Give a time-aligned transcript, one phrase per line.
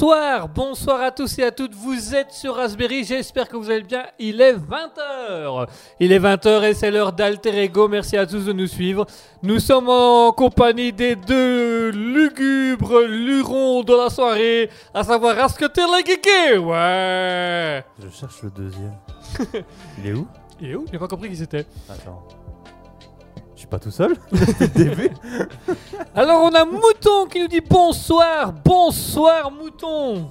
[0.00, 1.74] Bonsoir, bonsoir à tous et à toutes.
[1.74, 4.04] Vous êtes sur Raspberry, j'espère que vous allez bien.
[4.20, 5.66] Il est 20h.
[5.98, 7.88] Il est 20h et c'est l'heure d'Alter Ego.
[7.88, 9.06] Merci à tous de nous suivre.
[9.42, 15.98] Nous sommes en compagnie des deux lugubres lurons de la soirée, à savoir Rascutin la
[15.98, 16.58] Geeké.
[16.58, 17.84] Ouais.
[18.00, 18.94] Je cherche le deuxième.
[19.98, 20.28] Il est où?
[20.62, 20.86] Et où?
[20.92, 21.66] J'ai pas compris qui c'était.
[21.88, 22.22] Attends.
[23.58, 25.10] Je suis pas tout seul depuis le début.
[26.14, 30.30] Alors on a Mouton qui nous dit bonsoir, bonsoir Mouton.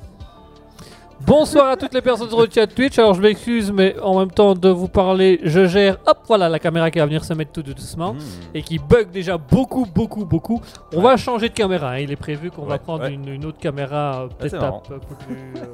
[1.26, 2.98] Bonsoir à toutes les personnes sur le chat Twitch.
[3.00, 5.98] Alors je m'excuse, mais en même temps de vous parler, je gère.
[6.06, 8.20] Hop, voilà la caméra qui va venir se mettre tout doucement Hmm.
[8.54, 10.62] et qui bug déjà beaucoup, beaucoup, beaucoup.
[10.94, 11.92] On va changer de caméra.
[11.94, 11.98] hein.
[12.00, 13.14] Il est prévu qu'on va prendre ouais.
[13.14, 15.66] Une, une autre caméra euh, peut-être c'est un peu plus, euh,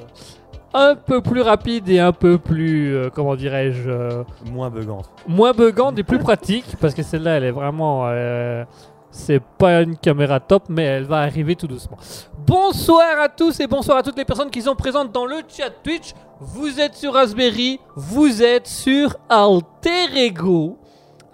[0.73, 5.09] un peu plus rapide et un peu plus, euh, comment dirais-je, euh, Moins buggante.
[5.27, 8.63] moins buggante et plus pratique parce que celle-là elle est vraiment euh,
[9.11, 11.97] c'est pas une caméra top mais elle va arriver tout doucement.
[12.45, 15.69] Bonsoir à tous et bonsoir à toutes les personnes qui sont présentes dans le chat
[15.83, 16.13] Twitch.
[16.39, 20.77] Vous êtes sur Raspberry, vous êtes sur Alter Ego.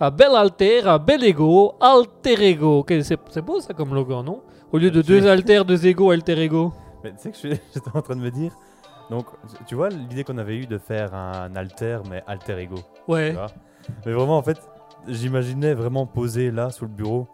[0.02, 2.80] Un bel alter, un bel ego, alter ego.
[2.80, 4.42] Ok, c'est c'est beau ça comme logo, non?
[4.72, 6.72] Au lieu de deux alters, deux ego, alter ego.
[7.04, 8.52] Mais tu sais que je suis- j'étais en train de me dire.
[9.10, 9.26] Donc,
[9.68, 12.76] tu- vois l'idée qu'on avait eue de faire un alter, mais alter ego.
[13.08, 13.36] Ouais.
[14.06, 14.58] Mais vraiment, en fait,
[15.08, 17.28] j'imaginais vraiment posé là, sous le bureau.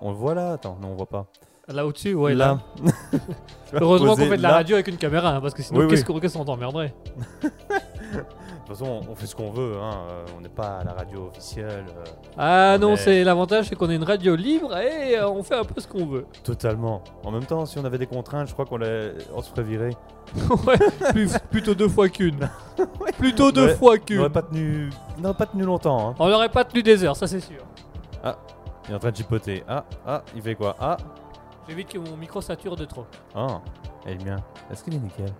[0.00, 1.26] On le voit là Attends, non, on voit pas.
[1.68, 2.34] Là au-dessus, ouais.
[2.34, 2.58] Là.
[3.72, 4.54] Heureusement qu'on fait de la là.
[4.56, 6.06] radio avec une caméra, hein, parce que sinon, Oui, qu'est-ce oui.
[6.06, 6.20] qu'on De
[8.66, 9.74] toute façon, on- fait ce qu'on veut.
[9.80, 9.90] Hein.
[10.10, 11.84] euh, On n'est pas à la radio officielle.
[11.96, 12.04] euh,
[12.36, 15.64] Ah non, c'est l'avantage, c'est qu'on est une radio libre et euh, on fait un
[15.64, 16.26] peu ce qu'on veut.
[16.42, 17.02] totalement.
[17.24, 19.62] En même temps, si on avait des contraintes, je crois qu'on les- on se ferait
[19.62, 19.90] virer.
[20.66, 22.48] ouais, plus- plutôt deux fois qu'une.
[23.18, 24.16] Plutôt deux Ouais, fois On qu'une.
[24.16, 26.08] n'aurait pas tenu, on n'aurait pas tenu longtemps.
[26.10, 26.14] Hein.
[26.18, 27.60] On n'aurait pas tenu des heures, ça c'est sûr.
[28.86, 29.62] Il est en train de chipoter.
[29.68, 30.74] Ah, ah, il fait quoi?
[30.80, 30.96] Ah,
[31.68, 33.06] J'évite que mon micro sature de trop.
[33.34, 33.60] ah,
[34.06, 34.36] et le mien.
[34.70, 35.32] Est-ce qu'il est nickel?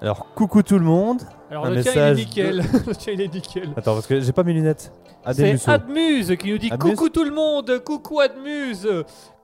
[0.00, 1.22] Alors, coucou tout le monde.
[1.50, 2.56] Alors Un le tien il est message nickel.
[2.86, 3.72] le tien il est nickel.
[3.76, 4.92] Attends, parce que j'ai pas mes lunettes.
[5.24, 5.70] C'est Adémusso.
[5.70, 8.88] Admuse qui nous dit Admuse coucou tout le monde, coucou Admuse,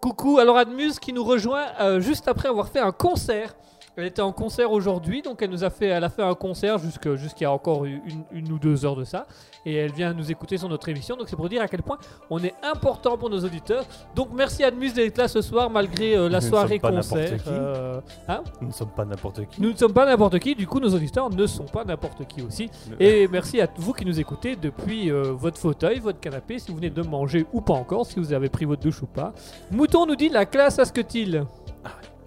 [0.00, 0.38] coucou.
[0.38, 3.56] Alors Admuse qui nous rejoint euh, juste après avoir fait un concert.
[3.96, 6.78] Elle était en concert aujourd'hui, donc elle nous a fait, elle a fait un concert
[6.78, 8.00] jusqu'à encore une,
[8.32, 9.26] une ou deux heures de ça,
[9.64, 11.16] et elle vient nous écouter sur notre émission.
[11.16, 11.98] Donc c'est pour dire à quel point
[12.28, 13.84] on est important pour nos auditeurs.
[14.16, 17.38] Donc merci Admuse d'être là ce soir malgré euh, la Nous soirée concert.
[17.46, 18.42] Euh, hein?
[18.60, 19.62] Nous ne sommes pas n'importe qui.
[19.62, 22.42] nous ne sommes pas n'importe qui, du coup nos auditeurs ne sont pas n'importe qui
[22.42, 22.70] aussi.
[22.98, 26.76] Et merci à vous qui nous écoutez depuis euh, votre fauteuil, votre canapé, si vous
[26.76, 29.32] venez de manger ou pas encore, si vous avez pris votre douche ou pas.
[29.70, 31.44] Mouton nous dit la classe à ce que t-il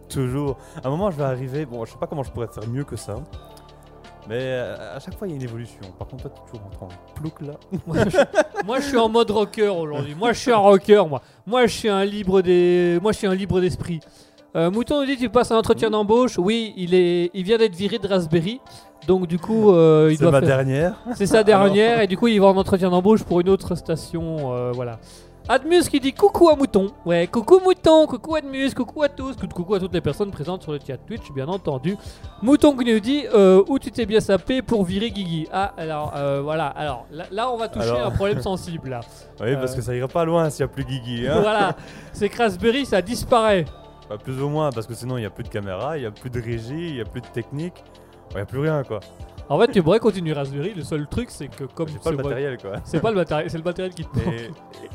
[0.09, 0.57] Toujours.
[0.83, 1.65] À un moment, je vais arriver.
[1.65, 3.15] Bon, je sais pas comment je pourrais faire mieux que ça.
[4.30, 5.80] Mais euh, à chaque fois, il y a une évolution.
[5.98, 7.54] Par contre, toi, tu es toujours en train de plouc là.
[7.88, 10.15] moi, je, moi, je suis en mode rocker aujourd'hui.
[10.15, 11.21] Moi je suis un rocker moi.
[11.45, 14.01] Moi je suis un libre des moi je suis un libre d'esprit.
[14.56, 16.38] Euh, Mouton nous dit tu passes un entretien d'embauche.
[16.38, 18.59] Oui, il est il vient d'être viré de Raspberry.
[19.07, 20.95] Donc du coup euh, il C'est doit ma faire- dernière.
[21.15, 24.51] C'est sa dernière et du coup il va en entretien d'embauche pour une autre station.
[24.54, 25.00] euh, voilà.
[25.49, 26.91] Admus qui dit coucou à Mouton.
[27.05, 30.63] Ouais, coucou Mouton, coucou Admus, coucou à tous, cou- coucou à toutes les personnes présentes
[30.63, 31.95] sur le chat Twitch, bien entendu.
[32.41, 35.47] Mouton qui nous dit euh, où tu t'es bien sapé pour virer Guigui.
[35.53, 38.07] Ah, alors euh, voilà, alors là, là, on va toucher Alors.
[38.07, 38.99] un problème sensible là.
[39.39, 39.75] Oui, parce Euh.
[39.77, 41.27] que ça ira pas loin s'il y a plus Guigui.
[41.27, 41.39] Hein.
[41.41, 41.75] voilà,
[42.11, 43.63] c'est que Raspberry ça disparaît.
[44.09, 46.07] Bah, plus ou moins, parce que sinon, il n'y a plus de caméra, il n'y
[46.07, 47.83] a plus de régie, il n'y a plus de technique.
[48.31, 48.99] Il n'y a plus rien, quoi.
[49.49, 52.11] En fait, tu pourrais continuer Raspberry, le seul truc c'est que comme J'ai pas c'est
[52.11, 52.71] le matériel, quoi.
[52.83, 54.33] c'est pas le matériel, c'est le matériel qui te manque.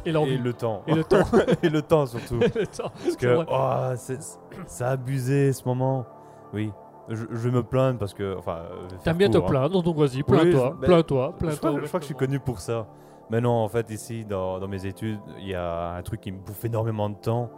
[0.05, 0.33] Et, et l'envie.
[0.35, 0.83] et le temps.
[0.87, 1.25] Et le temps.
[1.63, 2.39] et le temps, surtout.
[2.55, 6.05] Le temps, Parce c'est que oh, c'est- ça a abusé ce moment.
[6.53, 6.71] Oui,
[7.09, 8.37] je, je vais me plaindre parce que.
[8.39, 8.59] Enfin,
[9.03, 9.43] T'aimes bien te hein.
[9.43, 11.71] plaindre, donc vas-y, Oui, plains-toi, ben, plains-toi, Je plains-toi.
[11.71, 12.87] crois, je crois que je suis connu pour ça.
[13.31, 16.31] Mais non, en fait, ici, dans, dans mes études, il y a un truc qui
[16.31, 17.49] me bouffe énormément de temps.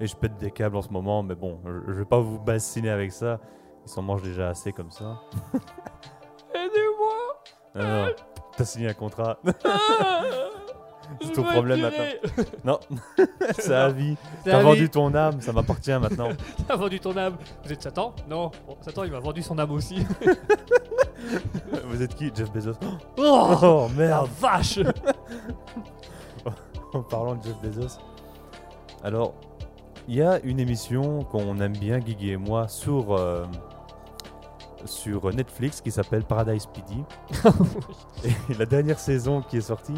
[0.00, 1.22] Et je pète des câbles en ce moment.
[1.22, 3.38] Mais bon, je, je vais pas vous bassiner avec ça.
[3.84, 5.20] Ils s'en mangent déjà assez comme ça.
[6.54, 7.42] Aidez-moi
[7.74, 8.12] Non, non,
[8.56, 9.38] T'as signé un contrat.
[9.64, 10.20] Ah
[11.22, 12.04] C'est ton problème maintenant.
[12.64, 12.80] non,
[13.58, 14.14] c'est à vie.
[14.44, 16.28] C'est T'as vendu ton âme, ça m'appartient maintenant.
[16.68, 17.36] T'as vendu ton âme.
[17.64, 18.14] Vous êtes Satan?
[18.28, 18.50] Non.
[18.66, 20.06] Bon, Satan, il m'a vendu son âme aussi.
[21.86, 22.30] Vous êtes qui?
[22.34, 22.74] Jeff Bezos
[23.16, 24.80] Oh, Oh la merde vache
[26.92, 27.98] En parlant de Jeff Bezos.
[29.02, 29.32] Alors,
[30.08, 33.44] il y a une émission qu'on aime bien, Guigui et moi, sur, euh,
[34.88, 37.02] sur Netflix qui s'appelle Paradise PD.
[38.50, 39.94] et la dernière saison qui est sortie,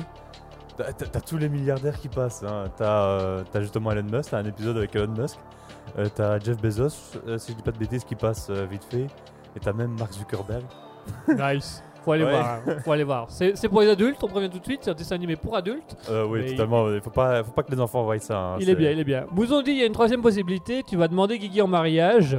[0.76, 2.42] t'as tous les milliardaires qui passent.
[2.46, 2.64] hein.
[2.76, 5.38] T'as euh, t'as justement Elon Musk, t'as un épisode avec Elon Musk.
[5.98, 9.06] Euh, t'as Jeff Bezos, euh, si je dis pas de bêtises, qui passe vite fait.
[9.56, 10.62] Et t'as même Mark Zuckerberg.
[11.28, 11.82] Nice.
[12.04, 12.30] Faut aller Ouais.
[12.30, 12.60] voir.
[12.66, 12.76] hein.
[12.84, 13.26] Faut aller voir.
[13.28, 14.80] C'est c'est pour les adultes, on prévient tout de suite.
[14.82, 15.96] C'est un dessin animé pour adultes.
[16.08, 16.88] Euh, oui, totalement.
[16.90, 18.38] Il faut pas, faut pas que les enfants voient ça.
[18.38, 19.26] hein, il c'est- est bien, il est bien.
[19.32, 20.82] Mouzon dit il y a une troisième possibilité.
[20.86, 22.38] Tu vas demander Guigui en mariage.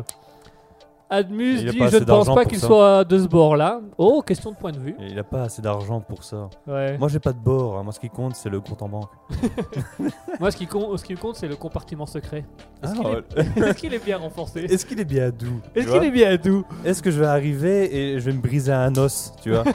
[1.14, 3.82] Admus Il y a dit je ne pense pas qu'il soit de ce bord-là.
[3.98, 4.96] Oh, question de point de vue.
[5.00, 6.50] Il a pas assez d'argent pour ça.
[6.66, 6.98] Ouais.
[6.98, 7.78] Moi, j'ai pas de bord.
[7.78, 7.84] hein.
[7.84, 9.10] Moi, ce qui compte, c'est le compte en banque.
[10.40, 12.46] Moi, ce qui compte, ce qui compte, c'est le compartiment secret.
[12.82, 13.24] Est-ce Ah, qu'il ouais.
[13.36, 13.58] est...
[13.70, 14.62] est-ce qu'il est bien renforcé?
[14.62, 16.64] Est-ce qu'il est bien doux Est-ce qu'il est bien doux?
[16.86, 19.66] Est-ce que je vais arriver et je vais me briser un os, tu vois?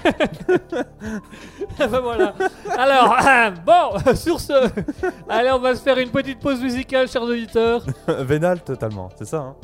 [1.79, 2.35] Ah bah voilà.
[2.79, 3.15] Alors,
[3.67, 4.71] bon, sur ce,
[5.29, 7.85] allez, on va se faire une petite pause musicale, chers auditeurs.
[8.09, 9.11] Vénal, totalement.
[9.17, 9.57] C'est ça, hein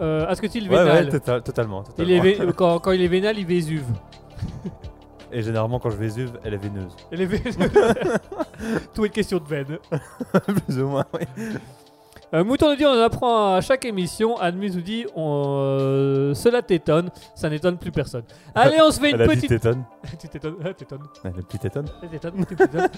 [0.00, 1.82] Euh, Est-ce que tu le Ouais, vénal ouais, tota- totalement.
[1.82, 2.24] il totalement.
[2.24, 3.84] est vé- quand, quand il est vénal, il vésuve.
[5.32, 6.94] Et généralement, quand je vésuve, elle est veineuse.
[7.12, 7.42] Il est vé-
[8.94, 9.78] Tout est une question de veine.
[10.66, 11.20] Plus ou moins, oui.
[12.34, 14.36] Euh, Mouton nous dit on en apprend à chaque émission.
[14.36, 17.08] Admis nous dit on, euh, cela t'étonne.
[17.36, 18.24] Ça n'étonne plus personne.
[18.52, 19.48] Allez, on se fait une Elle a dit petite.
[19.50, 19.84] tétonne.
[20.18, 20.56] tu t'étonnes.
[20.64, 20.98] ah, t'étonnes.
[21.24, 21.86] Elle dit tétonne.
[22.02, 22.88] Tu t'étonnes, tu t'étonnes.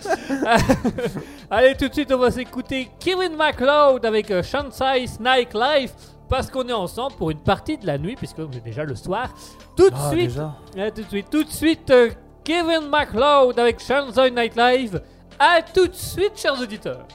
[1.50, 5.92] Allez, tout de suite, on va s'écouter Kevin MacLeod avec euh, Shanghai's Nightlife.
[6.28, 9.32] Parce qu'on est ensemble pour une partie de la nuit, puisque c'est déjà le soir.
[9.76, 10.38] Tout de Ah, suite,
[10.78, 12.10] à tout de suite, tout de suite, euh,
[12.44, 14.96] Kevin MacLeod avec Shanghai Nightlife.
[15.38, 17.06] À tout de suite, chers auditeurs.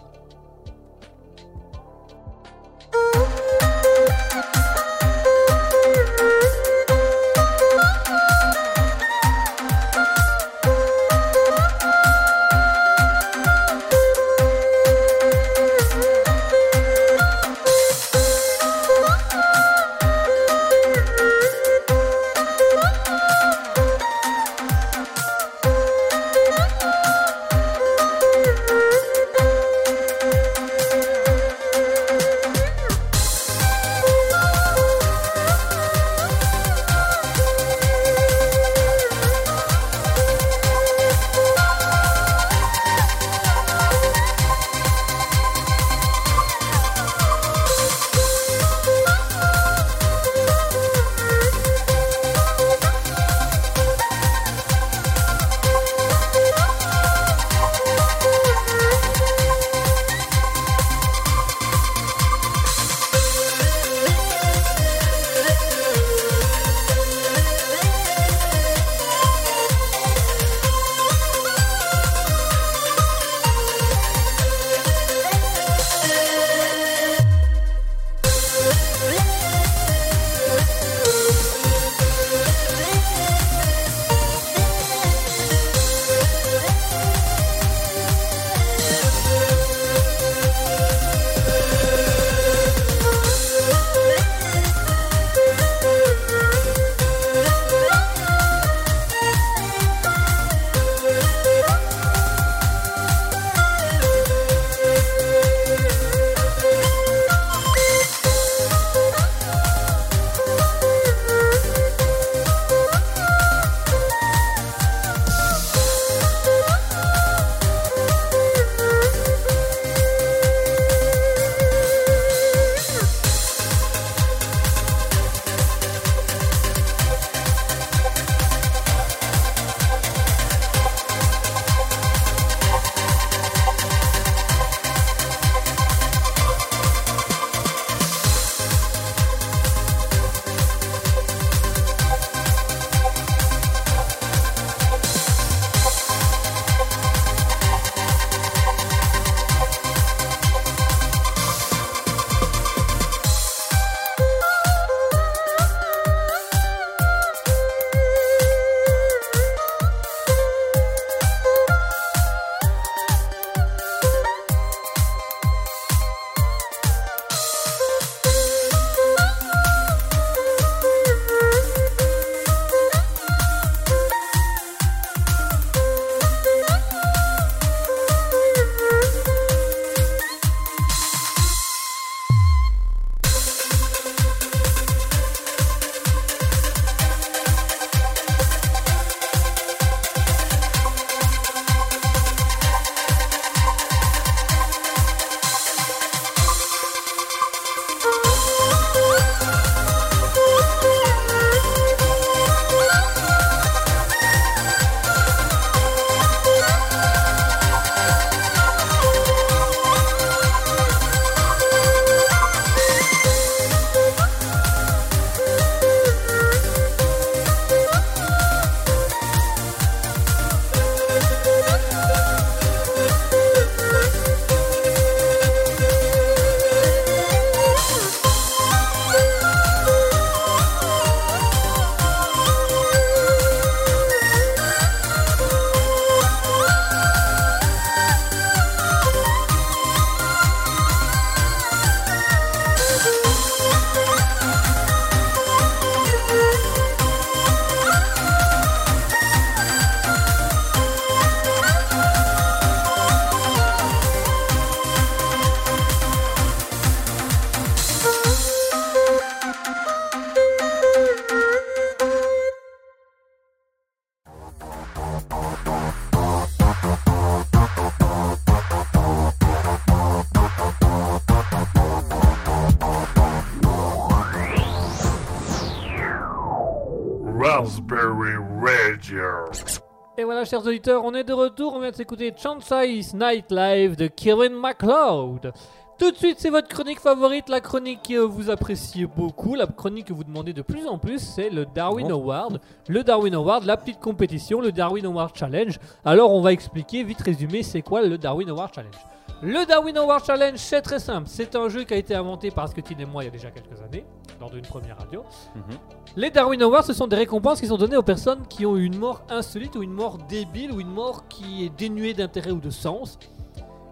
[280.44, 281.74] Voilà, chers auditeurs, on est de retour.
[281.76, 285.54] On vient de s'écouter Chansey's Night Live de Kevin MacLeod.
[285.98, 290.08] Tout de suite, c'est votre chronique favorite, la chronique que vous appréciez beaucoup, la chronique
[290.08, 292.16] que vous demandez de plus en plus, c'est le Darwin Bon.
[292.16, 292.60] Award.
[292.90, 295.80] Le Darwin Award, la petite compétition, le Darwin Award Challenge.
[296.04, 298.96] Alors, on va expliquer, vite résumé, c'est quoi le Darwin Award Challenge.
[299.42, 301.28] Le Darwin Award Challenge, c'est très simple.
[301.30, 303.52] C'est un jeu qui a été inventé par Scotty et moi il y a déjà
[303.52, 304.06] quelques années,
[304.40, 305.24] lors d'une première radio.
[305.56, 305.78] Mhm.
[306.16, 308.86] Les Darwin Awards, ce sont des récompenses qui sont données aux personnes qui ont eu
[308.86, 312.60] une mort insolite ou une mort débile ou une mort qui est dénuée d'intérêt ou
[312.62, 313.20] de sens.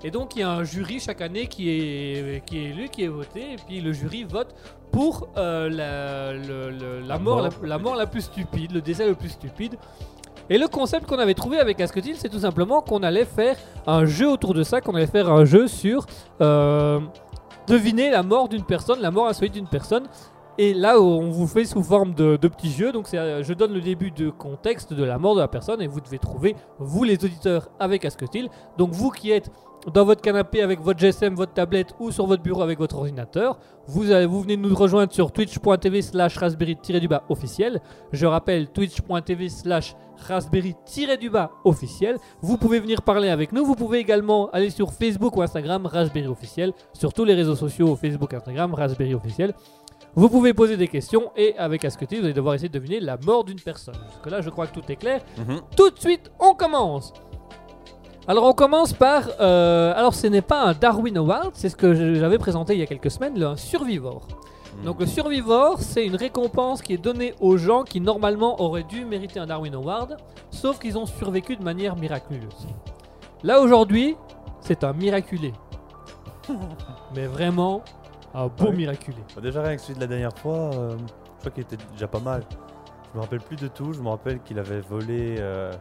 [0.03, 3.03] Et donc il y a un jury chaque année qui est, qui est élu, qui
[3.03, 4.55] est voté, et puis le jury vote
[4.91, 7.49] pour euh, la, le- le- la La mort, mort.
[7.61, 9.75] la, la mort la plus stupide, le décès le plus stupide.
[10.51, 13.55] Et le concept qu'on avait trouvé avec Asketil, c'est tout simplement qu'on allait faire
[13.87, 16.05] un jeu autour de ça, qu'on allait faire un jeu sur
[16.41, 16.99] euh,
[17.67, 20.03] deviner la mort d'une personne, la mort insolite d'une personne.
[20.57, 22.91] Et là, on vous fait sous forme de, de petits jeux.
[22.91, 25.87] Donc, euh, je donne le début de contexte de la mort de la personne et
[25.87, 28.49] vous devez trouver, vous les auditeurs, avec Asketil.
[28.77, 29.49] Donc, vous qui êtes
[29.93, 33.57] dans votre canapé avec votre GSM, votre tablette ou sur votre bureau avec votre ordinateur,
[33.87, 37.81] vous, vous venez nous rejoindre sur twitch.tv slash raspberry-du-bas officiel.
[38.11, 42.17] Je rappelle twitch.tv slash raspberry-du-bas officiel.
[42.41, 43.65] Vous pouvez venir parler avec nous.
[43.65, 46.73] Vous pouvez également aller sur Facebook ou Instagram Raspberry officiel.
[46.93, 49.53] Sur tous les réseaux sociaux Facebook, Instagram Raspberry officiel.
[50.15, 53.17] Vous pouvez poser des questions et avec Asketil, vous allez devoir essayer de deviner la
[53.17, 53.95] mort d'une personne.
[54.11, 55.21] Jusque là, je crois que tout est clair.
[55.37, 55.61] Mhm.
[55.75, 57.13] Tout de suite, on commence.
[58.27, 59.23] Alors on commence par...
[59.39, 62.83] euh, alors ce n'est pas un Darwin Award, c'est ce que j'avais présenté il y
[62.83, 64.27] a quelques semaines, le Survivor.
[64.85, 69.05] Donc le Survivor, c'est une récompense qui est donnée aux gens qui normalement auraient dû
[69.05, 70.17] mériter un Darwin Award,
[70.49, 72.67] sauf qu'ils ont survécu de manière miraculeuse.
[73.43, 74.15] Là aujourd'hui,
[74.61, 75.51] c'est un miraculé.
[77.15, 77.81] Mais vraiment,
[78.33, 78.75] un beau Ouais.
[78.75, 79.17] miraculé.
[79.35, 82.07] Bah, déjà rien que celui de la dernière fois, euh, je crois qu'il était déjà
[82.07, 82.43] pas mal.
[83.11, 83.91] Je me rappelle plus de tout.
[83.93, 85.71] Je me rappelle qu'il avait volé euh,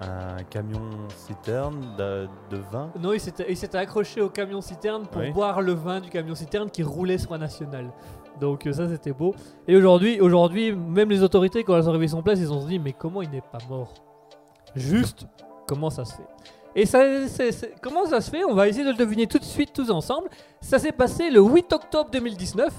[0.00, 0.80] un camion
[1.16, 2.90] citerne de, de vin.
[3.00, 5.30] Non, il s'était accroché au camion citerne pour Oui.
[5.32, 7.90] boire le vin du camion citerne qui roulait sur un national.
[8.40, 9.34] Donc euh, ça c'était beau.
[9.68, 12.66] Et aujourd'hui, aujourd'hui, même les autorités quand elles ont réveillé son place, ils ont se
[12.68, 13.92] dit mais comment il n'est pas mort?
[14.76, 15.26] Juste
[15.66, 16.28] comment ça se fait?
[16.76, 17.02] Et ça,
[17.82, 18.44] comment ça se fait?
[18.44, 20.28] On va essayer de le deviner tout de suite tous ensemble.
[20.60, 22.72] Ça s'est passé le 8 octobre 2019.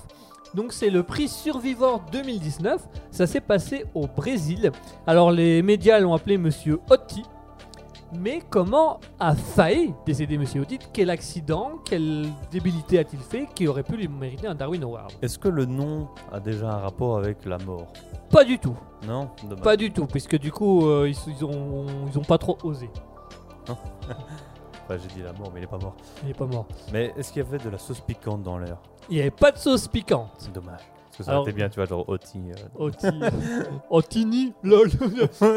[0.53, 2.81] Donc c'est le prix Survivor 2019.
[3.11, 4.71] Ça s'est passé au Brésil.
[5.07, 7.23] Alors les médias l'ont appelé Monsieur Otti.
[8.13, 10.77] Mais comment a failli décéder Monsieur Otti?
[10.91, 15.13] Quel accident, quelle débilité a-t-il fait qui aurait pu lui mériter un Darwin Award?
[15.21, 17.87] Est-ce que le nom a déjà un rapport avec la mort?
[18.29, 18.75] Pas du tout,
[19.07, 19.63] Non Dommage.
[19.63, 22.89] pas du tout, puisque du coup euh, ils, ils ont, ils ont pas trop osé.
[24.83, 25.95] Enfin, j'ai dit la mort, mais il est pas mort.
[26.23, 26.65] Il est pas mort.
[26.91, 28.77] Mais est-ce qu'il y avait de la sauce piquante dans l'air?
[29.09, 30.29] Il n'y avait pas de sauce piquante.
[30.39, 30.81] C'est dommage.
[31.05, 32.39] Parce que ça Alors- aurait été bien, tu vois, genre Oti.
[32.49, 33.07] euh, Otti.
[33.89, 34.89] Ottini, lol.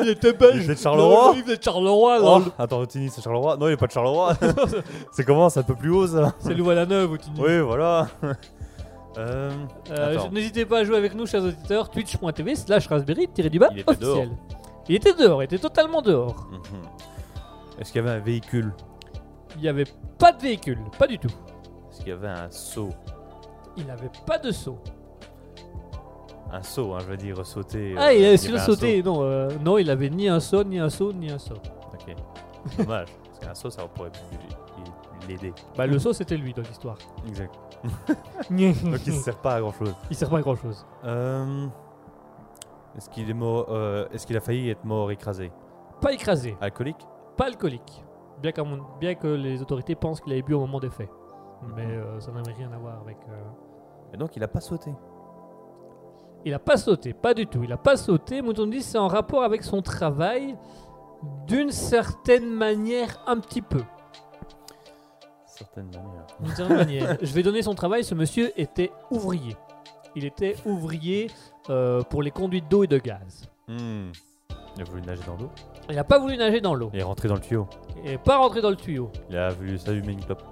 [0.03, 0.57] il était belge.
[0.57, 1.27] Il venait de Charleroi?
[1.29, 2.43] Lol, Il venait de Charleroi, Oh, lol.
[2.59, 3.57] attends, Otini, c'est Charleroi?
[3.57, 4.35] Non, il est pas de Charleroi.
[5.13, 5.49] c'est comment?
[5.49, 7.41] C'est un peu plus haut, ça C'est Louvain-la-Neuve, Ottini.
[7.41, 8.09] Oui, voilà.
[8.23, 8.35] euh,
[9.17, 9.51] Euh,
[10.15, 10.27] Attends.
[10.29, 14.31] je- N'hésitez pas à jouer avec nous, chers auditeurs, twitch.tv slash raspberry-du-bas Il était officiel.
[14.89, 16.47] Il était dehors, il était totalement dehors.
[16.51, 16.59] mhm.
[17.79, 18.73] Est-ce qu'il y avait un véhicule?
[19.57, 19.87] Il n'y avait
[20.19, 21.29] pas de véhicule, pas du tout.
[21.91, 22.91] Est-ce qu'il y avait un seau?
[23.77, 24.79] Il n'avait pas de saut.
[26.53, 27.95] Un seau, hein, je veux dire, sauter.
[27.99, 29.03] Ah, euh, il a y su avait le un sauter.
[29.03, 31.55] Non, euh, non, il avait ni un saut, ni un saut, ni un saut.
[31.57, 31.71] seau.
[31.93, 32.17] Ok.
[32.79, 33.09] Dommage.
[33.25, 34.13] Parce qu'un seau, ça pourrait
[35.29, 35.53] l'aider.
[35.77, 36.97] Bah, le saut, c'était lui dans l'histoire.
[37.27, 37.53] Exact.
[38.51, 39.95] il Donc il ne sert pas à grand chose.
[40.13, 40.87] sert pas à grand chose.
[41.05, 41.67] Euh,
[42.97, 43.67] Est-ce qu'il est mort
[44.13, 45.51] Est-ce qu'il a failli être mort écrasé?
[46.01, 47.05] Pas écrasé, Alcoolique?
[47.37, 48.05] Pas alcoolique.
[48.43, 48.53] Bien,
[49.01, 51.09] bien que les autorités pensent qu'il avait bu au moment des faits.
[51.77, 53.17] Mais euh, ça n'avait rien à voir avec.
[53.29, 54.93] euh, Et donc il a pas sauté.
[56.45, 57.63] Il a pas sauté, pas du tout.
[57.65, 58.43] Il a pas sauté.
[58.43, 60.59] Mouton dit c'est en rapport avec son travail
[61.47, 63.83] d'une certaine manière, un petit peu.
[65.47, 66.27] Certaine manière.
[66.41, 67.17] D'une certaine manière.
[67.23, 68.05] Je vais donner son travail.
[68.05, 69.57] Ce monsieur était ouvrier.
[70.17, 71.31] Il était ouvrier
[71.71, 73.49] euh, pour les conduites d'eau et de gaz.
[73.69, 74.11] Hmm.
[74.77, 75.51] Il a voulu nager dans l'eau?
[75.91, 76.91] Il n'a pas voulu nager dans l'eau.
[76.95, 77.67] Il est rentré dans le tuyau.
[78.05, 79.11] Il n'est pas rentré dans le tuyau.
[79.31, 80.43] Il a voulu s'allumer une clope.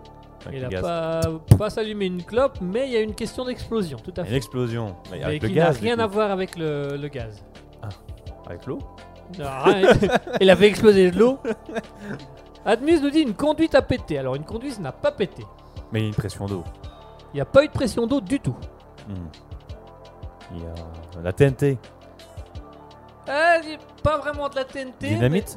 [0.47, 1.21] Avec Il n'a pas,
[1.57, 4.37] pas s'allumé une clope, mais il y a une question d'explosion, tout à Une fait.
[4.37, 4.97] explosion.
[5.11, 7.45] Mais Mais avec qui n'a rien à voir avec le, le gaz.
[8.47, 8.81] Avec l'eau.
[10.40, 11.38] Il avait explosé de l'eau.
[12.64, 14.18] Admus nous dit une conduite a pété.
[14.18, 15.45] Alors une conduite n'a pas pété.
[15.92, 16.64] Mais il y a une pression d'eau.
[17.33, 18.57] Il n'y a pas eu de pression d'eau du tout.
[19.09, 19.14] Hmm.
[20.55, 21.79] Il y a la TNT.
[23.28, 23.56] Ah,
[24.02, 25.08] pas vraiment de la TNT.
[25.08, 25.56] Dynamite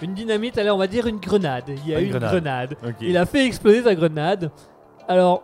[0.00, 1.64] mais Une dynamite, allez, on va dire une grenade.
[1.68, 2.74] Il y a une une grenade.
[3.00, 4.50] Il a fait exploser sa grenade.
[5.08, 5.42] Alors,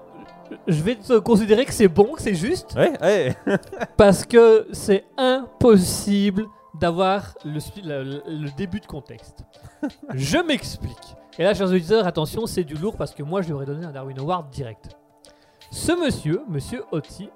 [0.69, 3.35] je vais te considérer que c'est bon, que c'est juste, Ouais, ouais.
[3.97, 6.47] parce que c'est impossible
[6.79, 9.43] d'avoir le- le début de contexte.
[10.15, 11.17] je m'explique.
[11.39, 13.85] Et là, chers auditeurs, attention, c'est du lourd parce que moi, je lui aurais donné
[13.87, 14.91] un Darwin Award direct.
[15.73, 17.29] Ce monsieur, monsieur Otti,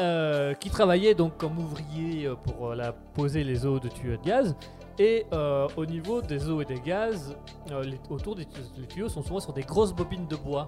[0.00, 4.16] euh, qui travaillait donc comme ouvrier euh, pour euh, la, poser les eaux de tuyaux
[4.16, 4.56] de gaz,
[4.98, 7.36] et euh, au niveau des eaux et des gaz,
[7.70, 10.66] euh, les- autour des tuyaux, les tuyaux sont souvent sur des grosses bobines de bois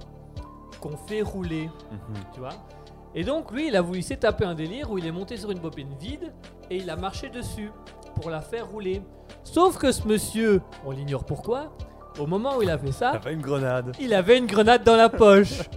[0.80, 2.14] qu'on fait rouler Mhm.
[2.34, 2.50] tu vois.
[3.14, 5.50] Et donc lui, il a voulu s'est tapé un délire où il est monté sur
[5.50, 6.32] une bobine vide
[6.70, 7.70] et il a marché dessus
[8.20, 9.02] pour la faire rouler.
[9.44, 11.72] Sauf que ce monsieur, on l'ignore pourquoi,
[12.18, 13.94] au moment où il a fait ça, une grenade.
[14.00, 15.60] il avait une grenade dans la poche.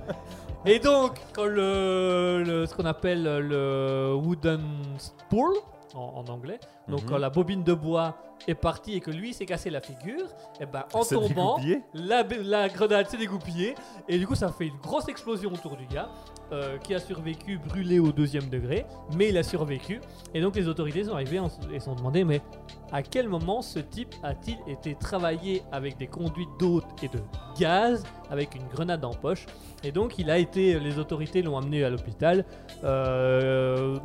[0.67, 4.63] Et donc, quand le, ce qu'on appelle le wooden
[4.97, 5.53] spool
[5.95, 7.09] en, en anglais, donc Mhm.
[7.09, 10.27] quand la bobine de bois est partie et que lui s'est cassé la figure,
[10.59, 11.57] et ben en tombant,
[11.93, 13.75] la, la grenade s'est dégoupillée
[14.09, 16.09] et du coup ça fait une grosse explosion autour du gars
[16.51, 19.99] euh, qui a survécu brûlé au deuxième degré, mais il a survécu.
[20.33, 21.39] Et donc les autorités sont arrivées
[21.73, 22.41] et se sont demandé mais
[22.91, 27.19] à quel moment ce type a-t-il été travaillé avec des conduites d'eau et de
[27.57, 29.45] gaz avec une grenade en poche?
[29.83, 32.45] Et donc il a été, les autorités l'ont amené à l'hôpital.
[32.83, 33.97] Euh,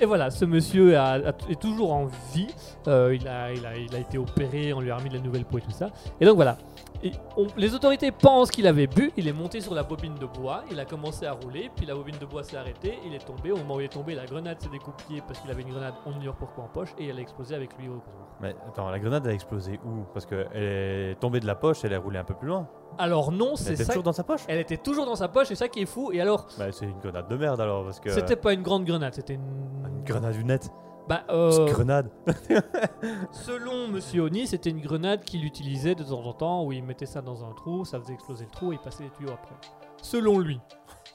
[0.00, 2.48] et voilà, ce monsieur est toujours en vie.
[2.86, 5.20] Euh, il, a, il, a, il a été opéré, on lui a remis de la
[5.20, 5.90] nouvelle peau et tout ça.
[6.20, 6.58] Et donc voilà,
[7.02, 10.26] et on- les autorités pensent qu'il avait bu, il est monté sur la bobine de
[10.26, 13.24] bois, il a commencé à rouler, puis la bobine de bois s'est arrêtée, il est
[13.24, 15.70] tombé, au moment où il est tombé, la grenade s'est découpillée parce qu'il avait une
[15.70, 18.02] grenade, on ignore pourquoi en poche, et elle a explosé avec lui au.
[18.40, 20.04] Mais attends, la grenade a explosé où?
[20.12, 22.68] Parce qu'elle est tombée de la poche, elle est roulée un peu plus loin.
[22.98, 23.92] Alors non, Elle c'est était ça.
[23.92, 24.42] toujours dans sa poche?
[24.48, 26.86] Elle était toujours dans sa poche, c'est ça qui est fou, et alors, Bah, c'est
[26.86, 28.10] une grenade de merde alors, parce que.
[28.10, 29.42] c'était pas une grande grenade, c'était une...
[29.86, 30.70] Une grenade lunette.
[31.08, 32.10] Bah, euh, grenade.
[33.30, 37.06] selon Monsieur Oni, c'était une grenade qu'il utilisait de temps en temps, où il mettait
[37.06, 39.54] ça dans un trou, ça faisait exploser le trou, et il passait les tuyaux après.
[40.02, 40.60] Selon lui.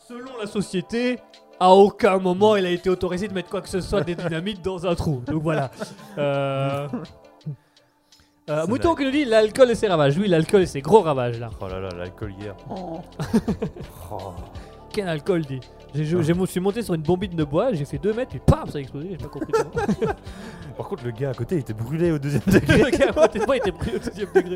[0.08, 1.20] Selon la société,
[1.60, 4.62] à aucun moment il a été autorisé de mettre quoi que ce soit des dynamites
[4.62, 5.22] dans un trou.
[5.26, 5.72] Donc voilà.
[6.18, 6.88] Euh...
[8.50, 10.18] Euh, Mouton qui nous dit l'alcool et ses ravages.
[10.18, 11.50] Oui, l'alcool et ses gros ravages là.
[11.62, 12.56] Oh là là, l'alcool hier.
[12.70, 13.00] Oh.
[14.92, 15.62] Quel alcool dit
[15.94, 18.68] je je suis monté sur une bombine de bois, j'ai fait 2 mètres, puis pam,
[18.70, 19.72] ça a explosé, j'ai pas compris comment.
[20.78, 22.78] Par contre, le gars à côté il était brûlé au deuxième degré.
[22.78, 24.56] Le gars à côté de moi était pris au deuxième degré.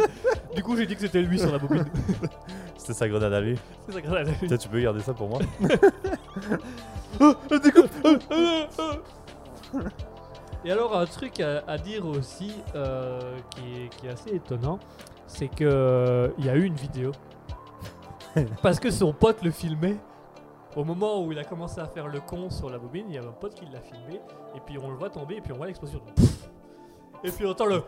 [0.56, 1.86] Du coup, j'ai dit que c'était lui sur la bobine.
[2.78, 3.58] C'était sa grenade à lui.
[3.88, 4.32] C'est ça grave.
[4.40, 5.40] Peut-être tu peux garder ça pour moi.
[10.64, 13.20] Et alors, un truc à, à dire aussi euh,
[13.52, 14.80] qui, est, qui est assez étonnant,
[15.28, 17.12] c'est que euh, il y a eu une vidéo.
[18.62, 19.98] Parce que son pote le filmait.
[20.76, 23.18] Au moment où il a commencé à faire le con sur la bobine, il y
[23.18, 24.20] avait un pote qui l'a filmé.
[24.56, 26.02] Et puis on le voit tomber, et puis on voit l'explosion.
[27.24, 27.82] Et puis on entend le.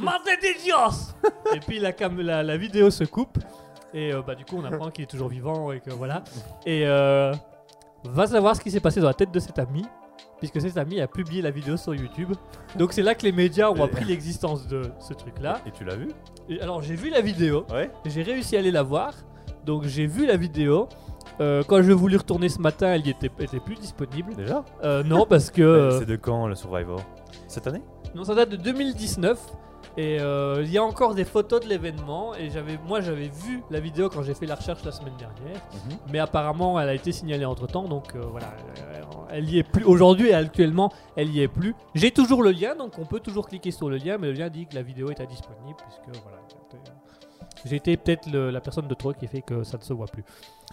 [0.00, 1.14] Madre de Dios
[1.54, 3.38] Et puis la, cam- la, la vidéo se coupe.
[3.94, 6.22] Et euh, bah, du coup, on apprend qu'il est toujours vivant et que voilà.
[6.66, 7.32] Et euh,
[8.04, 9.84] va savoir ce qui s'est passé dans la tête de cet ami.
[10.38, 12.32] Puisque cet ami a publié la vidéo sur YouTube.
[12.76, 15.60] Donc c'est là que les médias ont appris l'existence de ce truc-là.
[15.66, 16.08] Et tu l'as vu?
[16.48, 17.64] Et alors j'ai vu la vidéo.
[17.72, 17.90] Ouais.
[18.06, 19.14] J'ai réussi à aller la voir.
[19.64, 20.88] Donc j'ai vu la vidéo.
[21.40, 24.34] Euh, quand je voulais retourner ce matin, elle y était, était plus disponible.
[24.34, 25.62] Déjà Euh, non, parce que.
[25.62, 27.00] Euh, C'est de quand le Survivor?
[27.48, 27.82] Cette année?
[28.14, 29.38] Non, ça date de 2019.
[29.98, 32.34] Et il y a encore des photos de l'événement.
[32.34, 35.60] Et j'avais, moi, j'avais vu la vidéo quand j'ai fait la recherche la semaine dernière.
[35.72, 35.98] Mhm.
[36.10, 37.84] Mais apparemment, elle a été signalée entre temps.
[37.84, 38.54] Donc voilà,
[39.30, 39.84] elle y est plus.
[39.84, 41.74] Aujourd'hui et actuellement, elle y est plus.
[41.94, 44.16] J'ai toujours le lien, donc on peut toujours cliquer sur le lien.
[44.18, 45.76] Mais le lien dit que la vidéo est indisponible.
[45.86, 46.38] Puisque voilà.
[47.64, 50.24] J'ai été peut-être la personne de trop qui fait que ça ne se voit plus.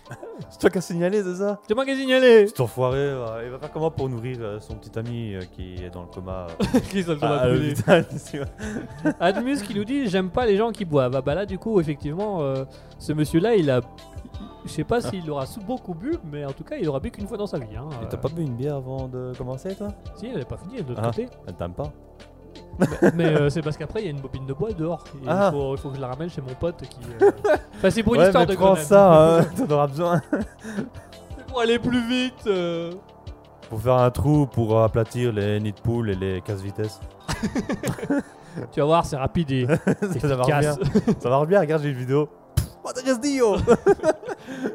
[0.50, 3.42] C'est toi qui as signalé, c'est ça C'est moi qui ai signalé Cet enfoiré, euh,
[3.46, 6.08] il va faire comment pour nourrir euh, son petit ami euh, qui est dans le
[6.08, 7.70] coma euh, Qui le à- à brûler.
[7.70, 8.38] l'hôpital tu
[9.04, 9.14] vois.
[9.20, 11.16] Admus qui nous dit j'aime pas les gens qui boivent.
[11.16, 12.64] Ah bah là du coup effectivement euh,
[12.98, 13.82] ce monsieur là il a
[14.66, 17.28] je sais pas s'il aura beaucoup bu mais en tout cas il aura bu qu'une
[17.28, 17.76] fois dans sa vie.
[17.78, 17.90] Hein.
[18.04, 19.90] Et t'as pas bu une bière avant de commencer, toi?
[20.16, 21.08] Si elle est pas finie de l'autre Ah.
[21.08, 21.28] côté.
[21.48, 21.92] Elle t'aime pas
[23.14, 25.04] mais euh, c'est parce qu'après il y a une bobine de bois dehors.
[25.24, 25.50] Et Ah.
[25.52, 26.98] il, faut, il faut que je la ramène chez mon pote qui.
[27.22, 27.32] euh,
[27.78, 28.86] Enfin c'est pour une Ouais, histoire mais de prends grenade.
[28.86, 30.22] ça, hein, t'en auras besoin.
[30.32, 32.48] C'est pour aller plus vite.
[32.48, 32.92] euh.
[33.70, 37.00] Pour faire un trou pour aplatir les nids de poule et les casse-vitesse.
[38.72, 39.68] Tu vas voir c'est rapide et
[40.20, 40.60] ça marche bien.
[40.74, 40.80] efficace.
[41.20, 42.28] Ça marche bien, regarde, j'ai une vidéo.
[42.84, 43.58] Madres Dio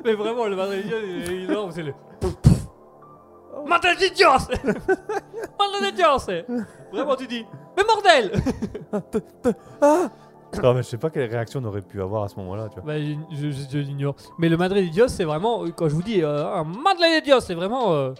[0.05, 0.85] mais vraiment le madrilène
[1.27, 1.93] il est énorme c'est le.
[3.67, 4.31] Madre de Dios
[5.59, 7.45] Madre de Dios Vraiment tu dis
[7.77, 8.31] Mais bordel
[10.63, 12.81] Non, mais je sais pas quelle réaction on aurait pu avoir à ce moment-là, tu
[12.81, 12.93] vois.
[12.95, 14.15] Bah, je, je- je- je l'ignore.
[14.39, 15.65] Mais le Madre de Dios, c'est vraiment.
[15.65, 17.93] euh, Quand je vous dis euh, un Madre de Dios, c'est vraiment.
[17.93, 18.13] euh,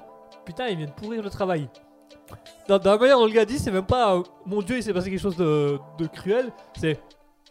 [0.45, 1.69] putain, il vient de pourrir le travail.
[2.69, 4.17] Dans, dans la manière dont le gars dit, c'est même pas.
[4.17, 6.51] euh, mon dieu, il s'est passé quelque chose de, de cruel.
[6.81, 7.01] C'est.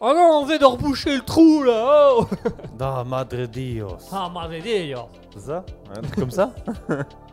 [0.00, 2.26] Oh non, on vient de reboucher le trou là Oh
[2.76, 3.96] Da Madre Dios.
[4.12, 5.64] Ah, Madre de Dios C'est ça?
[5.96, 6.50] Un truc comme ça?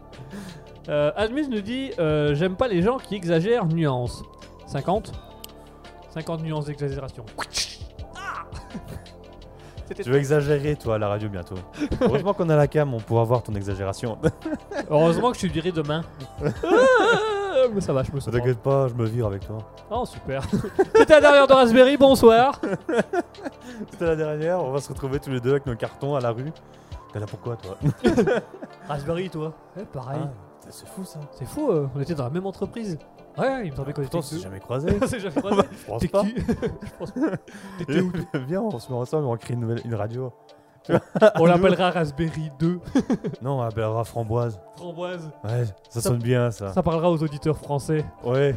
[0.90, 4.24] euh, Admus nous dit euh, J'aime pas les gens qui exagèrent nuance.
[4.68, 5.12] 50
[6.14, 7.26] 50 nuances d'exagération.
[8.16, 8.44] Ah
[9.88, 11.56] C'était Tu veux exagérer, toi, à la radio bientôt.
[12.02, 14.18] Heureusement qu'on a la cam, on pourra voir ton exagération.
[14.90, 16.04] Heureusement que je te dirai demain.
[16.44, 16.48] Ah,
[17.74, 18.34] Mais ça va, je me sens.
[18.34, 19.60] T'inquiète pas, je me vire avec toi.
[19.90, 20.44] Oh, super.
[20.96, 22.60] C'était la dernière de Raspberry, bonsoir.
[23.92, 26.32] C'était la dernière, on va se retrouver tous les deux avec nos cartons à la
[26.32, 26.52] rue.
[27.14, 27.78] T'es là pourquoi, toi
[28.88, 30.22] Raspberry, toi Eh, pareil.
[30.24, 30.30] Ah,
[30.70, 31.20] C'est fou ça.
[31.34, 32.98] C'est fou, euh, on était dans la même entreprise.
[33.38, 34.98] Ouais, il me semblait qu'on était on s'est jamais croisés.
[35.02, 35.62] On s'est jamais croisés.
[35.72, 36.24] Je pense T'es pas.
[36.24, 37.38] qui Je pense pas.
[37.80, 38.12] T'étais où
[38.48, 40.32] Viens, on se met ensemble et on crée une, nouvelle, une radio.
[41.40, 42.80] On l'appellera Raspberry 2.
[43.42, 44.60] Non, on appellera Framboise.
[44.78, 45.30] Framboise.
[45.44, 46.74] Ouais, ça, Ça- sonne bien ça.
[46.74, 48.04] Ça parlera aux auditeurs français.
[48.24, 48.56] Ouais,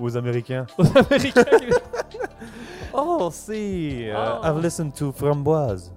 [0.00, 0.66] aux Américains.
[0.78, 1.44] Aux Américains.
[1.44, 2.18] qui-
[2.94, 4.44] Oh, si euh, Oh.
[4.46, 5.90] I've listened to Framboise.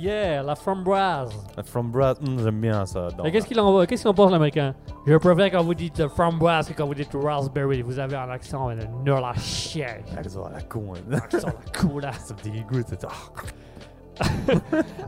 [0.00, 1.30] Yeah, la framboise.
[1.58, 3.08] Uh, Framboise, hmm, j'aime bien ça.
[3.22, 4.74] Mais qu'est-ce qu'il en, qu'est-ce qu'il en pense l'américain?
[5.06, 7.82] Je préfère quand vous dites euh, framboise que quand vous dites raspberry.
[7.82, 9.86] Vous avez un accent de nul à chier.
[10.16, 10.94] Accent à la con.
[10.94, 11.16] hein.
[11.16, 12.04] Accent la cool.
[12.06, 12.12] hein.
[12.18, 12.94] ça me dégoûte.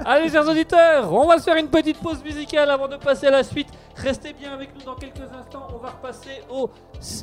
[0.05, 3.31] Allez, chers auditeurs, on va se faire une petite pause musicale avant de passer à
[3.31, 3.69] la suite.
[3.97, 5.69] Restez bien avec nous dans quelques instants.
[5.75, 6.71] On va repasser au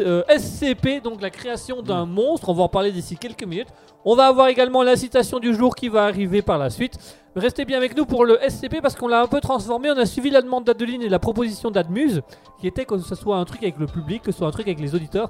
[0.01, 2.49] euh, SCP, donc la création d'un monstre.
[2.49, 3.69] On va en parler d'ici quelques minutes.
[4.05, 6.97] On va avoir également la citation du jour qui va arriver par la suite.
[7.35, 9.89] Restez bien avec nous pour le SCP parce qu'on l'a un peu transformé.
[9.91, 12.21] On a suivi la demande d'Adeline et la proposition d'Admuse,
[12.59, 14.67] qui était que ce soit un truc avec le public, que ce soit un truc
[14.67, 15.29] avec les auditeurs.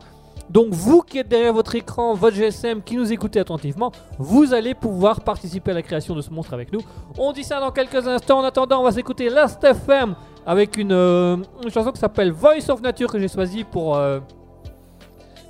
[0.50, 4.74] Donc vous qui êtes derrière votre écran, votre GSM, qui nous écoutez attentivement, vous allez
[4.74, 6.80] pouvoir participer à la création de ce monstre avec nous.
[7.18, 8.40] On dit ça dans quelques instants.
[8.40, 12.70] En attendant, on va s'écouter Last FM avec une, euh, une chanson qui s'appelle Voice
[12.70, 14.20] of Nature que j'ai choisi pour euh,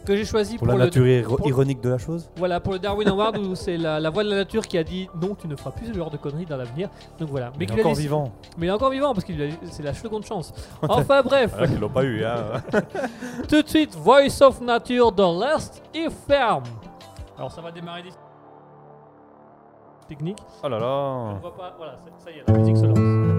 [0.05, 2.79] que j'ai choisi Pour la le nature pour- ironique de la chose voilà pour le
[2.79, 5.47] Darwin Award où c'est la, la voix de la nature qui a dit non tu
[5.47, 6.89] ne feras plus ce genre de conneries dans l'avenir.
[7.19, 7.51] Donc voilà.
[7.57, 8.31] Mais il qu'il est encore vivant.
[8.57, 9.33] Mais il est encore vivant parce que
[9.65, 10.53] c'est la seconde chance.
[10.87, 11.53] Enfin bref.
[11.59, 12.61] Ah, qu'ils l'ont pas eu, hein.
[13.49, 16.63] Tout de suite, Voice of Nature de Last FM.
[17.37, 18.17] Alors ça va démarrer d'ici.
[20.07, 20.39] Technique.
[20.63, 20.79] Oh là On
[21.33, 21.39] là.
[21.41, 21.73] voit pas.
[21.77, 23.38] Voilà, ça y est, la musique se lance.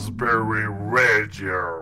[0.00, 1.80] Raspberry Radio.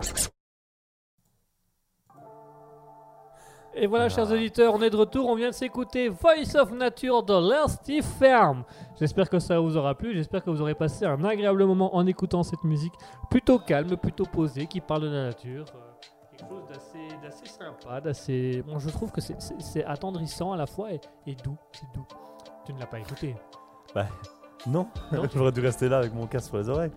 [3.73, 5.27] Et voilà, chers auditeurs, on est de retour.
[5.27, 8.63] On vient de s'écouter Voice of Nature de Lasty Farm.
[8.97, 10.13] J'espère que ça vous aura plu.
[10.13, 12.93] J'espère que vous aurez passé un agréable moment en écoutant cette musique
[13.29, 15.65] plutôt calme, plutôt posée, qui parle de la nature.
[15.75, 18.63] Euh, quelque chose d'assez, d'assez sympa, d'assez.
[18.65, 21.57] Bon, je trouve que c'est, c'est- c'est attendrissant à la fois et, et doux.
[21.73, 22.07] C'est doux.
[22.65, 23.35] Tu ne l'as pas écouté
[24.67, 26.91] Non, Non j'aurais dû rester là avec mon casque sur les oreilles.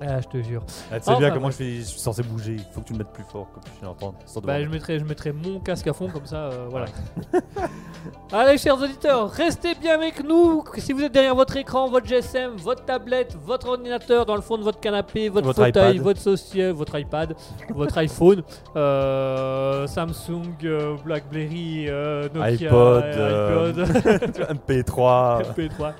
[0.00, 0.62] Ah, je te jure.
[0.90, 1.58] Ah, tu sais Enfin, bien que moi bref.
[1.58, 3.80] je, fais- je suis censé bouger, il faut que tu le mettes plus fort, puisses
[3.82, 4.14] l'entendre.
[4.26, 6.86] sans Bah, je mettrai, je mettrai mon casque à fond comme ça, euh, voilà.
[8.32, 10.64] Allez, chers auditeurs, restez bien avec nous.
[10.78, 14.58] Si vous êtes derrière votre écran, votre GSM, votre tablette, votre ordinateur, dans le fond
[14.58, 16.02] de votre canapé, votre, Votre fauteuil, iPad.
[16.04, 17.34] votre société, votre iPad,
[17.70, 18.42] votre iPhone,
[18.74, 24.56] euh, Samsung, euh, BlackBerry, euh, Nokia, iPod, euh, euh, iPod.
[24.68, 25.42] MP3.
[25.56, 25.92] MP3.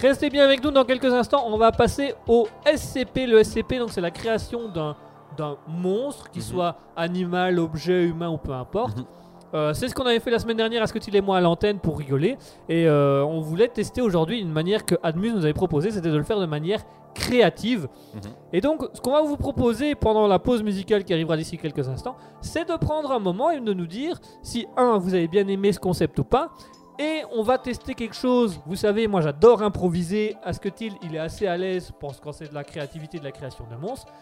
[0.00, 1.44] Restez bien avec nous dans quelques instants.
[1.46, 3.26] On va passer au SCP.
[3.26, 4.96] Le SCP, donc c'est la création d'un
[5.38, 6.44] d'un monstre, qui Mhm.
[6.44, 8.98] soit animal, objet, humain ou peu importe.
[8.98, 9.04] Mhm.
[9.54, 11.78] Euh, c'est ce qu'on avait fait la semaine dernière à Scotty et moi à l'antenne
[11.78, 12.36] pour rigoler.
[12.68, 16.16] Et euh, on voulait tester aujourd'hui une manière que Admus nous avait proposée, c'était de
[16.16, 16.80] le faire de manière
[17.14, 17.88] créative.
[18.14, 18.20] Mhm.
[18.52, 21.88] Et donc, ce qu'on va vous proposer pendant la pause musicale qui arrivera d'ici quelques
[21.88, 25.46] instants, c'est de prendre un moment et de nous dire si, un, vous avez bien
[25.46, 26.50] aimé ce concept ou pas.
[27.00, 28.60] Et on va tester quelque chose.
[28.66, 30.36] Vous savez, moi j'adore improviser.
[30.44, 33.64] Asketil, il est assez à l'aise pour quand c'est de la créativité, de la création
[33.70, 34.12] de monstres.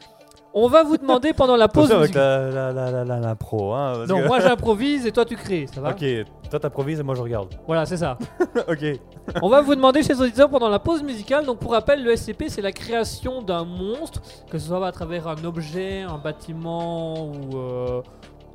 [0.55, 2.55] On va vous demander pendant la pause avec musicale.
[2.55, 3.95] la, la, la, la, la pro, hein.
[3.97, 6.05] parce Non, que- moi j'improvise et toi tu crées, ça va Ok,
[6.51, 7.49] toi t'improvises et moi je regarde.
[7.67, 8.17] Voilà, c'est ça.
[8.69, 8.85] ok.
[9.43, 11.45] On va vous demander chez les auditeurs pendant la pause musicale.
[11.45, 15.27] Donc, pour rappel, le SCP, c'est la création d'un monstre, que ce soit à travers
[15.29, 18.01] un objet, un bâtiment ou euh,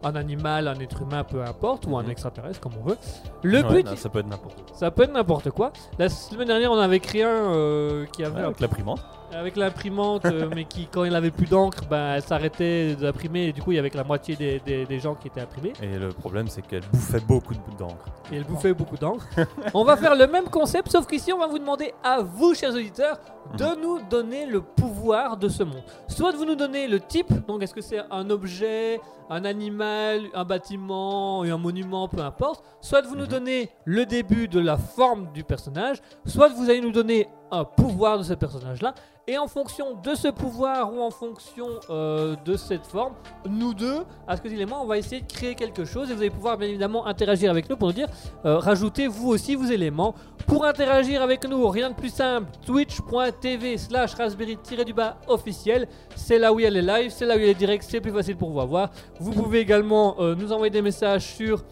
[0.04, 2.10] un animal, un être humain, peu importe, ou un Mhm.
[2.12, 2.98] extraterrestre, comme on veut.
[3.44, 4.76] Le Ouais, but, non, ça peut être n'importe quoi.
[4.76, 5.72] ça peut être n'importe quoi.
[5.98, 9.00] La semaine dernière, on avait créé un euh, qui avait Ouais, un- avec l'imprimante.
[9.36, 13.54] Avec l'imprimante, euh, mais qui, quand il avait plus d'encre, ben, elle s'arrêtait d'imprimer, et
[13.54, 15.74] du coup, il y avait que la moitié des, des- des gens qui étaient imprimés.
[15.82, 18.06] Et le problème c'est qu'elle bouffait beaucoup de- d'encre.
[18.32, 19.28] et elle bouffait beaucoup d'encre.
[19.74, 22.74] on va faire le même concept, sauf qu'ici, on va vous demander à vous, chers
[22.74, 23.20] auditeurs,
[23.58, 25.84] de nous donner le pouvoir de ce monde.
[26.08, 30.22] Soit de vous nous donner le type, donc est-ce que c'est un objet, un animal,
[30.34, 32.64] un bâtiment, un monument, peu importe.
[32.82, 33.28] Soit de vous nous Mhm.
[33.30, 37.28] donner le début de la forme du personnage, soit de vous allez nous donner
[37.64, 38.96] pouvoir de ce personnage-là.
[39.26, 43.14] Et en fonction de ce pouvoir ou en fonction euh, de cette forme,
[43.50, 46.30] nous deux, Asketil et moi, on va essayer de créer quelque chose et vous allez
[46.30, 48.10] pouvoir bien évidemment interagir avec nous pour nous dire,
[48.44, 50.14] euh, rajoutez vous aussi vos éléments.
[50.46, 55.88] Pour interagir avec nous, rien de plus simple, twitch.tv slash raspberry-du-bas officiel.
[56.18, 57.84] C'est là où il y a les c'est là où il y a les directs,
[57.84, 58.90] c'est plus facile pour vous avoir.
[59.22, 61.64] Vous pouvez également euh, nous envoyer des messages sur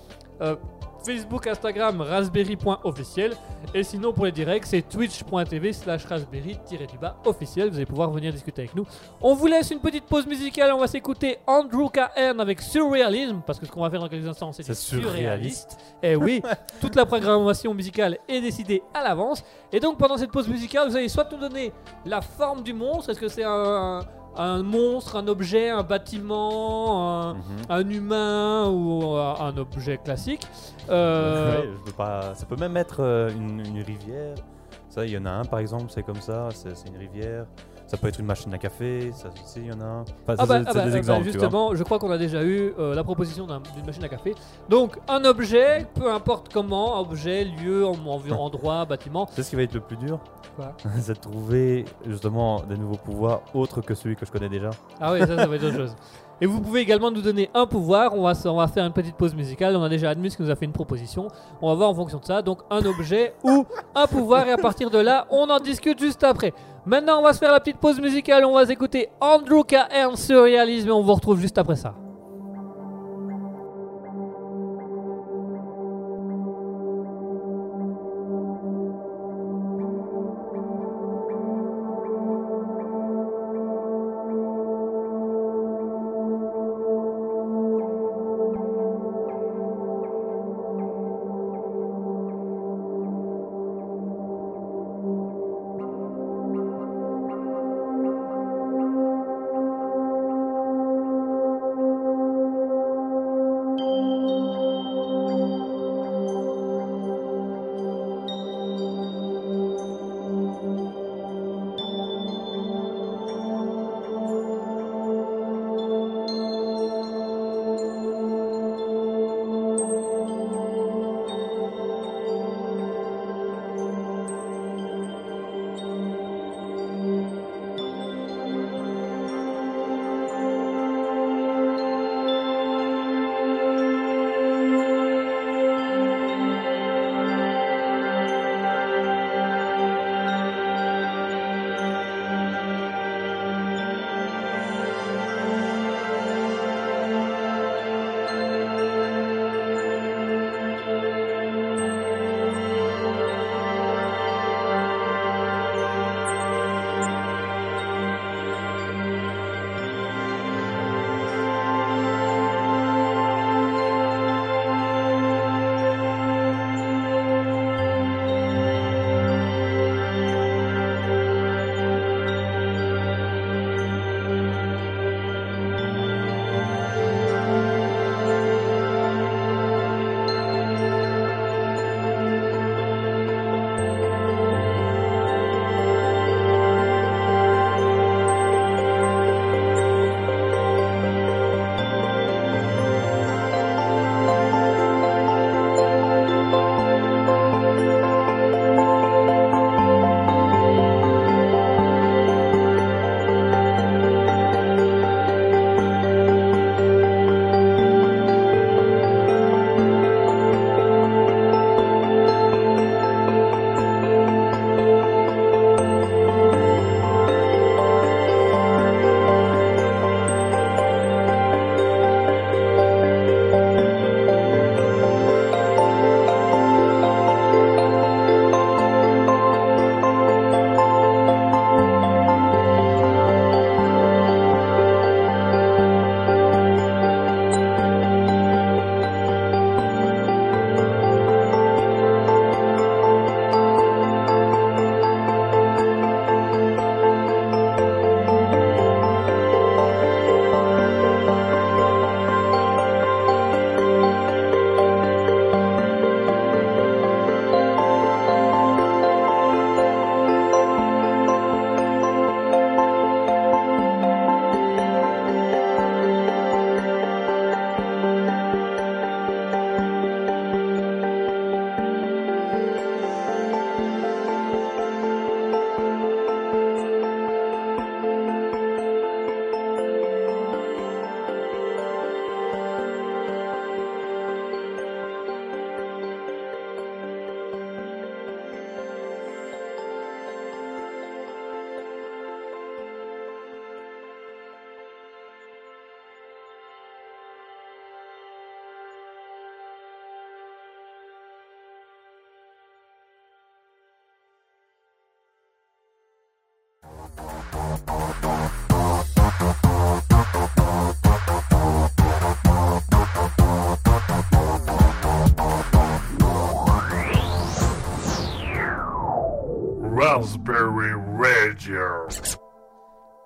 [1.04, 3.34] Facebook, Instagram, raspberry.officiel.
[3.74, 7.70] Et sinon, pour les directs, c'est twitch.tv slash raspberry-du-bas officiel.
[7.70, 8.86] Vous allez pouvoir venir discuter avec nous.
[9.22, 10.72] On vous laisse une petite pause musicale.
[10.74, 13.42] On va s'écouter Andrew KN avec Surrealism.
[13.46, 15.78] Parce que ce qu'on va faire dans quelques instants, c'est surréaliste.
[16.04, 16.42] Et oui,
[16.82, 19.44] toute la programmation musicale est décidée à l'avance.
[19.72, 21.72] Et donc, pendant cette pause musicale, vous allez soit nous donner
[22.06, 23.12] la forme du monstre.
[23.12, 24.02] Est-ce que c'est un,
[24.36, 27.41] un monstre, un objet, un bâtiment, un, Mhm.
[27.70, 30.48] un humain ou un, un objet classique
[30.89, 32.34] Euh, Ouais, je veux pas.
[32.36, 34.36] Ça peut même être euh, une, une rivière.
[34.89, 37.46] Ça, il y en a un par exemple, c'est comme ça, c'est une rivière.
[37.91, 40.01] Ça peut être une machine à café, ça aussi, il y en a un.
[40.01, 41.41] Enfin, Ah bah, c'est ah c'est bah, des ah bah, exemples, tu vois.
[41.41, 44.34] justement, je crois qu'on a déjà eu euh, la proposition d'un- d'une machine à café.
[44.69, 49.25] Donc, un objet, peu importe comment, objet, lieu, en- envi- endroit, bâtiment.
[49.25, 50.19] Tu sais ce qui va être le plus dur?
[50.56, 50.73] Quoi?
[51.01, 54.69] C'est de trouver justement des nouveaux pouvoirs autres que celui que je connais déjà.
[55.01, 55.95] Ah oui, ça, ça va être autre chose.
[56.41, 58.15] Et vous pouvez également nous donner un pouvoir.
[58.15, 59.75] On va, s- on va faire une petite pause musicale.
[59.75, 61.27] On a déjà Admus qui nous a fait une proposition.
[61.62, 62.41] On va voir en fonction de ça.
[62.41, 64.47] Donc un objet ou un pouvoir.
[64.47, 66.54] Et à partir de là, on en discute juste après.
[66.86, 68.43] Maintenant, on va se faire la petite pause musicale.
[68.43, 70.88] On va s'écouter Andrew Cairn Surrealism.
[70.88, 71.93] Et on vous retrouve juste après ça.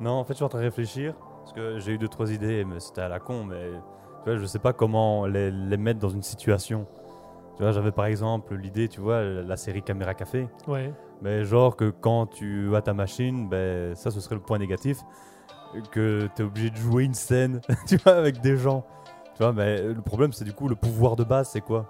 [0.00, 1.14] Non, en fait, je suis en train de réfléchir.
[1.40, 3.44] Parce que j'ai eu deux, trois idées, mais c'était à la con.
[3.44, 3.70] Mais
[4.24, 6.86] tu vois, je sais pas comment les, les mettre dans une situation.
[7.56, 10.48] Tu vois, j'avais par exemple l'idée, tu vois, la série Caméra Café.
[10.68, 10.92] Ouais.
[11.22, 14.98] Mais genre que quand tu as ta machine, ben, ça ce serait le point négatif.
[15.90, 18.84] Que tu es obligé de jouer une scène, tu vois, avec des gens.
[19.34, 21.88] Tu vois, mais le problème c'est du coup le pouvoir de base, c'est quoi?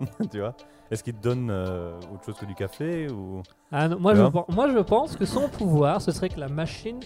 [0.30, 0.54] Tu vois?
[0.90, 3.42] Est-ce qu'il te donne euh, autre chose que du café ou...
[3.72, 4.22] Ah non, moi, je,
[4.54, 7.00] moi je pense que son pouvoir ce serait que la machine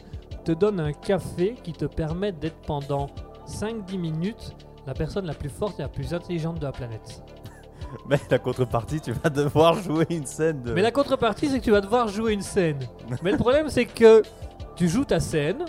[0.44, 3.08] te donne un café qui te permet d'être pendant
[3.46, 4.54] 5-10 minutes
[4.86, 7.22] la personne la plus forte et la plus intelligente de la planète.
[8.08, 10.72] Mais la contrepartie, tu vas devoir jouer une scène de...
[10.72, 12.78] Mais la contrepartie, c'est que tu vas devoir jouer une scène.
[13.22, 14.22] Mais le problème, c'est que
[14.76, 15.64] tu joues ta scène,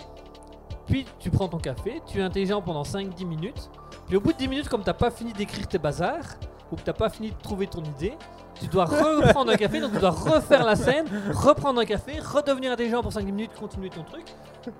[0.86, 3.70] puis tu prends ton café, tu es intelligent pendant 5-10 minutes,
[4.06, 6.36] puis au bout de 10 minutes, comme t'as pas fini d'écrire tes bazars,
[6.72, 8.14] ou que t'as pas fini de trouver ton idée,
[8.60, 12.72] tu dois reprendre un café, donc tu dois refaire la scène, reprendre un café, redevenir
[12.72, 14.24] intelligent pour 5-10 minutes, continuer ton truc.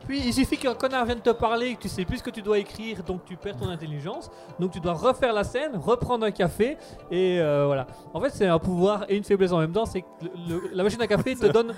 [0.07, 2.31] Puis il suffit qu'un connard vienne te parler et que tu sais plus ce que
[2.31, 4.31] tu dois écrire, donc tu perds ton intelligence.
[4.61, 6.77] Donc tu dois refaire la scène, reprendre un café,
[7.11, 7.87] et euh, voilà.
[8.15, 9.87] En fait, c'est un pouvoir et une faiblesse en même temps.
[9.87, 11.75] C'est que le- le- la machine à café te donne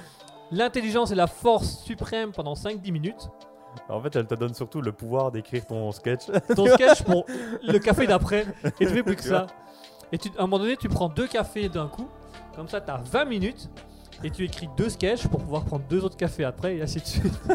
[0.50, 3.30] l'intelligence et la force suprême pendant 5-10 minutes.
[3.88, 6.26] En fait, elle te donne surtout le pouvoir d'écrire ton sketch.
[6.54, 7.24] Ton sketch pour
[7.62, 8.46] le café d'après,
[8.80, 9.46] et tu fais plus que ça.
[10.12, 12.08] Et tu- à un moment donné, tu prends deux cafés d'un coup,
[12.56, 13.68] comme ça, tu as 20 minutes.
[14.22, 17.04] Et tu écris deux sketchs pour pouvoir prendre deux autres cafés après et ainsi de
[17.04, 17.32] suite.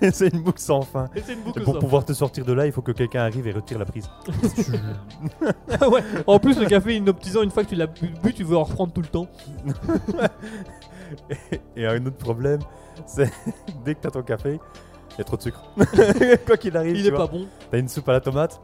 [0.00, 1.08] Et c'est une boucle sans fin.
[1.14, 2.90] Et c'est une Et boucle pour sans pouvoir te sortir de là, il faut que
[2.92, 4.08] quelqu'un arrive et retire la prise.
[5.70, 6.02] ouais.
[6.26, 8.64] En plus, le café inoptisant, une fois que tu l'as bu, bu, tu veux en
[8.64, 9.28] reprendre tout le temps.
[11.76, 12.60] Et un autre problème,
[13.06, 13.30] c'est
[13.84, 14.58] dès que t'as ton café,
[15.12, 15.62] il y a trop de sucre.
[16.46, 17.26] Quoi qu'il arrive, Il tu est vois.
[17.26, 17.46] pas bon.
[17.70, 18.60] T'as une soupe à la tomate,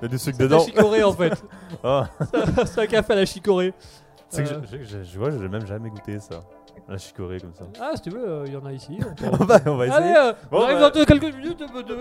[0.00, 0.64] il y a du sucre C'est de la dedans.
[0.66, 1.44] chicorée en fait.
[1.84, 2.08] Ah,
[2.66, 3.72] c'est un café à la chicorée.
[4.28, 4.60] c'est que Euh.
[4.70, 6.40] je, je, je- je vois, j'ai même jamais goûté ça.
[6.88, 7.64] La chicorée comme ça.
[7.80, 8.98] Ah, si tu veux, euh, il y en a ici.
[9.00, 10.02] on peut- on va, on va essayer.
[10.02, 10.90] Allez, euh, on arrive bah.
[10.90, 11.58] dans quelques minutes.
[11.60, 11.98] de- de-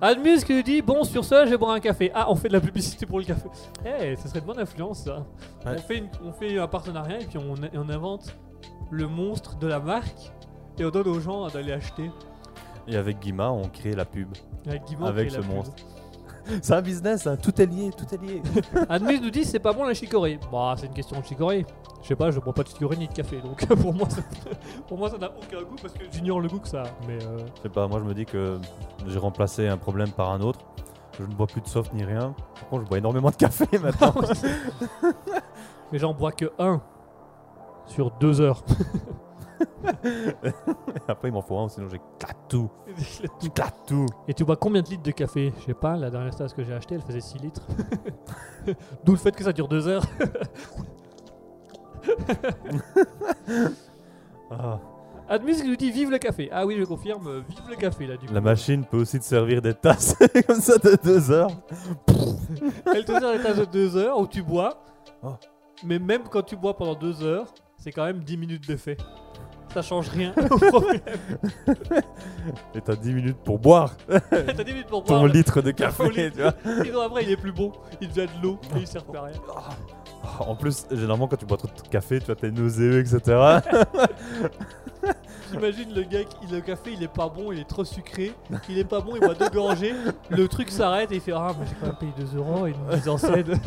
[0.00, 2.10] Admus qui nous dit Bon, sur ce, je vais boire un café.
[2.14, 3.48] Ah, on fait de la publicité pour le café.
[3.84, 5.24] Eh, ça serait de bonne influence ça.
[5.64, 5.72] Ouais.
[5.76, 8.36] On, fait une- on fait un partenariat et puis on, on invente
[8.90, 10.32] le monstre de la marque
[10.78, 12.10] et on donne aux gens d'aller acheter.
[12.86, 14.28] Et avec Guima, on crée la pub.
[14.66, 15.46] Avec, Guimauve Avec ce pub.
[16.62, 18.42] C'est un business, hein, tout est lié, tout est lié.
[18.88, 20.38] Admus nous dit C'est pas bon la chicorée.
[20.50, 21.66] Bah, c'est une question de chicorée.
[22.02, 24.22] Je sais pas, je bois pas de chicorée ni de café donc pour moi, ça,
[24.88, 26.86] pour moi ça n'a aucun goût parce que j'ignore le goût que ça a.
[27.06, 28.58] Mais euh, Je sais pas, moi je me dis que
[29.06, 30.60] j'ai remplacé un problème par un autre.
[31.18, 32.34] Je ne bois plus de soft ni rien.
[32.54, 34.14] Par contre, je bois énormément de café maintenant.
[35.92, 36.80] Mais j'en bois que un
[37.86, 38.62] sur deux heures.
[41.08, 42.70] Après, il m'en faut un, sinon j'éclate tout.
[43.40, 44.06] J'éclate tout.
[44.28, 45.52] Et tu bois combien de litres de café?
[45.60, 47.62] Je sais pas, la dernière tasse que j'ai achetée, elle faisait 6 litres.
[49.04, 50.04] D'où le fait que ça dure 2 heures.
[54.50, 54.80] Ah.
[55.28, 56.48] Admus qui nous dit vive le café.
[56.50, 58.34] Ah oui, je confirme, euh, vive le café là du coup.
[58.34, 61.52] La machine peut aussi te servir des tasses comme ça de deux heures.
[62.92, 64.82] Elle te sert des tasses de 2 heures où tu bois.
[65.22, 65.34] Oh.
[65.84, 67.46] Mais même quand tu bois pendant 2 heures,
[67.78, 68.96] c'est quand même 10 minutes d'effet.
[69.72, 71.00] Ça change rien au problème.
[72.74, 73.94] Et t'as 10 minutes pour boire
[74.30, 75.20] T'as 10 minutes pour boire.
[75.20, 76.54] ton litre de café, tu vois.
[76.84, 77.72] Sinon après il est plus bon.
[78.00, 79.36] Il devient de l'eau et il sert plus à rien.
[80.40, 83.20] En plus, généralement, quand tu bois trop de café, tu vois, t'es nauséeux, etc.
[85.50, 88.32] J'imagine le gars, qui, le café il est pas bon, il est trop sucré,
[88.68, 89.94] il est pas bon, il boit deux gorgées,
[90.28, 92.70] le truc s'arrête et il fait Ah, mais j'ai quand même payé 2 euros et
[92.70, 93.58] une mise en scène.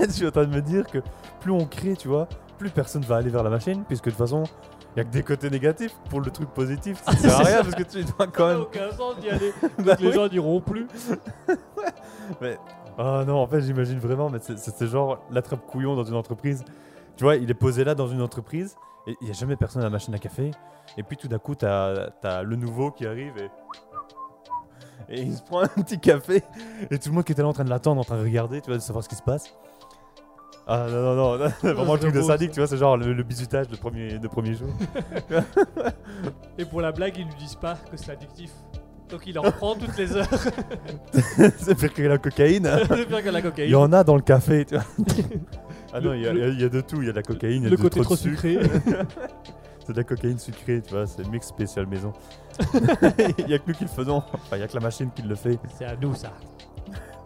[0.00, 0.98] je suis en train de me dire que
[1.40, 2.28] plus on crée, tu vois,
[2.58, 4.42] plus personne va aller vers la machine, puisque de toute façon,
[4.94, 5.94] Il y a que des côtés négatifs.
[6.10, 8.52] Pour le truc positif, ça sert à rien parce que tu dois quand Ça n'a
[8.54, 8.60] même.
[8.62, 9.52] aucun sens d'y aller.
[9.78, 10.12] Bah les oui.
[10.12, 10.86] gens n'iront plus.
[12.40, 12.58] Mais
[12.98, 16.62] ah non, en fait, j'imagine vraiment, mais c'est- genre l'attrape couillon dans une entreprise.
[17.16, 18.76] Tu vois, il est posé là dans une entreprise
[19.06, 20.50] et il n'y a jamais personne à la machine à café.
[20.98, 23.50] Et puis tout d'un coup, t'as as le nouveau qui arrive et.
[25.08, 26.42] Et il se prend un petit café
[26.90, 28.60] et tout le monde qui était là en train de l'attendre, en train de regarder,
[28.60, 29.52] tu vois, de savoir ce qui se passe.
[30.74, 33.12] Ah non, non, non, vraiment le c'est truc de sadique, tu vois, c'est genre le,
[33.12, 34.68] le bisutage de premier, de premier jour.
[36.58, 38.50] Et pour la blague, ils lui disent pas que c'est addictif.
[39.10, 40.26] Donc il en prend toutes les heures.
[41.58, 42.68] c'est pire que la cocaïne.
[42.88, 43.70] c'est pire que la Il cocaïne.
[43.70, 44.84] y en a dans le café, tu vois.
[45.92, 47.06] Ah non, Le- il y, a- il y a- il y a de tout, il
[47.06, 48.58] y a de la cocaïne, il y a Le de côté trop de sucré.
[49.84, 52.12] C'est de la cocaïne sucrée, tu vois, c'est mix spécial maison.
[53.38, 55.10] Il y a que nous qui le faisons, enfin, il y a que la machine
[55.14, 55.58] qui le fait.
[55.76, 56.32] C'est à nous ça.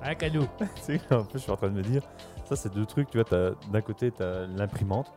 [0.03, 0.47] Rien qu'à nous.
[0.59, 2.03] Tu sais, un peu, je suis en train de me dire,
[2.47, 5.13] ça c'est deux trucs, tu vois, d'un côté t'as l'imprimante,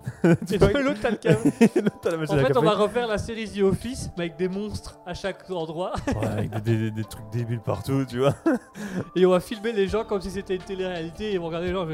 [0.24, 1.16] Et de l'autre, t'as le
[2.02, 2.58] t'as la En machine à fait, café.
[2.58, 5.92] on va refaire la série The Office, mais avec des monstres à chaque endroit.
[6.08, 8.34] Ouais, avec des, des- des trucs débiles partout, tu vois.
[9.14, 11.24] Et on va filmer les gens comme si c'était une télé-réalité.
[11.30, 11.86] Et ils vont regarder les gens.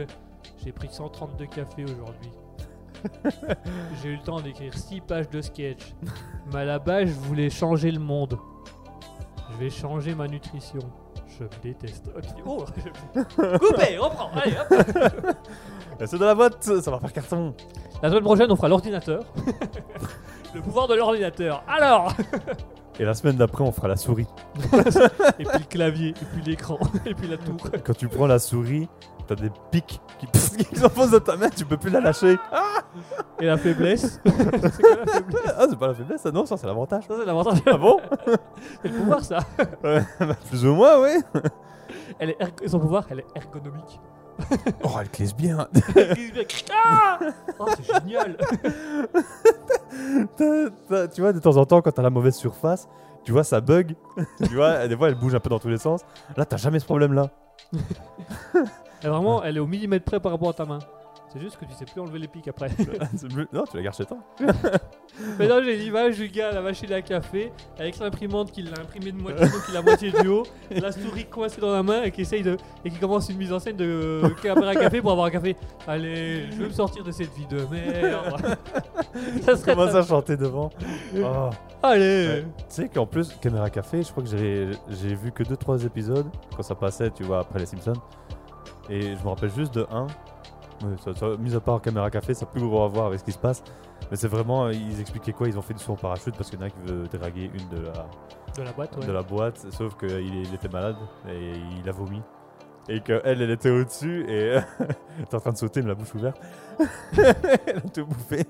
[0.64, 2.30] J'ai pris 132 cafés aujourd'hui.
[4.02, 5.92] J'ai eu le temps d'écrire 6 pages de sketch.
[6.52, 8.38] Mais à la base, je voulais changer le monde.
[9.50, 10.80] Je vais changer ma nutrition.
[11.38, 12.10] Je déteste.
[12.44, 12.64] Oh,
[13.14, 14.30] Coupé, reprends.
[14.34, 15.36] Allez, hop.
[16.00, 17.54] Et C'est dans la boîte, ça va faire carton.
[18.02, 19.24] La semaine prochaine, on fera l'ordinateur.
[20.54, 21.62] le pouvoir de l'ordinateur.
[21.68, 22.12] Alors
[22.98, 24.26] Et la semaine d'après, on fera la souris.
[25.38, 27.56] Et puis le clavier, et puis l'écran, et puis la tour.
[27.84, 28.88] Quand tu prends la souris,
[29.26, 30.26] t'as des pics qui,
[30.64, 32.36] qui s'enfoncent dans ta main, tu peux plus la lâcher.
[33.40, 34.20] Et la faiblesse.
[34.24, 37.04] c'est quoi la faiblesse Ah, c'est pas la faiblesse, ça, non, ça c'est l'avantage.
[37.06, 37.58] Ça, c'est l'avantage.
[37.66, 38.00] Ah bon
[38.82, 39.38] C'est le pouvoir, ça.
[39.84, 41.20] Ouais, bah, Plus ou moins, oui.
[42.18, 44.00] Elle est Son pouvoir, elle est ergonomique.
[44.84, 45.66] Oh, elle glisse bien.
[46.74, 47.18] ah
[47.58, 48.36] oh, c'est génial.
[50.36, 52.88] T'as- t'as- tu vois, de temps en temps, quand t'as la mauvaise surface,
[53.24, 53.94] tu vois, ça bug.
[54.44, 56.02] tu vois, des fois, elle bouge un peu dans tous les sens.
[56.36, 57.30] Là, t'as jamais ce problème-là.
[59.02, 60.78] Et vraiment, elle est au millimètre près par rapport à ta main.
[61.36, 62.68] C'est juste que tu sais plus enlever les pics après.
[63.34, 64.16] Plus- non, tu la gardes chez toi.
[65.38, 68.80] Mais non, j'ai l'image du gars à la machine à café avec l'imprimante qui l'a
[68.80, 72.04] imprimé de moitié, donc il a moitié du haut, la souris coincée dans la main
[72.04, 75.02] et qui essaye de et qui commence une mise en scène de caméra à café
[75.02, 75.56] pour avoir un café.
[75.86, 78.56] Allez, je veux me sortir de cette vie de merde.
[79.42, 80.70] Ça serait Commence à chanter devant.
[81.18, 81.50] Oh.
[81.82, 82.28] Allez.
[82.28, 82.46] Ouais.
[82.56, 86.26] Tu sais qu'en plus, Caméra Café, je crois que j'ai j'ai vu que 2-3 épisodes
[86.56, 87.92] quand ça passait, tu vois, après les Simpsons.
[88.88, 90.06] Et je me rappelle juste de un.
[90.82, 93.18] Ouais, ça- ça- mis à part Caméra Café, ça n'a plus gros à voir avec
[93.20, 93.62] ce qui se passe.
[94.10, 95.48] Mais c'est vraiment, euh, ils expliquaient quoi?
[95.48, 97.50] Ils ont fait du saut en parachute parce qu'il y en a qui veut draguer
[97.54, 98.06] une de la,
[98.56, 99.06] De la boîte, ouais.
[99.06, 100.10] de la boîte, sauf qu'il
[100.44, 100.96] il était malade
[101.28, 101.52] et
[101.82, 102.20] il a vomi.
[102.88, 106.14] Et qu'elle, elle était au-dessus et elle était en train de sauter, mais la bouche
[106.14, 106.40] ouverte.
[107.66, 108.44] elle a tout bouffé.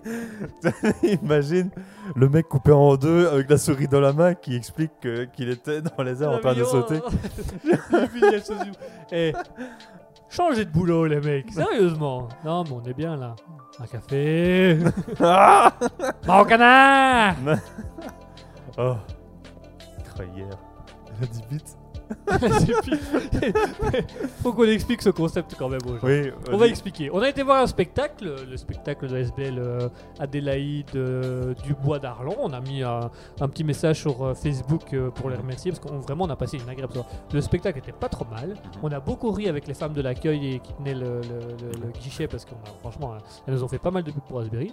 [1.22, 1.70] Imagine
[2.14, 5.48] le mec coupé en deux avec la souris dans la main qui explique que- qu'il
[5.48, 7.00] était dans les airs en train de sauter.
[9.12, 9.32] Et
[10.36, 11.52] changez de boulot, les mecs.
[11.52, 12.28] Sérieusement.
[12.44, 13.34] Non, mais on est bien là.
[13.80, 14.78] Un café.
[15.20, 15.72] Ah
[16.26, 17.36] Mon canard
[18.78, 18.96] oh.
[20.34, 20.46] Hier.
[21.08, 21.76] Elle a dit vite.
[24.42, 26.06] Faut qu'on explique ce concept quand même aux gens.
[26.06, 27.10] Oui, On va expliquer.
[27.12, 29.88] On a été voir un spectacle, le spectacle de SBL euh,
[30.18, 32.36] Adélaïde euh, du Bois d'Arlon.
[32.40, 35.80] On a mis un, un petit message sur euh, Facebook euh, pour les remercier parce
[35.80, 37.08] qu'on vraiment on a passé une agréable soirée.
[37.32, 38.54] Le spectacle était pas trop mal.
[38.82, 41.86] On a beaucoup ri avec les femmes de l'accueil et qui tenaient le, le- le-
[41.86, 43.14] le guichet parce qu'on a franchement
[43.46, 44.72] elles nous ont fait pas mal de pub pour Raspberry.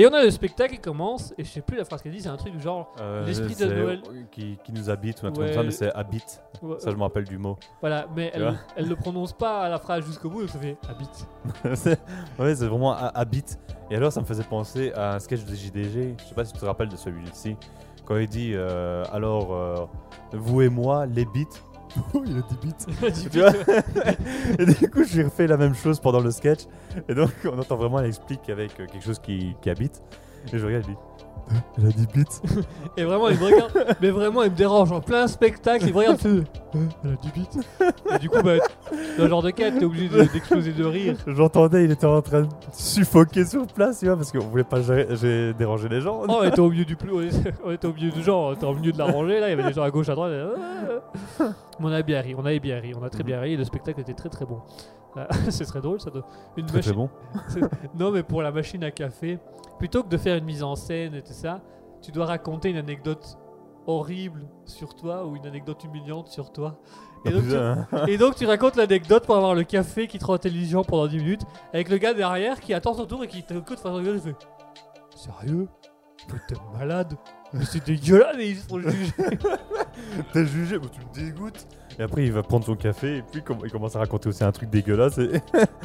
[0.00, 2.20] Et on a le spectacle qui commence et je sais plus la phrase qu'elle dit,
[2.20, 4.00] c'est un truc du genre Euh, L'esprit de Noël.
[4.30, 5.52] Qui, qui nous habite ou un truc Ouais.
[5.52, 6.40] comme ça, mais c'est habite.
[6.62, 7.56] ouais, Ça, je me rappelle du mot.
[7.80, 10.76] voilà, mais elle, elle le prononce pas à la phrase jusqu'au bout, donc ça fait
[10.88, 11.26] habite.
[12.38, 12.96] Ouais, c'est vraiment
[13.28, 13.58] beat.
[13.90, 16.14] Et alors, ça me faisait penser à un sketch de JDG.
[16.18, 17.56] Je sais pas si tu te rappelles de celui-ci.
[18.04, 19.74] Quand il dit euh, Alors, euh,
[20.32, 21.58] vous et moi, les beats.
[22.14, 23.10] Oh, il a dit beats.
[23.30, 23.50] Tu vois
[24.58, 26.60] Et du coup, j'ai refait la même chose pendant le sketch.
[27.08, 30.02] Et donc, on entend vraiment, elle explique avec euh, quelque chose qui, qui habite.
[30.52, 30.96] Et je regarde, je dis
[31.50, 32.42] Hein, Elle a dit beats.
[32.98, 33.72] Et vraiment, il me regarde,
[34.02, 35.86] mais vraiment, il me dérange en plein spectacle.
[35.86, 36.28] Il me regarde, il fait,
[36.76, 37.58] Euh, elle a du bite.
[38.14, 38.56] Et du coup, bah,
[39.16, 41.16] dans le genre de cas, t'es obligé de- d'exploser de rire.
[41.26, 44.82] J'entendais, il était en train de suffoquer sur place, tu vois, parce qu'on voulait pas
[44.82, 46.20] gérer- j'ai- déranger les gens.
[46.28, 47.12] Oh, on était au milieu du plus,
[47.64, 49.50] on était, au milieu du genre, on était au milieu de la rangée, là, il
[49.50, 50.32] y avait des gens à gauche, à droite.
[50.32, 51.48] et, euh,
[51.86, 53.64] on a bien ri, on avait bien ri, on a très bien ri, et le
[53.64, 54.60] spectacle était très très bon.
[55.16, 56.10] Euh, C'est très drôle, ça.
[56.56, 57.08] Une Très très machine-
[57.60, 57.68] bon.
[57.98, 59.38] Non, mais pour la machine à café,
[59.78, 61.60] plutôt que de faire une mise en scène et tout ça,
[62.02, 63.38] tu dois raconter une anecdote
[63.86, 66.78] horrible sur toi ou une anecdote humiliante sur toi.
[67.24, 67.86] Et donc, tu, Putain.
[68.06, 71.16] et donc tu racontes l'anecdote pour avoir le café qui te rend intelligent pendant 10
[71.16, 74.20] minutes avec le gars derrière qui attend son tour et qui t'écoute au gueule et
[74.20, 74.36] fait
[75.16, 75.68] Sérieux?
[76.46, 77.14] T'es malade?
[77.52, 79.12] Mais c'est dégueulasse, mais ils se font juger
[80.32, 81.66] T'es jugé, mais tu me dégoûtes.
[81.98, 84.52] Et après, il va prendre son café et puis il commence à raconter aussi un
[84.52, 85.18] truc dégueulasse.
[85.18, 85.42] Et...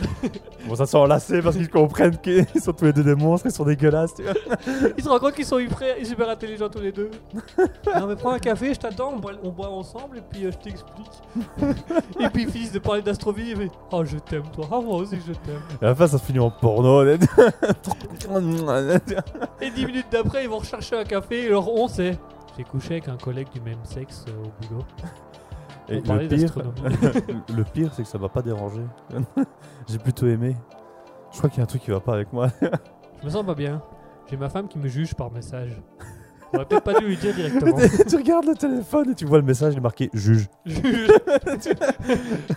[0.67, 3.65] bon, ça s'enlacer parce qu'ils comprennent qu'ils sont tous les deux des monstres, ils sont
[3.65, 4.13] dégueulasses.
[4.13, 4.33] Tu vois.
[4.97, 7.09] Ils se rendent compte qu'ils sont hyper, super intelligents tous les deux.
[7.99, 10.51] non mais prends un café, je t'attends, on boit, on boit ensemble et puis euh,
[10.51, 11.07] je t'explique.
[12.19, 15.17] et puis ils finissent de parler d'astrovie et Oh je t'aime toi, ah moi aussi
[15.27, 15.61] je t'aime.
[15.81, 17.03] Et à la fin, ça se finit en porno.
[17.07, 17.17] Et
[19.71, 22.19] 10 minutes d'après ils vont rechercher un café et leur on c'est
[22.55, 24.83] J'ai couché avec un collègue du même sexe euh, au boulot.
[25.89, 26.55] Et On le pire,
[27.55, 28.81] le pire, c'est que ça m'a pas dérangé.
[29.87, 30.55] J'ai plutôt aimé.
[31.31, 32.47] Je crois qu'il y a un truc qui va pas avec moi.
[33.21, 33.81] Je me sens pas bien.
[34.29, 35.81] J'ai ma femme qui me juge par message.
[36.53, 37.77] J'aurais peut-être pas dû lui dire directement.
[38.07, 40.47] tu regardes le téléphone et tu vois le message, il est marqué juge.
[40.65, 41.09] Juge.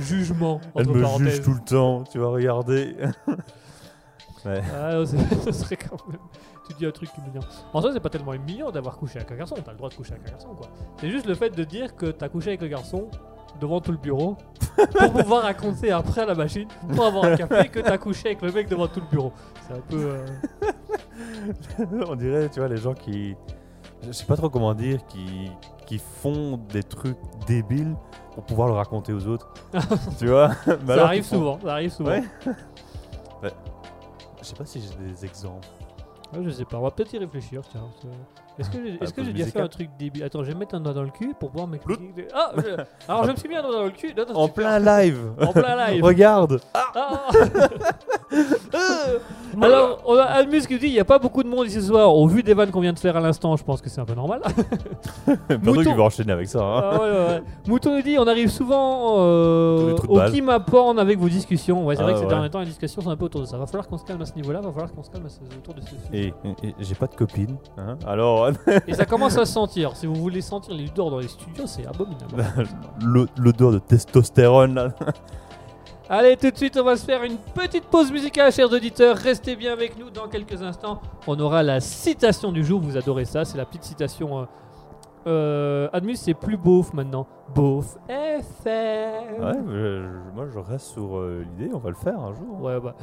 [0.00, 0.60] Jugement.
[0.74, 1.36] Elle me parenthèses.
[1.36, 2.94] juge tout le temps, tu vas regarder.
[4.46, 4.62] Ouais.
[4.74, 4.92] Ah,
[5.44, 6.18] ce serait quand même.
[6.68, 7.42] Tu dis un truc humiliant.
[7.72, 9.54] En soi, c'est pas tellement humiliant d'avoir couché avec un garçon.
[9.64, 10.68] T'as le droit de coucher avec un garçon, quoi.
[11.00, 13.08] C'est juste le fait de dire que t'as couché avec le garçon
[13.60, 14.36] devant tout le bureau
[14.76, 18.42] pour pouvoir raconter après à la machine pour avoir un café que t'as couché avec
[18.42, 19.32] le mec devant tout le bureau.
[19.66, 19.96] C'est un peu.
[19.96, 20.26] euh,
[22.08, 23.34] On dirait, tu vois, les gens qui.
[24.06, 25.50] Je sais pas trop comment dire, qui,
[25.86, 27.16] qui font des trucs
[27.46, 27.96] débiles
[28.34, 29.52] pour pouvoir le raconter aux autres.
[30.18, 30.50] tu vois
[30.86, 31.58] ça arrive font- souvent.
[31.62, 32.10] Ça arrive souvent.
[32.10, 32.22] Ouais.
[33.42, 33.52] Ouais.
[34.46, 35.66] Je sais pas si j'ai des exemples.
[36.32, 37.62] Ouais, je sais pas, on va peut-être y réfléchir.
[37.68, 37.90] Tiens.
[38.58, 40.24] Est-ce que j'ai est-ce que j'ai déjà fait un truc débile?
[40.24, 42.28] Attends, je vais mettre un doigt dans le cul pour pouvoir m'expliquer.
[42.34, 44.14] Ah je- Alors je me suis mis un doigt dans le cul.
[44.16, 46.02] Non, non, En plein live En plein live.
[46.04, 47.28] Regarde Ah.
[48.32, 49.18] Euh,
[49.62, 51.86] Alors, on a Almus qui dit il n'y a pas beaucoup de monde ici ce
[51.88, 52.14] soir.
[52.14, 54.04] Au vu des vannes qu'on vient de faire à l'instant, je pense que c'est un
[54.04, 54.42] peu normal.
[55.62, 55.82] Mouton.
[55.82, 56.60] qui va enchaîner avec ça.
[56.62, 56.80] Hein.
[56.82, 57.42] Ah ouais, ouais, ouais.
[57.66, 61.86] Mouton nous dit on arrive souvent euh, au qui m'apporte avec vos discussions.
[61.86, 62.30] Ouais, c'est Ah vrai que ces ouais.
[62.30, 63.56] derniers temps, les discussions sont un peu autour de ça.
[63.56, 65.38] Va falloir qu'on se calme à ce niveau-là, va falloir qu'on se calme à ce-
[65.56, 65.98] autour de ce sujet.
[66.12, 67.56] Et, et- et j'ai pas de copine.
[67.78, 68.45] Hein Alors,
[68.86, 69.96] Et ça commence à se sentir.
[69.96, 72.44] Si vous voulez sentir les odeurs dans les studios, c'est abominable.
[73.04, 74.88] l'o- l'odeur de testostérone là.
[76.08, 79.16] Allez, tout de suite, on va se faire une petite pause musicale, chers auditeurs.
[79.16, 81.00] Restez bien avec nous dans quelques instants.
[81.26, 82.80] On aura la citation du jour.
[82.80, 83.44] Vous adorez ça.
[83.44, 84.38] C'est la petite citation.
[84.38, 84.44] Euh,
[85.26, 87.26] euh, Admus, c'est plus beauf maintenant.
[87.54, 89.42] Beauf FM.
[89.42, 92.60] Ouais, mais je- moi je reste sur euh, l'idée, on va le faire un jour.
[92.60, 92.94] Ouais, bah.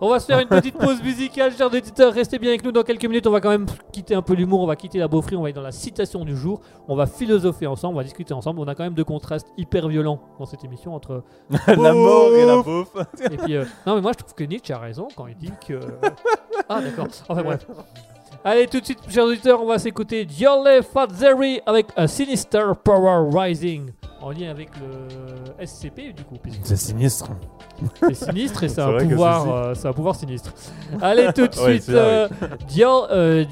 [0.00, 2.12] On va se faire une petite pause musicale, chers auditeurs.
[2.12, 3.26] Restez bien avec nous dans quelques minutes.
[3.26, 5.46] On va quand même quitter un peu l'humour, on va quitter la beaufrie, on va
[5.46, 6.60] aller dans la citation du jour.
[6.88, 8.60] On va philosopher ensemble, on va discuter ensemble.
[8.60, 11.22] On a quand même deux contrastes hyper violents dans cette émission entre.
[11.68, 12.64] la mort et la Beauf.
[12.92, 13.06] bouffe.
[13.30, 15.52] Et puis, euh, non, mais moi je trouve que Nietzsche a raison quand il dit
[15.66, 15.78] que.
[16.68, 17.08] Ah, d'accord.
[17.28, 17.66] Enfin, bref.
[18.46, 23.30] Allez, tout de suite, chers auditeurs, on va s'écouter Diole Fadzeri avec a Sinister Power
[23.32, 23.90] Rising.
[24.20, 27.28] En lien avec le SCP, du coup, C'est sinistre.
[28.00, 30.52] c'est sinistre et c'est un pouvoir, c'est- euh, c'est un pouvoir sinistre.
[31.02, 32.28] Allez tout de Ouais, suite, euh,
[33.10, 33.44] euh,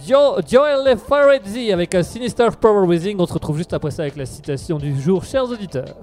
[0.43, 3.17] Dio- Farezi avec un Sinister Power Rising.
[3.19, 5.95] On se retrouve juste après ça avec la citation du jour, chers auditeurs.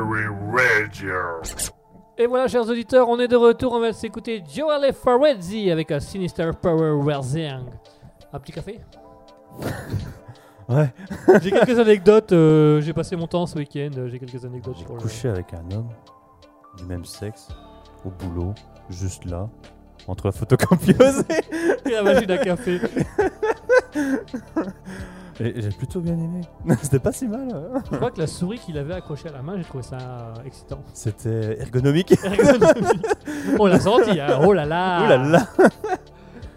[0.00, 1.14] Radio.
[2.18, 3.72] Et voilà, chers auditeurs, on est de retour.
[3.72, 7.64] On va s'écouter Joel Farezi avec un Sinister Power Rising.
[8.32, 8.80] Un petit café?
[10.68, 10.92] Ouais.
[11.42, 12.32] J'ai quelques anecdotes.
[12.32, 13.90] euh, J'ai passé mon temps ce week-end.
[13.98, 15.88] euh, J'ai quelques anecdotes J'ai couché avec un homme
[16.76, 17.46] du même sexe
[18.04, 18.52] au boulot,
[18.90, 19.48] juste là.
[20.08, 21.22] entre la photocopieuse
[21.86, 22.80] Et la machine à café.
[25.40, 26.40] et, j'ai plutôt bien aimé.
[26.82, 27.48] C'était pas si mal.
[27.52, 27.82] hein.
[27.90, 30.34] Je crois que la souris qu'il avait accrochée à la main, j'ai trouvé ça euh,
[30.46, 30.80] excitant.
[30.92, 32.12] C'était ergonomique.
[32.24, 33.06] Ergonomique.
[33.58, 34.40] On l'a senti, hein.
[34.44, 35.04] Oh là là.
[35.04, 35.46] Ouh là là.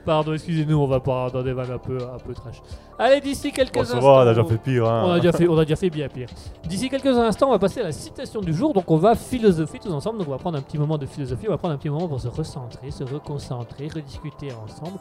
[0.05, 2.61] Pardon, excusez-nous, on va pas dans des vannes un peu, un peu trash.
[2.97, 3.99] Allez, d'ici quelques ça instants.
[3.99, 4.89] va, on a déjà fait pire.
[4.89, 5.03] Hein.
[5.05, 6.29] On a déjà fait, on a déjà fait bien pire.
[6.65, 8.73] D'ici quelques instants, on va passer à la citation du jour.
[8.73, 10.19] Donc, on va philosopher tous ensemble.
[10.19, 11.45] Donc, on va prendre un petit moment de philosophie.
[11.47, 14.97] On va prendre un petit moment pour se recentrer, se reconcentrer, rediscuter ensemble.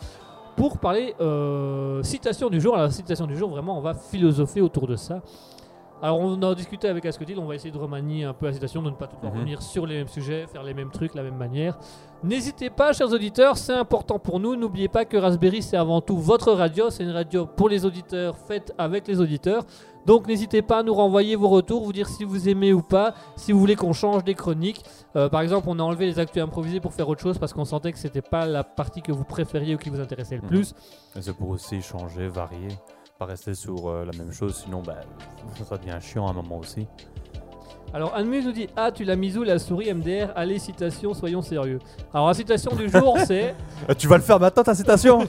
[0.58, 2.74] Pour parler euh, citation du jour.
[2.74, 5.22] Alors, la citation du jour, vraiment, on va philosopher autour de ça.
[6.02, 7.38] Alors, on a discuté avec Ascodil.
[7.38, 9.30] On va essayer de remanier un peu la citation, de ne pas tout Mhm.
[9.30, 11.78] revenir sur les mêmes sujets, faire les mêmes trucs, la même manière.
[12.22, 14.56] N'hésitez pas, chers auditeurs, c'est important pour nous.
[14.56, 16.90] N'oubliez pas que Raspberry, c'est avant tout votre radio.
[16.90, 19.64] C'est une radio pour les auditeurs, faite avec les auditeurs.
[20.08, 23.12] Donc n'hésitez pas à nous renvoyer vos retours, vous dire si vous aimez ou pas,
[23.36, 24.82] si vous voulez qu'on change des chroniques.
[25.16, 27.66] Euh, par exemple, on a enlevé les actus improvisés pour faire autre chose parce qu'on
[27.66, 30.48] sentait que c'était pas la partie que vous préfériez ou qui vous intéressait le Mhm.
[30.48, 30.74] plus.
[31.20, 32.68] C'est pour aussi changer, varier.
[33.18, 34.94] Pas rester sur euh, la même chose, sinon bah,
[35.68, 36.86] ça devient chiant à un moment aussi.
[37.94, 41.42] Alors Anmus nous dit Ah, tu l'as mis où la souris MDR Allez, citation, soyons
[41.42, 41.78] sérieux.
[42.12, 43.54] Alors la citation du jour, c'est.
[43.88, 45.26] Euh, tu vas le faire maintenant ta citation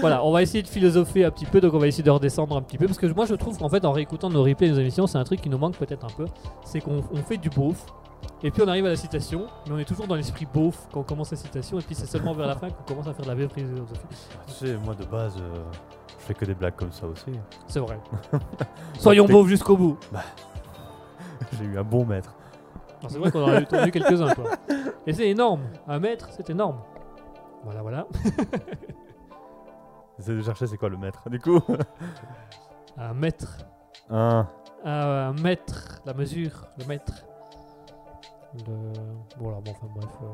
[0.00, 2.56] voilà, on va essayer de philosopher un petit peu, donc on va essayer de redescendre
[2.56, 2.86] un petit peu.
[2.86, 5.18] Parce que moi je trouve qu'en fait, en réécoutant nos replays et nos émissions, c'est
[5.18, 6.26] un truc qui nous manque peut-être un peu.
[6.64, 7.84] C'est qu'on on fait du beauf.
[8.42, 11.00] Et puis on arrive à la citation, mais on est toujours dans l'esprit beauf quand
[11.00, 13.24] on commence la citation, et puis c'est seulement vers la fin qu'on commence à faire
[13.24, 13.86] de la vraie philosophie.
[14.46, 15.62] Tu sais, moi de base, euh,
[16.24, 17.38] je fais que des blagues comme ça aussi.
[17.68, 18.00] C'est vrai.
[18.98, 19.98] Soyons beaufs jusqu'au bout.
[21.58, 22.34] J'ai eu un bon maître.
[23.00, 24.44] Alors, C'est vrai qu'on en a eu, quelques-uns, quoi.
[25.06, 25.64] Et c'est énorme.
[25.86, 26.78] Un mètre, c'est énorme.
[27.62, 28.06] Voilà, voilà.
[30.18, 31.28] J'essaie de chercher c'est quoi le maître.
[31.28, 31.60] Du coup,
[32.96, 33.58] Un mètre.
[34.08, 34.48] un.
[34.82, 36.00] Un mètre.
[36.06, 36.66] La mesure.
[36.78, 37.12] Le mètre.
[38.54, 38.92] Le...
[39.38, 40.08] Bon, bon, enfin, bref.
[40.22, 40.26] euh.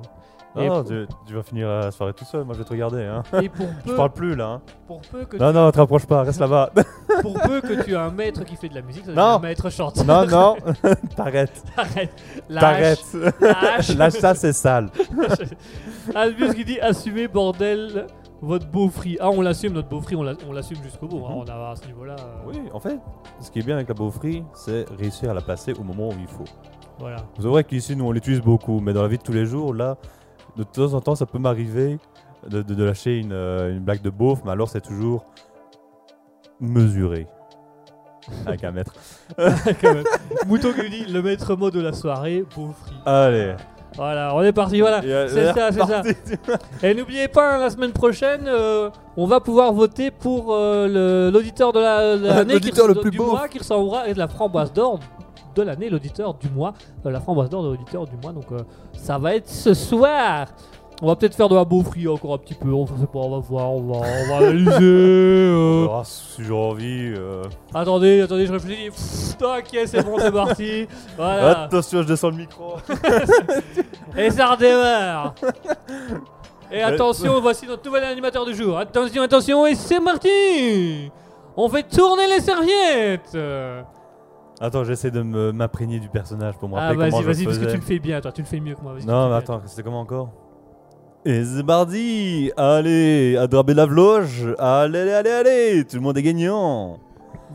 [0.59, 3.05] Et, pour, tu, tu vas finir la soirée tout seul, moi je vais te regarder.
[3.05, 3.23] Hein.
[3.41, 4.47] et pour Je parle plus là.
[4.49, 4.63] Hein.
[4.87, 6.71] pour peu que Non, non, te rapproche pas, reste là-bas.
[7.23, 9.23] pour peu que tu as un maître qui fait de la musique, ça veut Non.
[9.29, 10.05] dire un maître chanteur.
[10.05, 10.57] non, non,
[11.17, 11.63] t'arrêtes.
[12.49, 12.61] Lâche.
[12.61, 13.17] T'arrêtes.
[13.41, 13.97] Lâche.
[13.97, 14.91] Lâche ça, c'est sale.
[16.15, 18.07] Albus qui dit assumez bordel
[18.43, 19.19] votre beaufry.
[19.21, 21.25] Ah on l'assume notre beaufry, on l'a- on l'assume jusqu'au bout.
[21.27, 21.31] hein.
[21.33, 21.37] Mhm.
[21.37, 22.17] On a à ce niveau-là.
[22.19, 22.99] euh, Oui, en fait,
[23.41, 26.15] ce qui est bien avec la beaufrie, c'est réussir à la placer au moment où
[26.19, 26.45] il faut.
[26.99, 27.17] Voilà.
[27.39, 29.73] C'est vrai qu'ici, nous, on l'utilise beaucoup, mais dans la vie de tous les jours,
[29.75, 29.97] là,
[30.57, 31.99] de temps en temps, ça peut m'arriver
[32.49, 35.25] de, de- de lâcher une, euh, une blague de beauf, mais alors c'est toujours
[36.61, 37.27] mesuré.
[38.47, 38.85] Avec un même.
[40.47, 42.95] Mouton dit le maître mot de la soirée, beaufry.
[43.07, 43.55] Allez.
[43.97, 44.81] Voilà, on est parti.
[44.81, 45.03] Voilà.
[45.03, 46.03] C'est ça, c'est ça.
[46.83, 51.81] Et n'oubliez pas, la semaine prochaine, euh, on va pouvoir voter pour euh, l'auditeur de
[51.81, 53.31] la- de l'année, qui L'auditeur le plus du beau.
[53.33, 55.01] mois, qui recevra et de la framboise d'or
[55.55, 56.75] de l'année, l'auditeur du mois,
[57.07, 58.33] euh, la framboise d'or de l'auditeur du mois.
[58.33, 58.61] Donc euh,
[58.93, 60.47] ça va être ce soir.
[61.03, 62.69] On va peut-être faire de la beaufrie encore un petit peu.
[62.75, 64.71] On sait pas, on va voir, on va, on va analyser.
[64.83, 65.87] euh.
[65.87, 67.15] Verra si j'ai envie.
[67.17, 67.45] euh.
[67.73, 68.91] Attendez, attendez, je réfléchis.
[69.41, 70.87] Ok, c'est bon, c'est parti.
[71.17, 71.63] Voilà.
[71.63, 72.75] Attention, je descends le micro.
[74.19, 75.35] Et ça redémarre
[76.71, 78.77] Et attention, voici notre nouvel animateur du jour.
[78.77, 81.11] Attention, attention, et c'est parti
[81.57, 83.35] On fait tourner les serviettes
[84.61, 87.45] Attends, j'essaie de m'imprégner du personnage pour me Ah rappeler vas-y, comment je vas-y, le
[87.47, 88.93] parce que tu le fais bien, toi, tu le fais mieux que moi.
[88.93, 90.31] vas-y, Non, mais attends, c'était comment encore?
[91.25, 91.65] Et c'est
[92.59, 96.99] Allez, attrapez la vloge Allez, allez, allez, allez Tout le monde est gagnant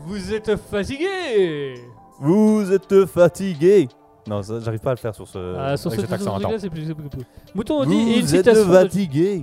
[0.06, 1.74] Vous êtes fatigué
[2.20, 3.88] Vous êtes fatigué
[4.28, 6.36] Non, j'arrive pas à le faire sur ce, Ah, sur ce cet accent.
[6.36, 6.50] attends.
[6.70, 6.92] plus.
[7.54, 8.68] Mouton nous dit une Vous êtes citation.
[8.68, 9.42] de- fatigué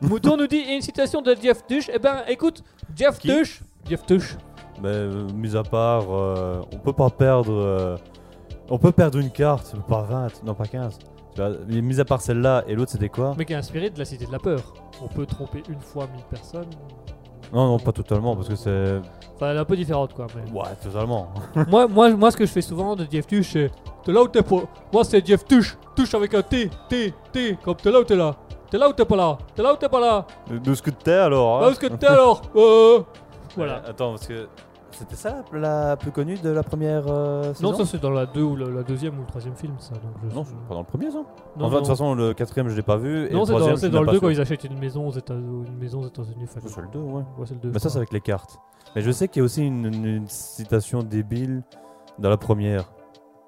[0.00, 1.88] Mouton nous dit et une citation de Jeff Tush.
[1.94, 2.64] Eh ben, écoute,
[2.96, 3.60] Jeff Tush.
[3.88, 4.36] Jeff Tush.
[4.82, 7.52] Mais euh, mis à part, euh, on peut pas perdre...
[7.52, 7.96] euh,
[8.68, 10.98] on peut perdre une carte, mais pas 20, non pas 15.
[11.34, 13.34] Tu vois, mais mis à part celle-là, et l'autre c'était quoi?
[13.38, 14.60] Mais qui est inspiré de la cité de la peur.
[15.02, 16.70] On peut tromper une fois mille personnes.
[17.52, 19.00] Non, non, pas totalement, parce que c'est...
[19.34, 20.26] Enfin, elle est un peu différente, quoi.
[20.34, 20.50] Mais...
[20.50, 21.28] Ouais, totalement.
[21.68, 23.70] moi, moi, moi, ce que je fais souvent de Jeff c'est
[24.04, 24.62] t'es là ou t'es pas.
[24.92, 25.44] Moi, c'est Jeff.
[25.44, 25.76] Tush
[26.14, 27.58] avec un T, T, T.
[27.62, 28.34] Comme t'es là ou t'es là?
[28.70, 29.36] T'es là ou t'es pas là?
[29.54, 30.26] T'es là ou t'es pas là.
[30.50, 33.00] D'où ce que t'es alors Bah, hein où est-ce que t'es alors Euh,
[33.56, 33.82] Voilà.
[33.86, 34.48] Attends, parce que
[34.94, 38.26] c'était ça la, plus connue de la première euh, saison Non, ça c'est dans la,
[38.26, 39.94] deux ou la, la deuxième ou le troisième film, ça.
[39.94, 41.18] Donc je- Non, c'est pas dans le premier, ça.
[41.56, 43.26] Non, enfin, de toute façon, le quatrième, je l'ai pas vu.
[43.28, 43.52] et Non, c'est
[43.90, 45.64] dans, le pas 2 quand ils achètent une maison aux États- aux
[46.06, 46.46] États-Unis.
[46.48, 47.12] Ça, C'est le 2, ouais.
[47.38, 47.70] Ouais, c'est le 2.
[47.72, 48.58] Mais ça, c'est avec les cartes.
[48.94, 51.62] Mais je sais qu'il y a aussi une, une- une citation débile
[52.18, 52.84] dans la première.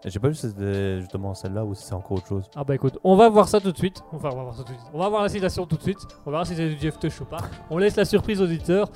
[0.07, 2.45] Et j'ai pas vu si c'était justement celle-là ou si c'est encore autre chose.
[2.55, 4.03] Ah bah écoute, on va voir ça tout de suite.
[4.13, 4.91] Enfin, on va voir ça tout de suite.
[4.93, 5.99] On va voir la citation tout de suite.
[6.27, 7.39] On va voir si c'est du Jeff Tush ou pas.
[7.71, 8.89] On laisse la surprise aux auditeurs.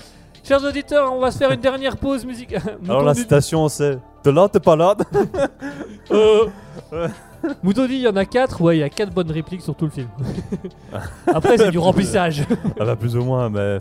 [0.44, 2.78] Chers auditeurs, on va se faire une dernière pause musicale.
[2.84, 4.94] Alors la citation, c'est De là, t'es pas là
[6.10, 6.46] Euh,
[7.62, 9.74] Mouton dit il y en a 4, ouais, il y a 4 bonnes répliques sur
[9.74, 10.08] tout le film.
[11.26, 12.44] Après, c'est du remplissage.
[12.80, 13.78] Ah bah plus ou moins, mais...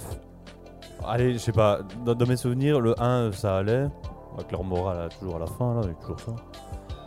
[1.05, 3.87] Allez, je sais pas, dans, dans mes souvenirs, le 1, ça allait.
[4.35, 6.35] Avec leur morale toujours à la fin, là, il y a toujours ça.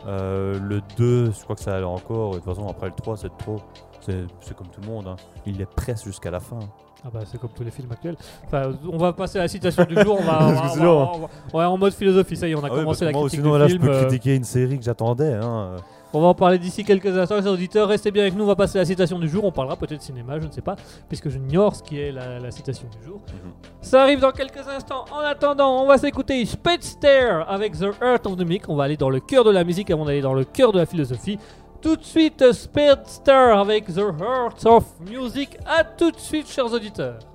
[0.06, 2.30] Euh, le 2, je crois que ça allait encore.
[2.32, 3.56] Et de toute façon, après le 3, c'est trop.
[4.00, 5.16] C'est c'est comme tout le monde, hein.
[5.44, 6.58] il les presse jusqu'à la fin.
[7.04, 8.16] Ah bah c'est comme tous les films actuels.
[8.46, 10.18] Enfin, on va passer à la citation du jour.
[10.20, 11.12] On va, on va- on va- Excusez-moi.
[11.14, 11.28] on va-
[11.58, 12.36] ouais, en mode philosophie.
[12.36, 13.80] Ça y est, on a Ah commencé la critique sinon, du là, film.
[13.82, 15.32] je peux euh, critiquer une série que j'attendais.
[15.34, 15.76] Hein.
[16.12, 17.88] On va en parler d'ici quelques instants, chers auditeurs.
[17.88, 18.42] Restez bien avec nous.
[18.42, 19.44] On va passer à la citation du jour.
[19.44, 20.74] On parlera peut-être cinéma, je ne sais pas,
[21.08, 23.20] puisque je ignore ce qui est la, la citation du jour.
[23.28, 23.52] Mhm.
[23.80, 25.04] Ça arrive dans quelques instants.
[25.14, 28.68] En attendant, on va s'écouter Speedster avec The Heart of the Mic.
[28.68, 30.78] On va aller dans le cœur de la musique avant d'aller dans le cœur de
[30.78, 31.38] la philosophie.
[31.82, 35.56] Tout de suite, Speedster avec The Heart of Music.
[35.66, 37.29] À tout de suite, chers auditeurs.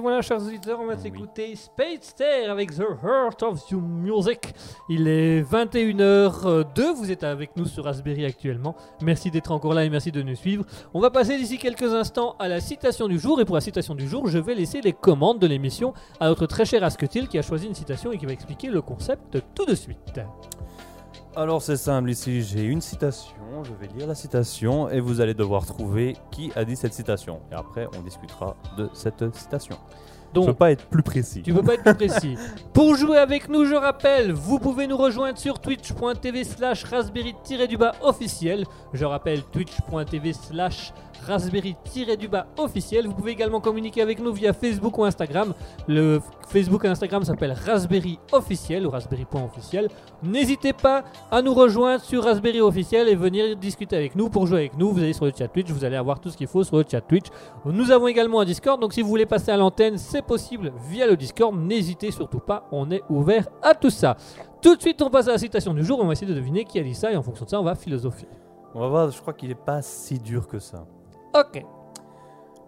[0.00, 1.00] Voilà, chers auditeurs, on va Oui.
[1.00, 4.52] s'écouter Spadester avec The Heart of You Music.
[4.88, 8.74] Il est 21h02, vous êtes avec nous sur Raspberry actuellement.
[9.02, 10.64] Merci d'être encore là et merci de nous suivre.
[10.94, 13.40] On va passer d'ici quelques instants à la citation du jour.
[13.40, 16.46] Et pour la citation du jour, je vais laisser les commandes de l'émission à notre
[16.46, 19.66] très cher Asketil qui a choisi une citation et qui va expliquer le concept tout
[19.66, 20.20] de suite.
[21.36, 25.34] Alors c'est simple ici, j'ai une citation, je vais lire la citation et vous allez
[25.34, 27.40] devoir trouver qui a dit cette citation.
[27.50, 29.76] Et après on discutera de cette citation.
[30.28, 31.42] je Donc, peux pas être plus précis.
[31.42, 32.36] Tu peux pas être plus précis.
[32.72, 38.64] Pour jouer avec nous, je rappelle, vous pouvez nous rejoindre sur twitch.tv slash raspberry-du-bas officiel.
[38.92, 40.92] Je rappelle twitch.tv slash
[41.26, 43.06] raspberry-du-bas officiel.
[43.06, 45.54] Vous pouvez également communiquer avec nous via Facebook ou Instagram.
[45.86, 49.88] Le Facebook et Instagram s'appelle Raspberry officiel ou raspberry.officiel.
[50.22, 54.28] N'hésitez pas à nous rejoindre sur Raspberry officiel et venir discuter avec nous.
[54.28, 56.36] Pour jouer avec nous, vous allez sur le chat Twitch, vous allez avoir tout ce
[56.36, 57.26] qu'il faut sur le chat Twitch.
[57.64, 61.06] Nous avons également un Discord, donc si vous voulez passer à l'antenne, c'est possible via
[61.06, 61.54] le Discord.
[61.54, 64.16] N'hésitez surtout pas, on est ouvert à tout ça.
[64.60, 65.98] Tout de suite, on passe à la citation du jour.
[66.00, 67.64] On va essayer de deviner qui a dit ça et en fonction de ça, on
[67.64, 68.28] va philosopher.
[68.74, 70.84] On va voir, je crois qu'il est pas si dur que ça.
[71.34, 71.64] Ok.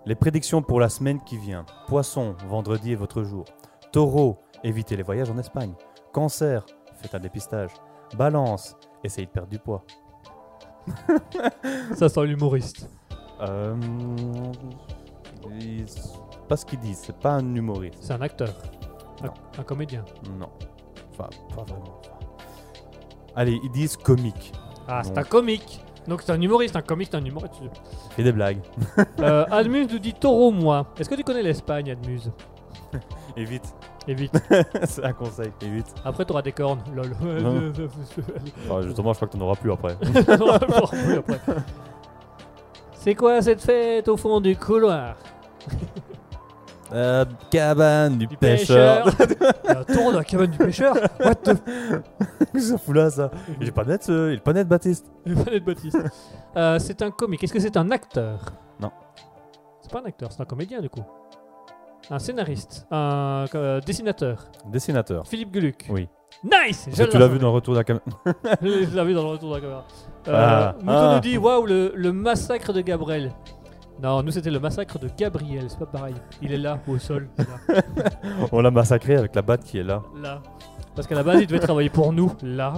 [0.06, 1.64] Les prédictions pour la semaine qui vient.
[1.86, 3.44] Poisson, vendredi est votre jour.
[3.92, 5.74] Taureau, évitez les voyages en Espagne.
[6.12, 6.64] Cancer,
[6.96, 7.70] faites un dépistage.
[8.16, 9.84] Balance, essayez de perdre du poids.
[11.94, 12.88] Ça sent l'humoriste.
[13.40, 13.76] Euh,
[15.60, 15.86] ils-
[16.48, 17.98] pas ce qu'ils disent, c'est pas un humoriste.
[18.02, 18.50] C'est un acteur.
[19.22, 19.34] Un, Non.
[19.58, 20.04] un comédien.
[20.38, 20.50] Non.
[21.12, 22.00] Enfin, pas vraiment.
[23.36, 24.52] Allez, ils disent comique.
[24.88, 25.84] Ah, c'est un comique.
[26.08, 27.54] Donc c'est un humoriste, un comique, c'est un humoriste.
[27.62, 28.60] Il fait des blagues.
[29.20, 30.86] euh, Admuse nous dit taureau, moi.
[30.98, 32.30] Est-ce que tu connais l'Espagne, Admuse
[33.36, 33.74] Évite.
[34.08, 34.36] Évite.
[34.84, 35.94] c'est un conseil, évite.
[36.04, 36.82] Après, t'auras des cornes.
[36.94, 37.12] Lol.
[37.40, 37.72] Non.
[38.66, 39.96] Enfin, justement, je crois que t'en auras plus après.
[42.94, 45.16] C'est quoi cette fête au fond du couloir?
[46.92, 49.06] Euh, cabane du, Du pêcheur.
[49.64, 51.56] Il y a un taureau dans la cabane du pêcheur What the
[52.58, 53.30] ça fout là, ça.
[53.60, 54.30] Il est pas net, ce...
[54.30, 55.10] il est pas net, Baptiste.
[55.26, 55.98] f- Vanette Baptiste.
[56.56, 57.42] Euh, c'est un comique.
[57.42, 58.40] Est-ce que c'est un acteur?
[58.78, 58.90] Non.
[59.80, 61.02] C'est pas un acteur, c'est un comédien du coup.
[62.10, 62.86] Un scénariste.
[62.90, 64.48] Un euh, dessinateur.
[64.66, 65.26] Dessinateur.
[65.26, 65.86] Philippe Geluc.
[65.88, 66.08] Oui.
[66.44, 68.04] Nice que tu l'as vu dans le retour de la caméra.
[68.62, 68.66] Je
[68.96, 69.84] l'ai vu dans le retour de la caméra.
[70.28, 71.12] Euh, Ah, Mouton ah.
[71.14, 73.32] nous dit Waouh, le, le massacre de Gabriel.
[74.02, 76.14] Non, nous c'était le massacre de Gabriel, c'est pas pareil.
[76.42, 77.28] Il est là, au sol.
[77.38, 77.82] Là.
[78.52, 80.02] On l'a massacré avec la batte qui est là.
[80.20, 80.42] là.
[80.96, 82.74] Parce qu'à la base, il devait travailler pour nous, là.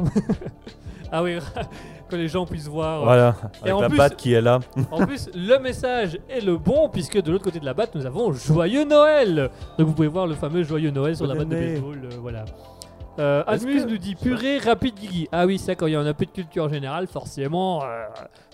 [1.13, 1.39] ah oui,
[2.11, 3.05] que les gens puissent voir.
[3.05, 3.35] Voilà.
[3.65, 4.61] Et Avec en la plus- batte qui est là.
[4.91, 8.05] En plus, le message est le bon, puisque de l'autre côté de la batte, nous
[8.05, 11.57] avons Joyeux Noël Donc vous pouvez voir le fameux Joyeux Noël sur la batte de
[11.57, 12.01] baseball.
[12.05, 12.45] euh, voilà.
[13.19, 15.29] Euh, que- nous dit purée rapide Guigui.
[15.31, 17.83] Ah oui, ça, quand il y a un peu de culture générale, forcément.
[17.85, 18.05] euh,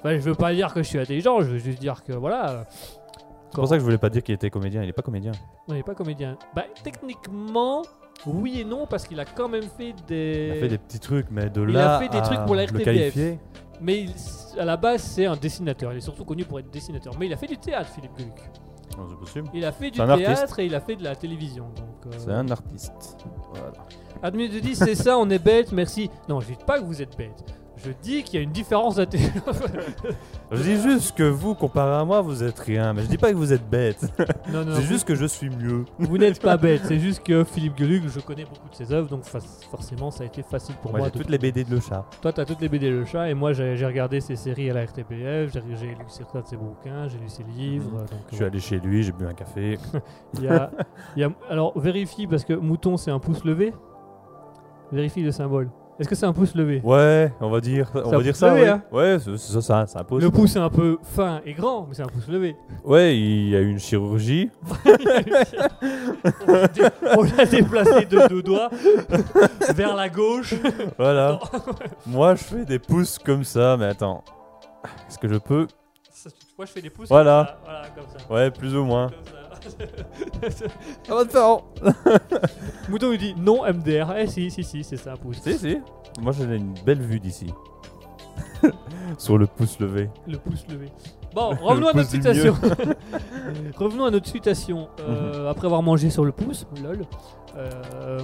[0.00, 2.50] enfin, je veux pas dire que je suis intelligent, je veux juste dire que voilà.
[2.50, 4.82] euh, C'est pour ça que je voulais pas dire qu'il était comédien.
[4.82, 5.32] Il est pas comédien.
[5.68, 6.36] On n'est pas comédien.
[6.54, 7.82] Bah, techniquement,
[8.26, 10.46] oui et non, parce qu'il a quand même fait des.
[10.52, 11.96] Il a fait des petits trucs, mais de Il là.
[11.96, 13.16] a fait des trucs pour la RTBF.
[13.80, 14.14] Mais il-
[14.60, 15.92] à la base, c'est un dessinateur.
[15.92, 17.14] Il est surtout connu pour être dessinateur.
[17.18, 18.34] Mais il a fait du théâtre, Philippe Geluc.
[19.00, 19.48] Non, c'est possible.
[19.54, 20.58] Il a fait du C'est un théâtre artiste.
[20.58, 21.64] et il a fait de la télévision.
[21.76, 23.16] Donc, euh, C'est un artiste.
[23.52, 23.72] Voilà.
[24.22, 26.10] Admis de dit c'est ça, on est bête, merci.
[26.28, 27.42] Non, je dis pas que vous êtes bête.
[27.84, 29.62] Je dis qu'il y a une différence d'intelligence.
[30.52, 32.92] Je dis juste que vous, comparé à moi, vous êtes rien.
[32.92, 34.02] Mais je dis pas que vous êtes bête.
[34.52, 35.84] non, non, C'est juste que je suis mieux.
[35.98, 36.82] vous n'êtes pas bête.
[36.86, 40.26] C'est juste que Philippe Geluc, je connais beaucoup de ses œuvres, donc forcément, ça a
[40.26, 41.06] été facile pour Moi, moi.
[41.08, 42.04] j'ai de- toutes les BD de Le Chat.
[42.20, 44.74] Toi, t'as toutes les BD Le Chat, et moi, j'ai j'ai regardé ses séries à
[44.74, 47.90] la RTBF, j'ai j'ai lu certains de ses bouquins, j'ai lu ses livres.
[48.00, 48.18] donc, Mhm.
[48.30, 49.78] Je euh, suis allé chez lui, j'ai bu un café.
[50.34, 50.70] Il y a,
[51.16, 53.72] il y a- alors, vérifie, parce que mouton, c'est un pouce levé?
[54.90, 55.70] Vérifie le symbole.
[56.00, 58.54] Est-ce que c'est un pouce levé Ouais, on va dire, on Ça va dire ça.
[58.54, 58.82] ouais, hein.
[58.90, 60.22] ouais c'est ça, ça, c'est un pouce.
[60.22, 62.56] Le pouce est un peu fin et grand, mais c'est un pouce levé.
[62.84, 64.50] Ouais, il y a eu une chirurgie.
[66.48, 66.82] on l'a dé-
[67.18, 68.70] on l'a déplacé de deux doigts
[69.74, 70.54] vers la gauche.
[70.98, 71.38] Voilà.
[72.06, 74.24] Moi, je fais des pouces comme ça, mais attends.
[75.08, 75.66] Est-ce que je peux
[76.10, 77.08] Ça, Moi, je fais des pouces.
[77.08, 77.44] Voilà.
[77.44, 78.32] Comme ça, voilà, comme ça.
[78.34, 79.08] Ouais, plus ou moins.
[79.08, 79.39] Comme ça.
[81.06, 81.58] Ça va te faire.
[82.88, 84.14] Mouton lui dit non MDR.
[84.18, 85.38] Eh si, si, si, c'est ça pouce.
[85.42, 85.78] Si, si.
[86.20, 87.52] Moi, j'ai une belle vue d'ici.
[89.18, 90.08] Sur le pouce levé.
[90.26, 90.86] Le pouce levé.
[91.34, 92.54] Bon, revenons à pouce notre du citation.
[93.76, 94.88] revenons à notre citation.
[95.00, 97.02] Euh, Après avoir mangé sur le pouce, lol.
[97.56, 98.20] Euh,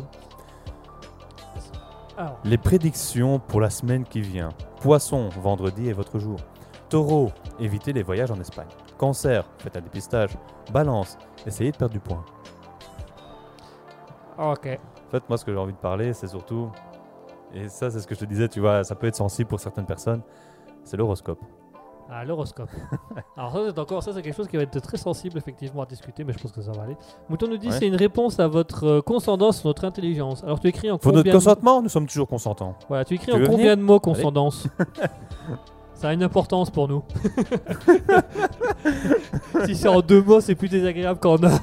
[2.16, 4.50] Alors, Les prédictions pour la semaine qui vient.
[4.80, 6.38] Poisson, vendredi est votre jour.
[6.88, 8.68] Taureau, évitez les voyages en Espagne.
[8.98, 10.30] Cancer, faites un dépistage.
[10.72, 12.24] Balance, essayez de perdre du poids.
[14.38, 14.78] ok.
[15.06, 16.70] En fait, moi, ce que j'ai envie de parler, c'est surtout.
[17.54, 19.60] Et ça, c'est ce que je te disais, tu vois, ça peut être sensible pour
[19.60, 20.20] certaines personnes.
[20.82, 21.38] C'est l'horoscope.
[22.10, 22.70] Ah, l'horoscope.
[23.36, 25.86] Alors ça, c'est encore ça, c'est quelque chose qui va être très sensible effectivement à
[25.86, 26.96] discuter, mais je pense que ça va aller.
[27.28, 27.72] Mouton nous dit Ouais.
[27.72, 30.44] c'est une réponse à votre euh, conscendance, notre intelligence.
[30.44, 31.32] Alors tu écris en Faut combien notre de...
[31.32, 32.74] consentement Nous sommes toujours consentants.
[32.88, 34.68] Voilà, tu écris Tu en combien de mots conscendance
[35.96, 37.02] Ça a une importance pour nous.
[39.64, 41.58] si c'est en deux mots, c'est plus désagréable qu'en un.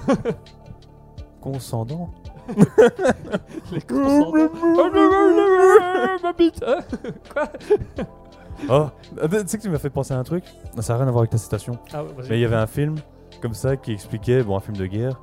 [1.40, 2.10] Consendant
[3.72, 4.34] Les consendants.
[6.24, 6.60] Ma bite
[7.34, 7.44] Quoi?
[8.70, 8.88] Oh
[9.22, 10.44] Ah, Tu sais que tu m'as fait penser à un truc?
[10.80, 11.78] Ça n'a rien à voir avec ta citation.
[11.94, 12.10] Ah ouais.
[12.30, 12.96] Mais il y avait un film
[13.42, 15.22] comme ça qui expliquait, bon, un film de guerre,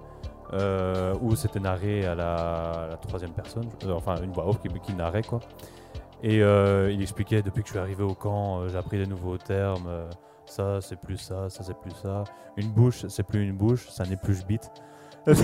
[0.53, 4.61] euh, où c'était narré à la, à la troisième personne, euh, enfin une voix off
[4.61, 5.41] qui, qui narrait quoi.
[6.23, 9.07] Et euh, il expliquait depuis que je suis arrivé au camp, euh, j'ai appris des
[9.07, 9.87] nouveaux termes.
[9.89, 10.09] euh,
[10.47, 12.25] ça c'est plus ça, ça c'est plus ça.
[12.57, 14.71] Une bouche c'est plus une bouche, ça n'est plus je bite.
[15.27, 15.35] et, et-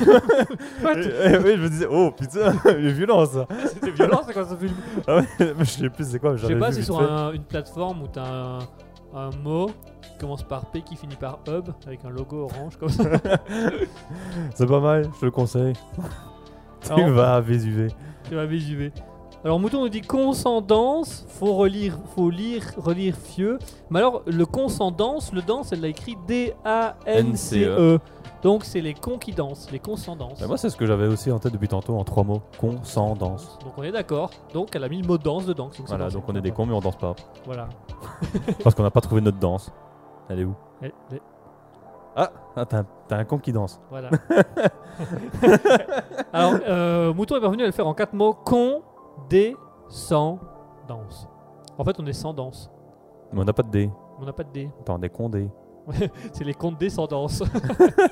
[1.38, 3.46] oui, je me disais, oh putain, il est violent ça.
[3.66, 4.74] C'était violent, c'est quoi ce film?
[5.06, 6.32] Ah ouais, mais je sais plus c'est quoi.
[6.32, 7.04] mais Je sais ai pas, vu c'est vite sur fait.
[7.10, 8.58] un- une plateforme où t'as un,
[9.14, 9.66] un mot
[10.02, 13.04] qui commence par P qui finit par hub avec un logo orange comme ça.
[14.54, 15.74] C'est pas mal, je te le conseille.
[16.80, 17.42] tu Alors- vas à.
[17.42, 18.92] Tu vas visuer.
[19.46, 23.60] Alors Mouton nous dit conscendance, faut relire, faut lire, relire fieux.
[23.90, 28.00] Mais alors le conscendance, le danse, elle l'a écrit D-A-N-C-E.
[28.42, 30.40] Donc c'est les cons qui dansent, les conscendances.
[30.40, 32.42] Bah, moi, c'est ce que j'avais aussi en tête depuis tantôt en trois mots.
[32.58, 33.56] Con, sans, danse.
[33.62, 34.30] Donc on est d'accord.
[34.52, 35.66] Donc elle a mis le mot danse dedans.
[35.66, 37.14] donc Voilà, donc on est des cons, mais on danse pas.
[37.44, 37.68] Voilà.
[38.64, 39.70] Parce qu'on n'a pas trouvé notre danse.
[40.28, 41.20] Elle est où Elle- elle-
[42.16, 43.80] Ah, ah, t'as un, t'as un con qui danse.
[43.90, 44.10] Voilà.
[46.32, 48.34] Alors, euh, Mouton est parvenu à le faire en quatre mots.
[48.34, 48.82] Con,
[50.88, 51.28] danse.
[51.78, 52.70] En fait, on est sans danse.
[53.32, 53.90] Mais on n'a pas de dé.
[54.20, 54.70] On n'a pas de dé.
[54.80, 55.48] Attends, des condés.
[56.32, 57.42] C'est les sans danse.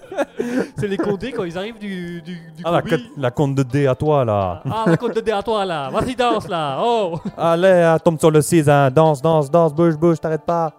[0.76, 2.82] C'est les contes dés quand ils arrivent du, du, du Ah, la,
[3.16, 4.62] la compte de dé à toi, là.
[4.70, 5.90] Ah, la compte de dé à toi là.
[5.90, 6.80] Vas-y, danse là.
[6.84, 7.18] Oh.
[7.36, 8.90] Allez, tombe sur le 6, hein.
[8.90, 10.72] Danse, danse, danse, bouge, bouge, t'arrêtes pas.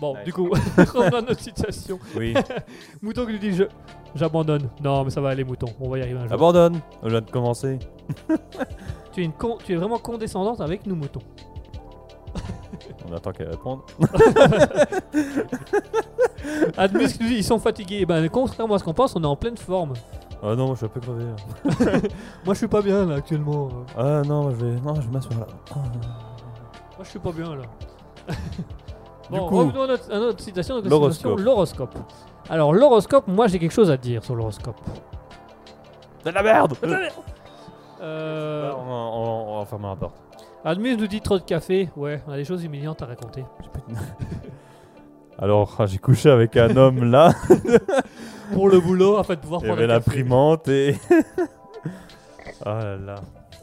[0.00, 1.98] Bon, du coup, revenons à notre situation.
[2.16, 2.34] Oui.
[3.02, 3.64] Mouton qui nous dit je,
[4.14, 4.68] j'abandonne.
[4.82, 5.68] Non, mais ça va aller, Mouton.
[5.80, 6.32] On va y arriver un jour.
[6.32, 6.80] Abandonne.
[7.02, 7.78] On vient de commencer.
[9.18, 11.18] Tu es, une con- tu es vraiment condescendante avec nous, Mouton.
[13.10, 13.80] On attend qu'elle réponde.
[16.76, 18.06] Admus nous dit ils sont fatigués.
[18.06, 19.94] Ben, contrairement à ce qu'on pense, on est en pleine forme.
[20.40, 21.24] Ah non, moi, je suis un peu crevé.
[21.24, 21.34] là.
[22.44, 23.68] Moi, je suis pas bien là actuellement.
[23.96, 25.46] Ah non, je vais, non, je vais m'asseoir là.
[25.74, 27.62] Moi, je suis pas bien là.
[29.30, 30.80] Bon, coup, revenons à notre, à notre citation.
[30.80, 31.40] la l'horoscope.
[31.40, 31.98] L'horoscope.
[32.48, 34.76] Alors, l'horoscope, moi, j'ai quelque chose à dire sur l'horoscope.
[36.22, 36.74] C'est de la merde.
[38.00, 40.16] Euh, on, on- on va fermer la porte.
[40.64, 41.88] Admus nous dit trop de café.
[41.96, 43.44] Ouais, on a des choses humiliantes à raconter.
[45.38, 47.32] Alors, ah, j'ai couché avec un homme là.
[48.52, 50.96] Pour le boulot, afin de pouvoir Il y prendre avait l'imprimante et.
[51.10, 53.14] oh là là.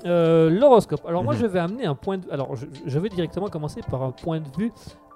[0.05, 1.01] Euh, L'horoscope.
[1.07, 1.39] Alors moi, Mhm.
[1.41, 2.31] je vais amener un point de.
[2.31, 4.71] Alors, je, je vais directement commencer par un point de vue.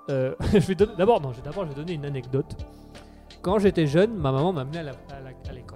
[0.10, 0.94] euh, je vais donner.
[0.98, 1.32] D'abord, non.
[1.32, 2.58] je- D'abord, je vais donner une anecdote.
[3.42, 5.69] Quand j'étais jeune, ma maman m'a amené à l'école.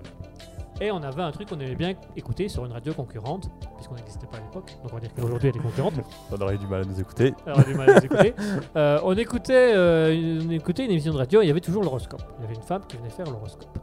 [0.84, 4.28] Et on avait un truc qu'on aimait bien écouter sur une radio concurrente, puisqu'on n'existait
[4.28, 4.76] pas à l'époque.
[4.84, 5.94] Donc on va dire qu'aujourd'hui elle est concurrente.
[6.32, 7.34] On aurait eu du mal à nous écouter.
[7.48, 8.34] On a du mal à les écouter.
[8.76, 11.62] Euh, on, écoutait, euh, une- on écoutait une émission de radio et il y avait
[11.62, 12.22] toujours l'horoscope.
[12.40, 13.78] Il y avait une femme qui venait faire l'horoscope.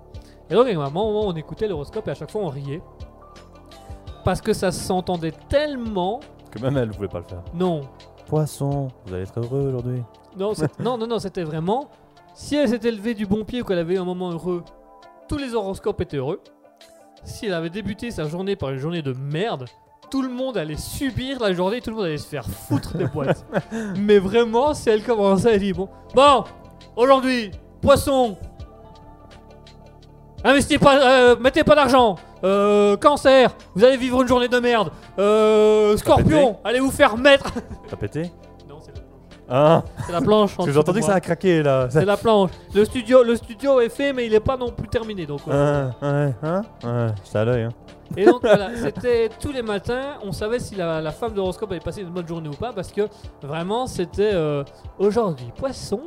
[0.50, 2.82] Et donc, avec ma maman, on écoutait l'horoscope et à chaque fois on riait.
[4.24, 6.20] Parce que ça s'entendait tellement.
[6.50, 7.42] Que même elle ne pouvait pas le faire.
[7.54, 7.80] Non,
[8.26, 10.02] Poisson, vous allez être heureux aujourd'hui.
[10.36, 11.88] non, non, non, non, c'était vraiment.
[12.34, 14.62] Si elle s'était levée du bon pied ou qu'elle avait eu un moment heureux,
[15.28, 16.40] tous les horoscopes étaient heureux.
[17.24, 19.66] Si elle avait débuté sa journée par une journée de merde,
[20.10, 23.06] tout le monde allait subir la journée, tout le monde allait se faire foutre des
[23.06, 23.46] boîtes.
[23.96, 26.44] Mais vraiment, si elle commençait, elle dit bon, bon,
[26.96, 28.36] aujourd'hui, poisson,
[30.42, 34.90] investissez pas, euh, mettez pas d'argent, euh, cancer, vous allez vivre une journée de merde,
[35.18, 37.52] euh, scorpion, allez vous faire mettre.
[37.88, 38.32] T'as pété?
[39.50, 40.56] Non, c'est la planche.
[40.56, 41.88] Parce que dessous j'ai entendu que ça a craqué là.
[41.90, 42.50] C'est la planche.
[42.74, 45.26] Le studio, le studio est fait, mais il est pas non plus terminé.
[45.26, 47.62] Donc, ouais, hein Ouais, j'étais à l'œil.
[47.64, 47.72] Hein.
[48.16, 51.80] Et donc voilà, c'était tous les matins, on savait si la, la femme d'horoscope avait
[51.80, 53.02] passé une bonne journée ou pas, parce que
[53.40, 54.64] vraiment c'était euh,
[54.98, 56.00] aujourd'hui poisson,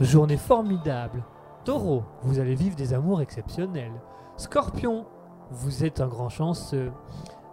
[0.00, 1.24] journée formidable.
[1.64, 3.92] Taureau, vous allez vivre des amours exceptionnels.
[4.36, 5.04] Scorpion,
[5.50, 6.92] vous êtes un grand chanceux.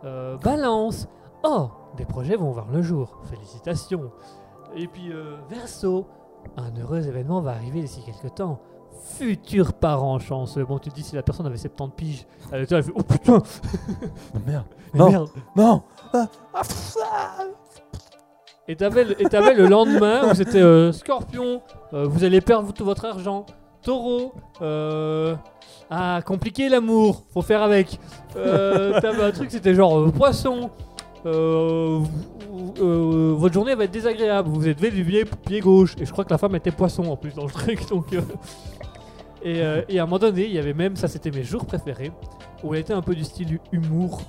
[0.04, 1.08] Euh, balance,
[1.44, 3.20] oh, des projets vont voir le jour.
[3.24, 4.12] Félicitations.
[4.76, 6.06] Et puis euh, Verseau,
[6.58, 8.60] un heureux événement va arriver d'ici quelques temps.
[9.18, 10.66] Futur parent chanceux.
[10.66, 12.94] Bon, tu te dis si la personne avait 70 piges, elle était là, elle fait
[12.96, 13.42] Oh putain,
[14.34, 14.66] Oh, merde.
[14.94, 15.10] mais Non.
[15.10, 15.30] merde.
[15.56, 15.84] Non
[18.68, 21.62] Et t'avais le, et t'avais le lendemain où c'était euh, Scorpion,
[21.94, 23.46] euh, vous allez perdre tout votre argent.
[23.84, 24.34] Taureau,
[24.64, 25.36] euh,
[25.92, 28.00] ah, compliqué l'amour, faut faire avec.
[28.36, 30.72] Euh, t'avais un truc, c'était genre euh, Poisson,
[31.26, 32.02] euh,
[32.80, 34.50] euh, votre journée va être désagréable.
[34.50, 35.96] Vous êtes du pied, gauche.
[36.00, 37.88] Et je crois que la femme était poisson en plus dans le truc.
[37.90, 38.08] Donc,
[39.46, 42.12] euh, et, à un moment donné, il y avait même, ça c'était mes jours préférés,
[42.64, 44.22] où elle était un peu du style humour.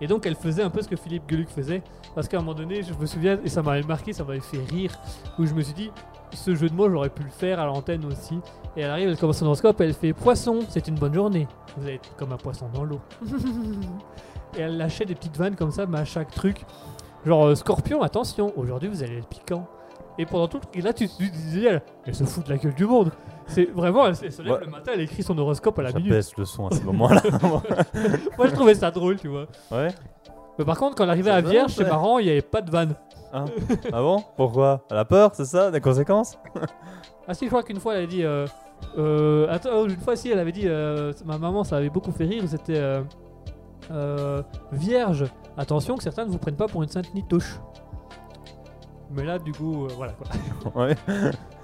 [0.00, 1.82] Et donc elle faisait un peu ce que Philippe Geluc faisait.
[2.14, 4.62] Parce qu'à un moment donné, je me souviens, et ça m'avait marqué, ça m'avait fait
[4.70, 4.92] rire,
[5.38, 5.90] où je me suis dit,
[6.32, 8.38] ce jeu de mots, j'aurais pu le faire à l'antenne aussi.
[8.76, 11.48] Et elle arrive, elle commence son horoscope, elle fait Poisson, c'est une bonne journée.
[11.76, 13.00] Vous être comme un poisson dans l'eau.
[14.58, 16.64] et elle lâchait des petites vannes comme ça, mais à chaque truc.
[17.26, 19.66] Genre, euh, Scorpion, attention, aujourd'hui vous allez être piquant.
[20.18, 22.50] Et pendant tout le truc, et là tu te disais, elle, elle se fout de
[22.50, 23.10] la gueule du monde.
[23.46, 24.60] C'est vraiment, elle, elle se lève Ouais.
[24.64, 26.10] le matin, elle écrit son horoscope à la minute.
[26.10, 27.20] baisse le son à ce moment-là.
[28.38, 29.46] Moi je trouvais ça drôle, tu vois.
[29.72, 29.88] ouais.
[30.58, 31.88] Mais par contre, quand elle arrivait Ça à Vierge, c'est ouais.
[31.90, 32.94] marrant, il n'y avait pas de vanne.
[33.32, 33.46] Hein
[33.92, 34.22] ah bon?
[34.36, 34.82] Pourquoi?
[34.88, 35.72] Elle a peur, c'est ça?
[35.72, 36.38] Des conséquences?
[37.26, 38.22] Ah si, je crois qu'une fois elle a dit.
[38.22, 38.46] Euh,
[38.96, 40.68] euh, attends, une fois si, elle avait dit.
[40.68, 42.44] euh, ma maman, ça avait beaucoup fait rire.
[42.46, 43.02] C'était euh,
[43.90, 44.42] euh,
[44.72, 45.24] vierge.
[45.56, 47.58] Attention que certains ne vous prennent pas pour une sainte nitouche.
[49.10, 50.26] Mais là, du coup, euh, voilà quoi.
[50.86, 50.96] Ouais.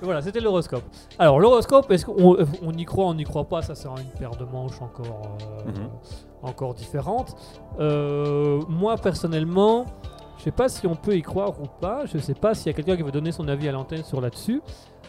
[0.02, 0.84] Voilà, c'était l'horoscope.
[1.18, 4.30] Alors l'horoscope, est-ce qu'on on y croit, on n'y croit pas Ça, c'est une paire
[4.36, 5.36] de manches encore,
[5.66, 5.88] euh, Mhm.
[6.42, 7.34] encore différente.
[7.80, 9.86] Euh, moi personnellement,
[10.38, 12.06] je sais pas si on peut y croire ou pas.
[12.06, 14.20] Je sais pas s'il y a quelqu'un qui veut donner son avis à l'antenne sur
[14.20, 14.62] là-dessus.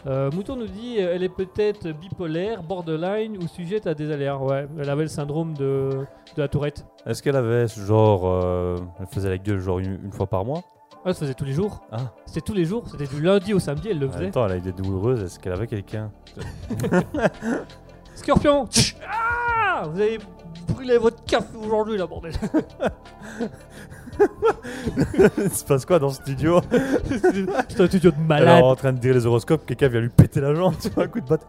[0.06, 4.36] Euh, Mouton nous dit euh, elle est peut-être bipolaire, borderline ou sujette à des aléas.
[4.36, 5.90] Ouais, elle avait le syndrome de,
[6.36, 6.84] de la tourette.
[7.06, 8.22] Est-ce qu'elle avait ce genre.
[8.26, 10.62] euh, elle faisait la gueule genre une, une fois par mois?
[11.04, 11.82] Ah, ça faisait tous les jours.
[11.92, 12.12] Ah.
[12.26, 12.84] C'était tous les jours.
[12.90, 14.22] C'était du lundi au samedi, elle le En faisait.
[14.24, 15.22] même temps, elle a été douloureuse.
[15.22, 16.10] Est-ce qu'elle avait quelqu'un?
[18.14, 18.68] Scorpion
[19.08, 20.18] Ah Vous avez
[20.68, 22.32] brûlé votre café aujourd'hui, là, bordel
[25.38, 26.60] Il se passe quoi dans ce studio
[27.68, 28.62] C'est un studio de malade.
[28.62, 31.08] en train de dire les horoscopes, quelqu'un vient lui péter la jambe, tu vois, un
[31.08, 31.46] coup de batte.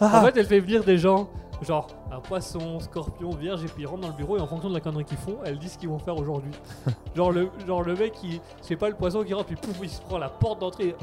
[0.00, 1.28] En fait, elle fait venir des gens,
[1.62, 4.68] genre un poisson, scorpion, vierge, et puis ils rentrent dans le bureau et en fonction
[4.68, 6.52] de la connerie qu'ils font, elle dit ce qu'ils vont faire aujourd'hui.
[7.16, 8.14] genre, le, genre le mec
[8.60, 10.94] sais pas, le poisson qui rentre, puis pouf, il se prend la porte d'entrée.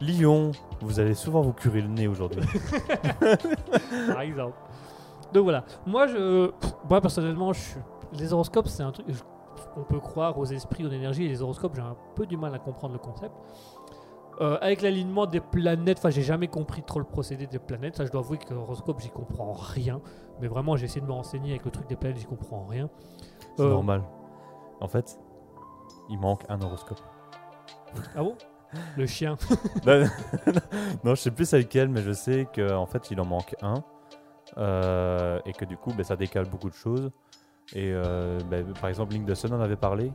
[0.00, 0.50] Li- Lion,
[0.80, 2.40] vous allez souvent vous curer le nez aujourd'hui.
[4.08, 4.56] par exemple.
[5.32, 5.64] Donc voilà.
[5.86, 6.50] Moi, je,
[6.88, 7.60] moi personnellement, je
[8.18, 9.06] les horoscopes, c'est un truc.
[9.08, 9.14] je-
[9.76, 12.54] on peut croire aux esprits, aux énergies, et les horoscopes, j'ai un peu du mal
[12.54, 13.34] à comprendre le concept.
[14.40, 17.96] Euh, avec l'alignement des planètes, enfin, j'ai jamais compris trop le procédé des planètes.
[17.96, 20.00] Ça, je dois avouer que l'horoscope, j'y comprends rien.
[20.40, 22.88] Mais vraiment, j'ai essayé de me renseigner avec le truc des planètes, j'y comprends rien.
[23.56, 24.02] C'est Euh, normal.
[24.80, 25.18] En fait,
[26.08, 27.00] il manque un horoscope.
[28.16, 28.34] Ah bon?
[28.96, 29.36] Le chien.
[29.86, 30.06] non,
[31.04, 33.84] non, je sais plus c'est lequel, mais je sais qu'en fait, il en manque un.
[34.56, 37.10] Euh, et que du coup, ben, ça décale beaucoup de choses.
[37.74, 40.12] Et euh, ben, par exemple, Link Dawson en avait parlé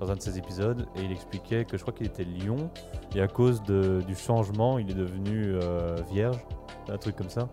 [0.00, 0.86] dans un de ses épisodes.
[0.96, 2.70] Et il expliquait que je crois qu'il était lion.
[3.14, 6.38] Et à cause de- du changement, il est devenu euh, vierge.
[6.90, 7.48] Un truc comme ça.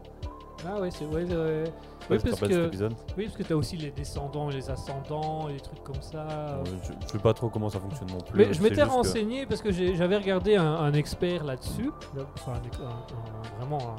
[0.68, 1.26] Ah ouais, c'est ouais, ouais.
[1.26, 1.72] Je sais
[2.10, 2.70] Oui, tu parce que,
[3.18, 6.28] oui, parce que t'as aussi les descendants et les ascendants et des trucs comme ça.
[6.30, 8.38] Euh, je, je sais pas trop comment ça fonctionne non plus.
[8.38, 11.92] Mais je m'étais que- renseigné parce que j'avais regardé un, un expert là-dessus,
[12.36, 13.96] enfin un ex- un- un- vraiment un,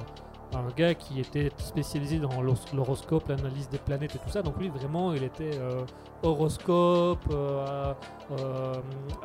[0.54, 4.42] un gars qui était spécialisé dans l'horoscope, l'analyse des planètes et tout ça.
[4.42, 5.82] Donc lui vraiment il était euh,
[6.22, 7.92] horoscope, euh,
[8.38, 8.74] euh,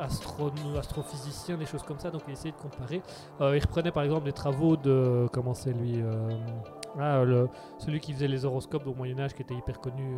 [0.00, 2.10] astro- astrophysicien, des choses comme ça.
[2.10, 3.02] Donc il essayait de comparer.
[3.40, 6.02] Il reprenait par exemple des travaux de comment c'est lui.
[6.98, 10.16] ah, le- celui qui faisait les horoscopes au Moyen Âge qui était hyper connu,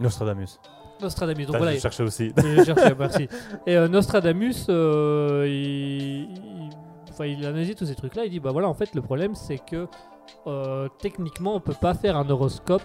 [0.00, 0.58] Nostradamus.
[1.00, 1.46] Nostradamus.
[1.46, 2.32] Donc voilà, je cherchais aussi.
[2.36, 3.28] je cherchais, merci.
[3.66, 6.70] Et Nostradamus, il, il-
[7.10, 8.24] enfin, il analysait tous ces trucs-là.
[8.24, 9.86] Il dit bah voilà, en fait, le problème, c'est que
[10.46, 12.82] euh, techniquement, on peut pas faire un horoscope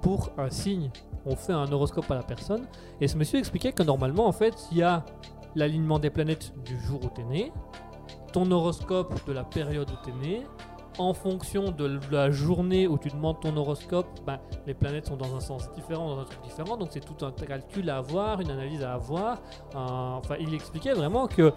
[0.00, 0.90] pour un signe.
[1.26, 2.66] On fait un horoscope à la personne.
[3.00, 5.04] Et ce monsieur expliquait que normalement, en fait, il y a
[5.54, 7.52] l'alignement des planètes du jour où tu es né,
[8.32, 10.46] ton horoscope de la période où tu es né.
[11.00, 15.34] En fonction de la journée où tu demandes ton horoscope, ben, les planètes sont dans
[15.34, 16.76] un sens différent, dans un truc différent.
[16.76, 19.38] Donc c'est tout un calcul à avoir, une analyse à avoir.
[19.74, 21.54] Enfin, il expliquait vraiment que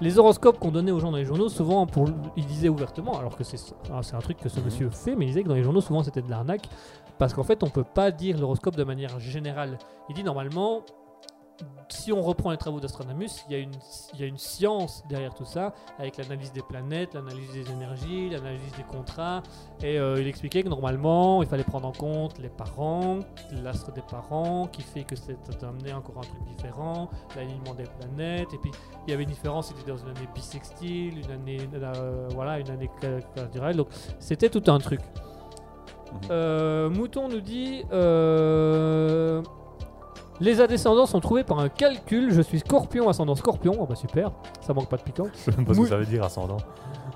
[0.00, 3.36] les horoscopes qu'on donnait aux gens dans les journaux, souvent, pour, il disait ouvertement, alors
[3.36, 3.58] que c'est
[3.92, 4.64] ah, c'est un truc que ce Mhm.
[4.64, 6.68] monsieur fait, mais il disait que dans les journaux, souvent, c'était de l'arnaque.
[7.16, 9.78] Parce qu'en fait, on peut pas dire l'horoscope de manière générale.
[10.08, 10.80] Il dit normalement,
[11.88, 13.74] si on reprend les travaux d'Astronomus, il y, a une,
[14.14, 18.30] il y a une science derrière tout ça, avec l'analyse des planètes, l'analyse des énergies,
[18.30, 19.42] l'analyse des contrats.
[19.82, 23.20] Et euh, il expliquait que normalement, il fallait prendre en compte les parents,
[23.62, 28.52] l'astre des parents, qui fait que c'est amené encore un truc différent, l'alignement des planètes.
[28.54, 28.70] Et puis,
[29.06, 32.70] il y avait une différence, c'était dans une année bissextile, une année, euh, voilà, une
[32.70, 32.90] année.
[33.74, 33.88] Donc,
[34.18, 35.00] c'était tout un truc.
[36.12, 36.20] Mhm.
[36.30, 39.42] Euh, Mouton nous dit euh,
[40.40, 42.32] Les ascendants sont trouvés par un calcul.
[42.32, 43.76] Je suis scorpion, ascendant scorpion.
[43.78, 44.30] Oh bah super,
[44.62, 45.26] ça manque pas de piquant.
[45.34, 46.56] Je sais même pas ce Mou- que ça veut dire ascendant.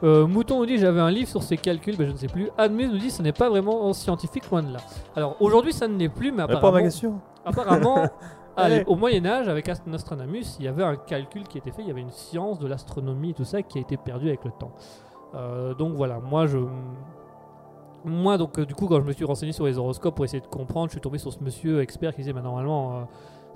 [0.03, 2.51] Euh, Mouton nous dit J'avais un livre sur ces calculs, mais je ne sais plus.
[2.59, 4.81] Admus nous dit Ce n'est pas vraiment scientifique, loin de là.
[5.17, 7.21] Alors aujourd'hui, ça ne l'est plus, mais Réponds à apparemment, ma question.
[7.47, 8.09] apparemment
[8.57, 11.71] à l'é- au Moyen Âge, avec Ast- Nostradamus, il y avait un calcul qui était
[11.71, 14.29] fait, il y avait une science de l'astronomie et tout ça qui a été perdue
[14.29, 14.73] avec le temps.
[15.35, 16.59] Euh, donc voilà, moi je...
[18.05, 20.43] Moi, donc, euh, du coup, quand je me suis renseigné sur les horoscopes pour essayer
[20.43, 23.05] de comprendre, je suis tombé sur ce monsieur expert qui disait, bah, normalement, euh,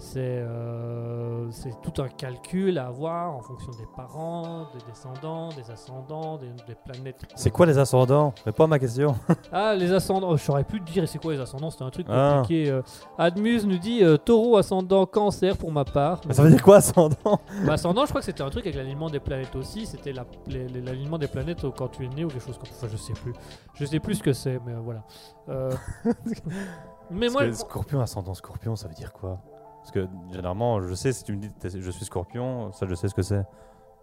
[0.00, 5.70] c'est euh, c'est tout un calcul à avoir en fonction des parents, des descendants, des
[5.70, 7.22] ascendants, des, des planètes.
[7.34, 8.32] C'est quoi les ascendants?
[8.44, 9.16] Réponds à ma question.
[9.52, 12.06] Ah, les ascendants, je saurais plus te dire c'est quoi les ascendants, c'était un truc
[12.10, 12.38] Ah.
[12.42, 12.70] compliqué.
[12.70, 12.82] euh.
[13.18, 16.20] Admuse nous dit euh, taureau ascendant cancer pour ma part.
[16.28, 17.40] Mais ça veut dire quoi ascendant?
[17.66, 19.84] Bah, ascendant, je crois que c'était un truc avec l'alignement des planètes aussi.
[19.86, 22.74] C'était la- l'alignement des planètes quand tu es né ou quelque chose comme ça.
[22.86, 23.32] Enfin, je sais plus.
[23.74, 25.02] Je sais plus ce que c'est, mais voilà.
[27.10, 29.40] Mais Parce moi, que Scorpion, ascendant scorpion, ça veut dire quoi?
[29.90, 32.94] Parce que généralement, je sais, si tu me dis t'es- je suis scorpion, ça je
[32.94, 33.42] sais ce que c'est.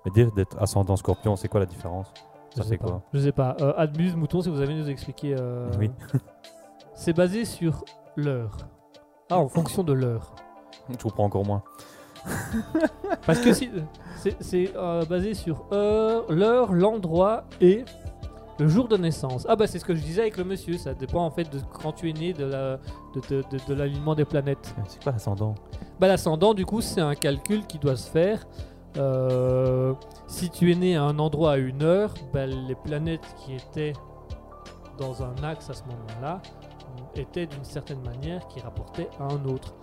[0.04, 2.12] Mais dire d'être ascendant scorpion, c'est quoi la différence?
[2.58, 2.78] Je Ça pas.
[2.86, 3.02] quoi?
[3.14, 3.56] Je sais pas.
[3.62, 5.36] Euh, Admuse, mouton, si vous avez nous expliquer.
[5.40, 5.92] euh, Oui.
[6.96, 7.84] C'est basé sur
[8.16, 8.58] l'heure.
[9.30, 10.34] Ah, en fonction de l'heure.
[10.90, 11.62] Je comprends encore moins.
[13.28, 13.70] Parce que si,
[14.18, 17.86] c'est- c'est euh, basé sur heure, l'heure, l'endroit et
[18.60, 19.46] le jour de naissance.
[19.50, 21.60] Ah bah c'est ce que je disais avec le monsieur, ça dépend en fait de
[21.82, 22.78] quand tu es né, de la-
[23.14, 24.74] de, de- de- de l'alignement des planètes.
[24.88, 25.56] C'est quoi l'ascendant?
[26.00, 28.46] Bah l'ascendant du coup c'est un calcul qui doit se faire.
[28.98, 29.94] Euh,
[30.28, 33.92] si tu es né à un endroit à une heure, bah, les planètes qui étaient
[34.98, 36.42] dans un axe à ce moment-là
[37.18, 39.74] euh, étaient d'une certaine manière qui rapportaient à un autre.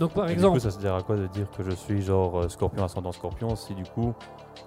[0.00, 1.70] Donc par Et exemple, Du coup, ça se dire à quoi de dire que je
[1.72, 4.12] suis genre euh, scorpion, ascendant scorpion si du coup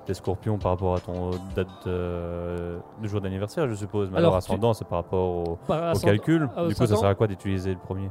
[0.05, 4.10] t'es scorpion par rapport à ton date de, de jour d'anniversaire, je suppose?
[4.11, 6.49] Mais Alors, alors, tu- ascendant, c'est par rapport au, par au ascendant- calcul.
[6.57, 8.10] euh, du coup, ça sert à quoi d'utiliser le premier?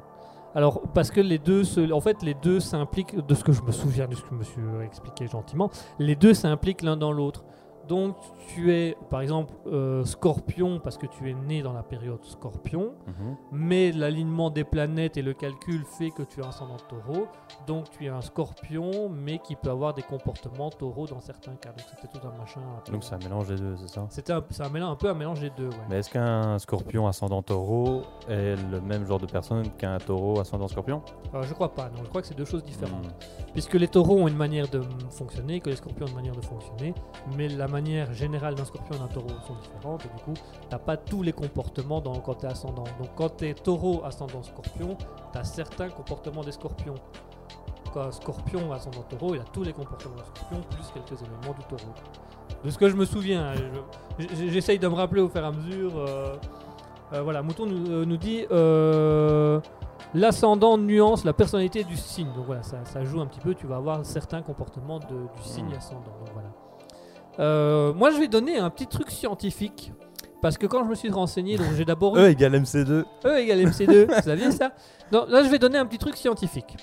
[0.55, 3.63] Alors, parce que les deux, se- en fait, les deux s'impliquent, de ce que je
[3.63, 7.45] me souviens, de ce que monsieur a expliqué gentiment, les deux s'impliquent l'un dans l'autre.
[7.89, 8.17] Donc,
[8.49, 12.93] tu es, par exemple, euh, scorpion parce que tu es né dans la période scorpion,
[13.07, 13.37] Mhm.
[13.53, 17.27] mais l'alignement des planètes et le calcul fait que tu es ascendant taureau.
[17.67, 21.71] Donc, tu es un scorpion, mais qui peut avoir des comportements taureaux dans certains cas.
[21.71, 22.61] Donc, c'était tout un machin.
[22.61, 24.07] un Donc, c'est un mélange des deux, c'est ça?
[24.11, 25.69] C'était un, c'est un mélange, un peu un mélange des deux.
[25.69, 25.77] ouais.
[25.91, 30.69] Mais est-ce qu'un scorpion ascendant taureau est le même genre de personne qu'un taureau ascendant
[30.69, 31.03] scorpion?
[31.35, 33.07] Euh, je crois pas, non, je crois que c'est deux choses différentes.
[33.07, 33.53] Hmm.
[33.53, 34.81] Puisque les taureaux ont une manière de
[35.11, 36.95] fonctionner, que les scorpions ont une manière de fonctionner,
[37.37, 40.35] mais la manière générale d'un scorpion et d'un taureau sont différentes, et du coup,
[40.71, 42.85] t'as pas tous les comportements dans, quand t'es ascendant.
[43.01, 44.97] Donc quand t'es taureau ascendant scorpion,
[45.33, 46.95] t'as certains comportements des scorpions.
[47.93, 51.55] Quand un scorpion ascendant taureau, il a tous les comportements d'un scorpion, plus quelques éléments
[51.59, 51.93] du taureau.
[52.65, 53.55] De ce que je me souviens, hein,
[54.19, 55.93] je- j'essaye de me rappeler au fur et à mesure.
[55.99, 56.37] euh,
[57.13, 58.47] euh, voilà, Mouton nous, euh, nous dit...
[58.51, 59.61] euh,
[60.15, 62.27] L'ascendant nuance la personnalité du signe.
[62.37, 63.55] Donc voilà, ça, ça joue un petit peu.
[63.55, 65.05] Tu vas avoir certains comportements de-
[65.37, 65.77] du signe Hmm.
[65.79, 66.13] ascendant.
[66.21, 66.49] Donc voilà.
[67.39, 69.93] Euh, moi, je vais donner un petit truc scientifique.
[70.41, 73.05] Parce que quand je me suis renseigné, donc j'ai d'abord eu E égale MC2.
[73.25, 74.07] E égale MC2.
[74.07, 74.73] Vous saviez ça
[75.13, 76.77] Non, là, je vais donner un petit truc scientifique.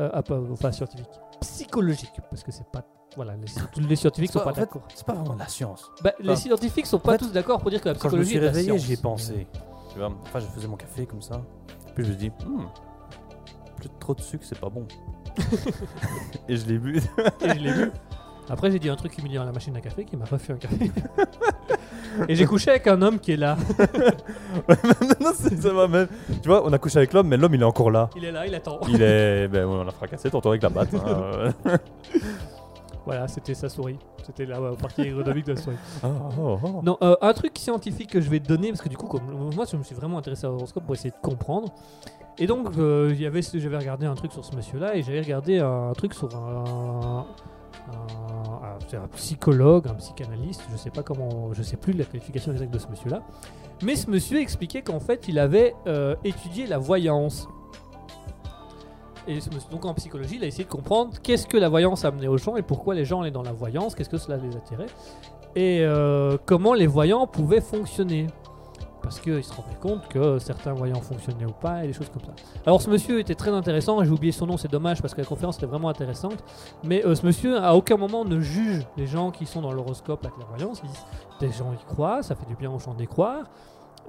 [0.00, 1.06] Euh, ah, pas, enfin, scientifique.
[1.40, 2.12] Psychologique.
[2.30, 2.82] Parce que c'est pas.
[3.14, 4.82] Voilà, les, tous les scientifiques sont pas- pas d'accord.
[4.94, 5.90] C'est pas vraiment de la science.
[6.02, 8.22] Bah, les scientifiques sont pas fait, tous d'accord pour dire que la Quand je me
[8.22, 8.86] psychologie suis est de la réveillé, science.
[8.86, 9.46] j'y ai pensé.
[9.92, 11.42] Tu vois, enfin, je faisais mon café comme ça.
[11.94, 12.64] Puis je me dis, Hmm,
[13.76, 14.88] plus trop de sucre, c'est pas bon.
[16.48, 16.96] Et je l'ai bu.
[17.42, 17.92] Et je l'ai vu.
[18.50, 20.56] Après, j'ai dit un truc humiliant à la machine à café qui m'a refait un
[20.56, 20.90] café.
[22.28, 23.56] Et j'ai couché avec un homme qui est là.
[25.20, 26.08] non, c'est- ça va même.
[26.42, 28.10] Tu vois, on a couché avec l'homme, mais l'homme il est encore là.
[28.16, 28.80] Il est là, il attend.
[28.88, 29.48] Il est.
[29.52, 30.92] Ben, on a fracassé tantôt avec la batte.
[30.94, 31.76] hein, euh.
[33.04, 33.98] Voilà, c'était sa souris.
[34.24, 35.76] C'était la euh, partie aérodynamique de la souris.
[36.04, 36.08] Oh,
[36.40, 36.80] oh, oh.
[36.84, 39.22] Non, euh, un truc scientifique que je vais te donner, parce que du coup, comme,
[39.54, 41.72] moi, je me suis vraiment intéressé à l'horoscope pour essayer de comprendre.
[42.38, 45.02] Et donc, euh, il y avait, ce- j'avais regardé un truc sur ce monsieur-là, et
[45.02, 47.26] j'avais regardé un truc sur un,
[47.88, 52.72] un- un- psychologue, un psychanalyste, je sais pas comment, je sais plus la qualification exacte
[52.72, 53.22] de ce monsieur-là.
[53.82, 57.48] Mais ce monsieur expliquait qu'en fait, il avait euh, étudié la voyance.
[59.28, 59.38] Et
[59.70, 62.56] donc en psychologie, il a essayé de comprendre qu'est-ce que la voyance amenait aux gens
[62.56, 64.86] et pourquoi les gens allaient dans la voyance, qu'est-ce que cela les attirait
[65.54, 68.26] et euh, comment les voyants pouvaient fonctionner.
[69.02, 72.22] Parce qu'il se rendait compte que certains voyants fonctionnaient ou pas et des choses comme
[72.22, 72.32] ça.
[72.64, 75.26] Alors ce monsieur était très intéressant, j'ai oublié son nom, c'est dommage parce que la
[75.26, 76.42] conférence était vraiment intéressante.
[76.84, 80.22] Mais euh, ce monsieur à aucun moment ne juge les gens qui sont dans l'horoscope,
[80.22, 80.80] la clairvoyance.
[80.84, 80.98] Il dit,
[81.40, 83.44] des gens y croient, ça fait du bien aux gens d'y croire.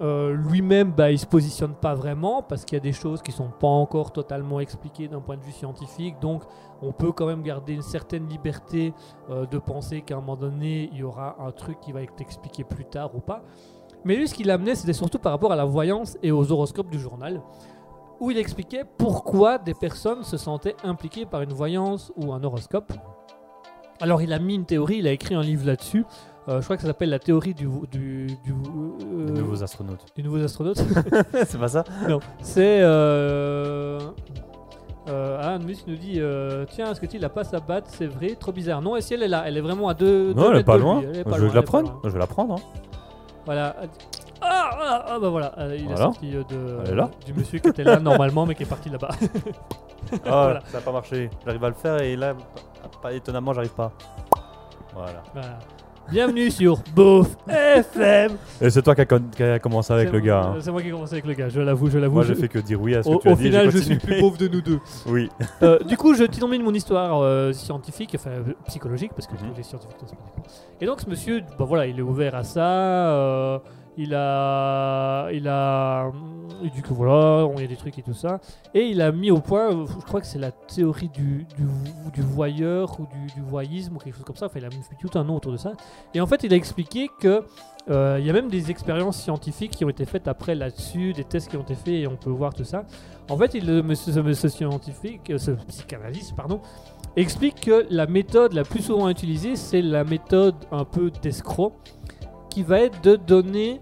[0.02, 3.32] Euh, Lui-même, bah, il se positionne pas vraiment parce qu'il y a des choses qui
[3.32, 6.20] sont pas encore totalement expliquées d'un point de vue scientifique.
[6.20, 6.44] Donc,
[6.82, 8.94] on peut quand même garder une certaine liberté
[9.30, 12.20] euh, de penser qu'à un moment donné, il y aura un truc qui va être
[12.20, 13.44] expliqué plus tard ou pas.
[14.06, 16.90] Mais lui, ce qu'il amenait, c'était surtout par rapport à la voyance et aux horoscopes
[16.90, 17.42] du journal,
[18.20, 22.92] où il expliquait pourquoi des personnes se sentaient impliquées par une voyance ou un horoscope.
[24.02, 26.06] Alors, il a mis une théorie, il a écrit un livre là-dessus.
[26.50, 30.06] Euh, je crois que ça s'appelle la théorie du, du, du, euh, Les nouveaux astronautes.
[30.14, 30.78] du nouveau astronaute.
[31.46, 31.86] c'est pas ça?
[32.10, 32.82] Non, c'est.
[32.82, 34.00] Euh,
[35.08, 38.36] euh, voilà, Mus nous dit euh, Tiens, Scotty, il a pas sa batte, c'est vrai,
[38.38, 38.82] trop bizarre.
[38.82, 40.34] Non, et si elle est là, elle est vraiment à deux.
[40.34, 41.02] Non, deux elle est pas lui, loin.
[41.02, 41.92] est Je pas vais loin, la elle est pas prendre.
[41.92, 42.02] loin.
[42.04, 42.56] Je vais la prendre.
[42.56, 42.60] hein.
[43.46, 43.76] Voilà.
[44.42, 46.02] Ah, ah, ah, bah voilà, euh, il est Voilà.
[46.02, 47.10] sorti euh, de, Elle est là.
[47.26, 49.10] du monsieur qui était là normalement, mais qui est parti là-bas.
[49.12, 50.62] Ah, Voilà.
[50.66, 51.30] ça n'a pas marché.
[51.46, 52.34] J'arrive à le faire et là,
[53.02, 53.92] pas étonnamment, j'arrive pas.
[54.94, 55.24] Voilà.
[55.34, 55.60] Voilà.
[56.12, 58.34] Bienvenue sur Bouffe FM.
[58.62, 60.42] Et c'est toi qui as, con- qui as commencé avec C'est le gars.
[60.44, 60.56] hein.
[60.60, 62.16] C'est moi qui ai commencé avec le gars, je l'avoue, je l'avoue.
[62.16, 63.44] Moi, je- fait que dire oui à ce Au, que tu as au dit.
[63.46, 64.16] final, je suis le continué.
[64.16, 64.80] plus pauvre de nous deux.
[65.08, 65.30] Oui.
[65.64, 66.26] Euh, du coup, je
[66.60, 69.52] de mon histoire euh, scientifique, enfin euh, psychologique, parce que Mhm.
[69.52, 70.44] tous les scientifiques ne sont pas d'accord.
[70.82, 72.62] Et donc, ce monsieur, bah voilà, il est ouvert à ça.
[72.62, 73.60] euh,
[73.98, 76.12] il a, il a,
[76.64, 78.40] il dit que voilà, il y a des trucs et tout ça.
[78.74, 81.46] Et il a mis au point, euh, je crois que c'est la théorie du,
[82.14, 84.48] du, voyeur ou du, voyisme ou quelque chose comme ça.
[84.48, 85.74] Enfin, il a mis tout un nom autour de ça.
[86.14, 87.44] Et en fait, il a expliqué que
[87.90, 91.26] euh, il y a même des expériences scientifiques qui ont été faites après là-dessus, des
[91.26, 92.86] tests qui ont été faits et on peut voir tout ça.
[93.30, 93.66] En fait, il,
[93.96, 96.62] ce monsieur scientifique, euh, ce psychanalyste, pardon,
[97.16, 101.74] explique que la méthode la plus souvent utilisée, c'est la méthode un peu d'escroc,
[102.54, 103.82] qui va être de donner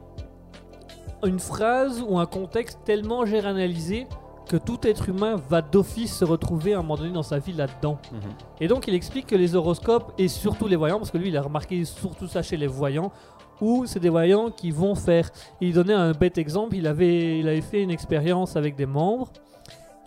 [1.26, 4.08] une phrase ou un contexte tellement généralisé
[4.48, 7.52] que tout être humain va d'office se retrouver à un moment donné dans sa vie
[7.52, 7.98] là-dedans.
[8.14, 8.20] Mhm.
[8.62, 11.36] Et donc il explique que les horoscopes et surtout les voyants, parce que lui il
[11.36, 13.12] a remarqué surtout ça chez les voyants,
[13.60, 15.30] où c'est des voyants qui vont faire.
[15.60, 19.28] Il donnait un bête exemple, il avait, il avait fait une expérience avec des membres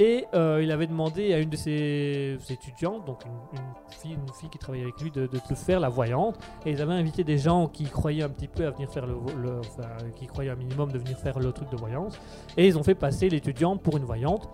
[0.00, 3.60] et euh, il avait demandé à une de ses étudiantes, donc une,
[3.90, 6.36] fille, une fille qui travaillait avec lui, de, de, faire la voyante.
[6.66, 9.60] Et ils avaient invité des gens qui croyaient un petit peu à venir faire le,
[10.16, 12.18] qui croyaient un minimum de venir faire le truc de voyance.
[12.56, 14.48] Et ils ont fait passer l'étudiante pour une voyante.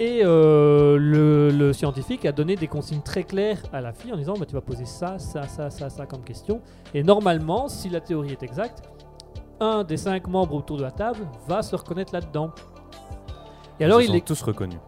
[0.00, 4.16] Et euh, le, le scientifique a donné des consignes très claires à la fille en
[4.16, 6.60] disant bah, tu vas poser ça, ça, ça, ça, ça comme question.
[6.92, 8.82] Et normalement, si la théorie est exacte,
[9.60, 12.50] un des cinq membres autour de la table va se reconnaître là-dedans.
[13.80, 14.78] Et alors, Ils il sont est tous reconnus.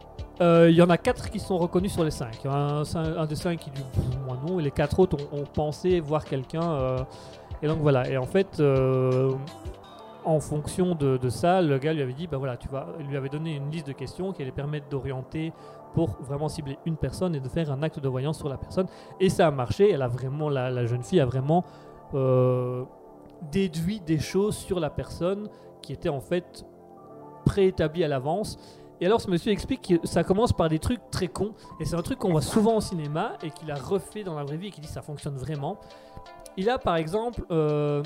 [0.41, 2.39] euh, Il y en a quatre qui sont reconnus sur les cinq.
[2.45, 3.83] Il y en a un, cin- un des cinq qui dit
[4.27, 6.63] moi non, et les quatre autres ont, ont pensé voir quelqu'un.
[6.63, 6.99] euh,
[7.63, 8.09] et donc voilà.
[8.09, 9.33] Et en fait, euh,
[10.25, 13.07] en fonction de, de ça, le gars lui avait dit bah voilà, tu vas, il
[13.07, 15.53] lui avait donné une liste de questions qui allait permettre d'orienter
[15.95, 18.87] pour vraiment cibler une personne et de faire un acte de voyance sur la personne.
[19.21, 19.91] Et ça a marché.
[19.91, 21.65] Elle a vraiment, la, la jeune fille a vraiment
[23.51, 25.49] déduit des choses sur la personne
[25.83, 26.65] qui étaient en fait
[27.45, 28.59] préétablies à l'avance.
[29.01, 31.95] Et alors ce monsieur explique que ça commence par des trucs très cons, et c'est
[31.97, 34.69] un truc qu'on voit souvent au cinéma et qu'il a refait dans la vraie vie
[34.69, 35.79] et qui dit ça fonctionne vraiment.
[36.57, 38.03] Il a par exemple, euh,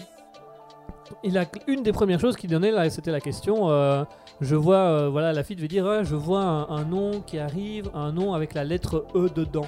[1.22, 3.70] il a une des premières choses qu'il donnait là, c'était la question.
[3.70, 4.04] euh,
[4.40, 7.38] je vois, euh, voilà, la fille devait dire, Ah, je vois un, un nom qui
[7.38, 9.66] arrive, un nom avec la lettre E dedans.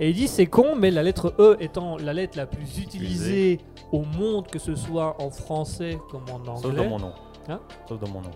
[0.00, 3.58] Et il dit c'est con, mais la lettre E étant la lettre la plus utilisée
[3.92, 6.62] au monde, que ce soit en français comme en anglais.
[6.62, 7.12] Sauf dans mon nom.
[7.48, 7.60] Hein?
[7.88, 8.30] Sauf dans mon nom.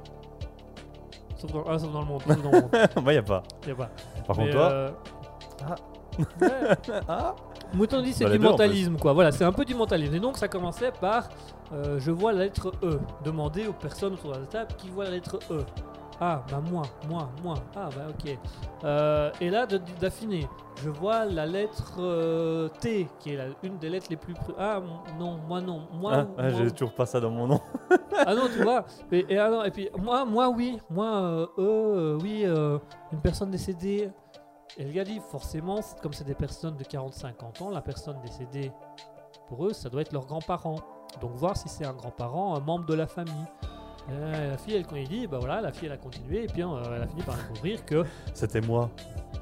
[1.48, 2.23] Sauf dans, ah, sauf dans le monde.
[2.27, 2.70] sauf dans le monde.
[3.02, 3.43] Moi, y a pas.
[3.66, 3.90] Y a pas.
[4.27, 4.70] Par Mais, contre, toi.
[4.70, 4.90] euh,
[5.68, 5.74] Ah.
[6.40, 7.01] ouais.
[7.09, 7.35] Ah
[7.74, 9.12] Mouton dit c'est Bah, du les deux, en mentalisme quoi.
[9.12, 10.14] Voilà, c'est un peu du mentalisme.
[10.14, 11.28] Et donc ça commençait par
[11.73, 13.01] euh, je vois la lettre E.
[13.24, 15.64] Demander aux personnes autour de la table qui voit la lettre E.
[16.20, 17.55] Ah bah moi, moi, moi.
[17.74, 18.38] Ah bah ok.
[18.84, 19.66] Euh, et là
[20.01, 20.48] d'affiner.
[20.82, 24.34] Je vois la lettre euh, T qui est la- une des lettres les plus.
[24.59, 24.80] Ah
[25.18, 26.12] non, moi non, moi.
[26.14, 27.60] Ah, ah, moi- j'ai toujours pas ça dans mon nom.
[28.26, 28.84] ah non, tu vois.
[29.12, 30.78] Et, et, ah non, et puis, moi, moi oui.
[30.90, 31.62] Moi, euh, eux,
[31.97, 32.44] euh, oui.
[33.12, 34.10] une personne décédée.
[34.78, 38.70] Et le gars dit, forcément, comme c'est des personnes de 40-50 ans, la personne décédée,
[39.48, 40.76] pour eux, ça doit être leurs grands-parents.
[41.20, 43.32] Donc, voir si c'est un grand-parent, un membre de la famille.
[44.10, 46.44] Euh, la fille, elle, quand il dit, bah voilà, la fille, elle a continué.
[46.44, 48.04] Et puis, hein, elle a fini par découvrir que,
[48.34, 48.90] C'était moi.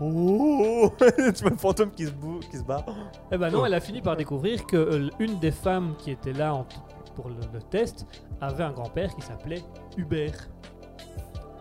[0.00, 2.84] Oh Tu vois le fantôme qui se, bou- qui se bat.
[3.30, 6.32] eh ben non, elle a fini par découvrir que euh, une des femmes qui était
[6.32, 6.66] là en-
[7.14, 8.06] pour le, le test
[8.40, 9.62] avait un grand-père qui s'appelait
[9.96, 10.48] Hubert.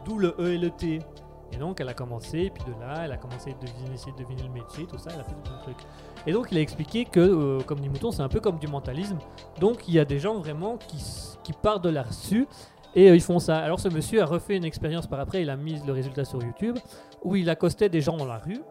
[0.05, 0.99] D'où le E et le T.
[1.51, 4.17] Et donc elle a commencé, puis de là, elle a commencé à deviner, essayer de
[4.17, 5.77] deviner le métier, tout ça, elle a fait tout un truc.
[6.25, 8.67] Et donc il a expliqué que, euh, comme dit Mouton, c'est un peu comme du
[8.67, 9.19] mentalisme.
[9.59, 10.97] Donc il y a des gens vraiment qui,
[11.43, 12.47] qui partent de là-dessus
[12.95, 13.57] et euh, ils font ça.
[13.57, 16.41] Alors ce monsieur a refait une expérience par après, il a mis le résultat sur
[16.41, 16.77] YouTube,
[17.23, 18.61] où il accostait des gens dans la rue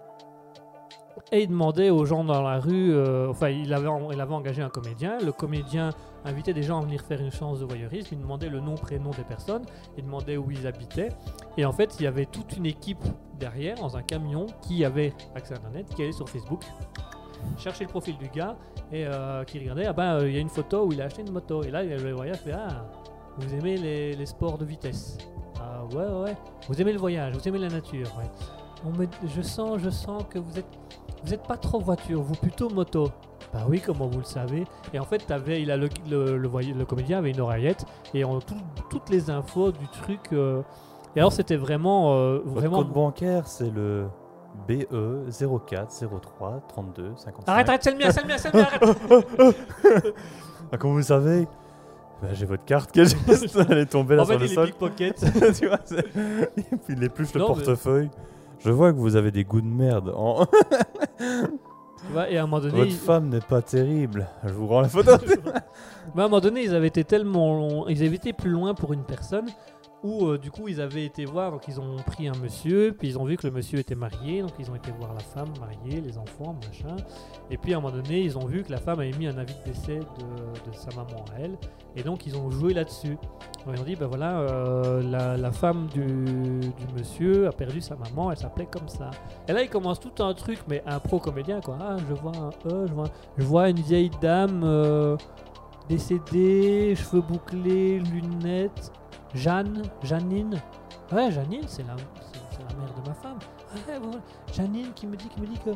[1.32, 4.62] et il demandait aux gens dans la rue, euh, enfin il avait, il avait engagé
[4.62, 5.90] un comédien, le comédien
[6.24, 9.10] invitait des gens à venir faire une séance de voyeurisme, il demandait le nom, prénom
[9.10, 9.64] des personnes,
[9.96, 11.08] il demandait où ils habitaient,
[11.56, 13.02] et en fait il y avait toute une équipe
[13.38, 16.64] derrière, dans un camion, qui avait accès à Internet, qui allait sur Facebook,
[17.56, 18.56] chercher le profil du gars,
[18.92, 21.22] et euh, qui regardait, ah ben il y a une photo où il a acheté
[21.22, 22.84] une moto, et là le voyage, fait, ah,
[23.38, 25.18] vous aimez les, les sports de vitesse?
[25.60, 26.36] Ah ouais, ouais,
[26.68, 28.30] vous aimez le voyage, vous aimez la nature, ouais.
[28.84, 30.66] On me- je sens, je sens que vous êtes
[31.24, 33.08] vous n'êtes pas trop voiture, vous plutôt moto.
[33.54, 34.64] Bah oui, comment vous le savez?
[34.92, 38.40] Et en fait, t'avais, il a le, le, le, comédien avait une oreillette et en
[38.40, 38.56] tout-
[38.90, 40.20] toutes les infos du truc.
[40.32, 40.62] euh,
[41.14, 42.76] et alors, c'était vraiment, euh, Votre vraiment.
[42.78, 44.06] compte bancaire, c'est le
[44.66, 47.52] BE 04 03 32 55.
[47.52, 50.06] Arrête, arrête, c'est le mien, c'est le mien, c'est le mien, arrête
[50.72, 51.46] Ah, comment vous savez
[52.22, 54.52] Bah, J'ai votre carte est juste, elle est tombée là En sur fait, le il
[54.52, 54.66] est sol.
[54.68, 55.16] pickpocket.
[55.60, 55.98] tu vois, c'est-
[56.56, 58.10] Et puis il épluche le Non, mais- portefeuille.
[58.60, 60.12] Je vois que vous avez des goûts de merde.
[60.16, 60.46] En-
[61.18, 64.26] Tu vois, et à un moment donné, Votre femme n'est pas terrible.
[64.44, 65.12] Je vous rends la photo.
[66.14, 68.74] Mais à un moment donné, ils avaient été tellement long- ils avaient été plus loin
[68.74, 69.46] pour une personne
[70.02, 73.08] où euh, du coup ils avaient été voir, donc ils ont pris un monsieur, puis
[73.08, 75.52] ils ont vu que le monsieur était marié, donc ils ont été voir la femme
[75.60, 76.96] mariée, les enfants, machin.
[77.50, 79.38] Et puis à un moment donné, ils ont vu que la femme avait mis un
[79.38, 81.56] avis de décès de, sa maman à elle,
[81.96, 83.16] et donc ils ont joué là-dessus.
[83.72, 85.02] Ils ont dit, ben voilà, euh,
[85.36, 86.04] la, femme du,
[86.96, 89.10] monsieur a perdu sa maman, elle s'appelait comme ça.
[89.46, 91.78] Et là, il commence tout un truc, mais un pro comédien quoi.
[91.80, 93.08] Ah, je vois un E, je vois,
[93.38, 94.62] je vois une vieille dame.
[94.64, 95.16] euh,
[95.88, 98.92] décédée, cheveux bouclés, lunettes.
[99.34, 100.60] Jeanne, Janine.
[101.10, 101.96] Ouais, Janine, c'est la,
[102.50, 103.38] c'est, la mère de ma femme.
[103.74, 104.18] Ouais, voilà.
[104.52, 105.70] Janine qui me dit, qui me dit que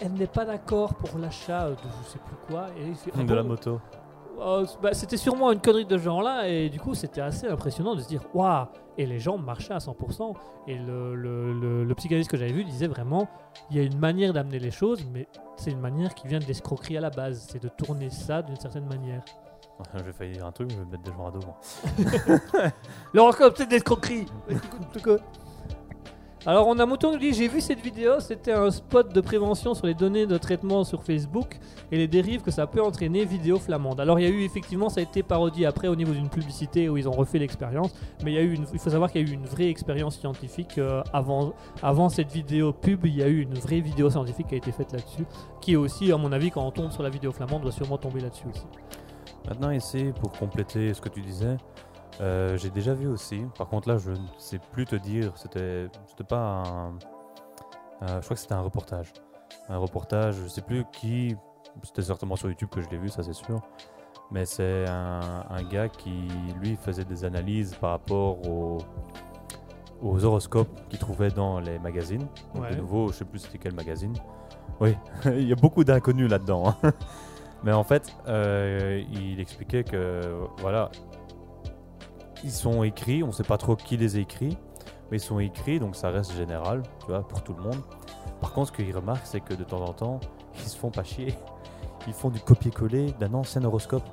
[0.00, 2.66] elle n'est pas d'accord pour l'achat de je sais plus quoi.
[2.78, 3.80] Et fait, ah de la moto.
[4.40, 7.96] Oh, bah, c'était sûrement une connerie de ce genre-là, et du coup, c'était assez impressionnant
[7.96, 8.66] de se dire Waouh
[8.96, 10.34] Et les gens marchaient à 100%.
[10.68, 13.26] Et le, le, le, le psychanalyste que j'avais vu disait vraiment
[13.70, 15.26] il y a une manière d'amener les choses, mais
[15.56, 17.46] c'est une manière qui vient de l'escroquerie à la base.
[17.50, 19.24] C'est de tourner ça d'une certaine manière.
[20.04, 21.40] J'ai failli dire un truc, je vais me mettre des gens à dos.
[21.46, 22.70] moi.
[23.14, 24.26] L'horoscope, c'est de l'escroquerie.
[26.46, 29.74] Alors, on a Mouton qui dit J'ai vu cette vidéo, c'était un spot de prévention
[29.74, 31.58] sur les données de traitement sur Facebook
[31.90, 34.00] et les dérives que ça peut entraîner vidéo flamande.
[34.00, 36.88] Alors, il y a eu effectivement, ça a été parodié après au niveau d'une publicité
[36.88, 37.92] où ils ont refait l'expérience,
[38.24, 40.16] mais il, y a eu il faut savoir qu'il y a eu une vraie expérience
[40.18, 43.04] scientifique euh, avant, avant cette vidéo pub.
[43.04, 45.24] Il y a eu une vraie vidéo scientifique qui a été faite là-dessus,
[45.60, 47.98] qui est aussi, à mon avis, quand on tombe sur la vidéo flamande, doit sûrement
[47.98, 48.64] tomber là-dessus aussi.
[49.46, 51.56] Maintenant, ici, pour compléter ce que tu disais,
[52.20, 53.44] euh, j'ai déjà vu aussi.
[53.56, 55.32] Par contre, là, je ne sais plus te dire.
[55.36, 56.88] C'était, c'était pas un.
[58.02, 59.12] euh, je crois que c'était un reportage.
[59.68, 61.36] Un reportage, je sais plus qui.
[61.82, 63.60] C'était certainement sur YouTube que je l'ai vu, ça c'est sûr.
[64.30, 66.28] Mais c'est un, un gars qui,
[66.60, 68.78] lui, faisait des analyses par rapport aux,
[70.02, 72.26] aux horoscopes qu'il trouvait dans les magazines.
[72.54, 72.70] Donc, Ouais.
[72.72, 74.12] de nouveau, je sais plus c'était quel magazine.
[74.80, 74.96] Oui,
[75.26, 76.74] il y a beaucoup d'inconnus là-dedans.
[76.82, 76.92] hein.
[77.64, 80.20] Mais en fait, euh, il expliquait que
[80.58, 80.90] voilà,
[82.44, 84.56] ils sont écrits, on sait pas trop qui les a écrits,
[85.10, 87.80] mais ils sont écrits, donc ça reste général, tu vois, pour tout le monde.
[88.40, 90.20] Par contre, ce qu'il remarque, c'est que de temps en temps,
[90.54, 91.34] ils se font pas chier.
[92.06, 94.04] Ils font du copier-coller d'un ancien horoscope.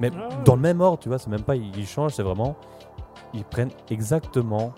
[0.00, 0.28] Mais Ah.
[0.44, 2.56] dans le même ordre, tu vois, c'est même pas ils ils changent, c'est vraiment
[3.34, 4.72] ils prennent exactement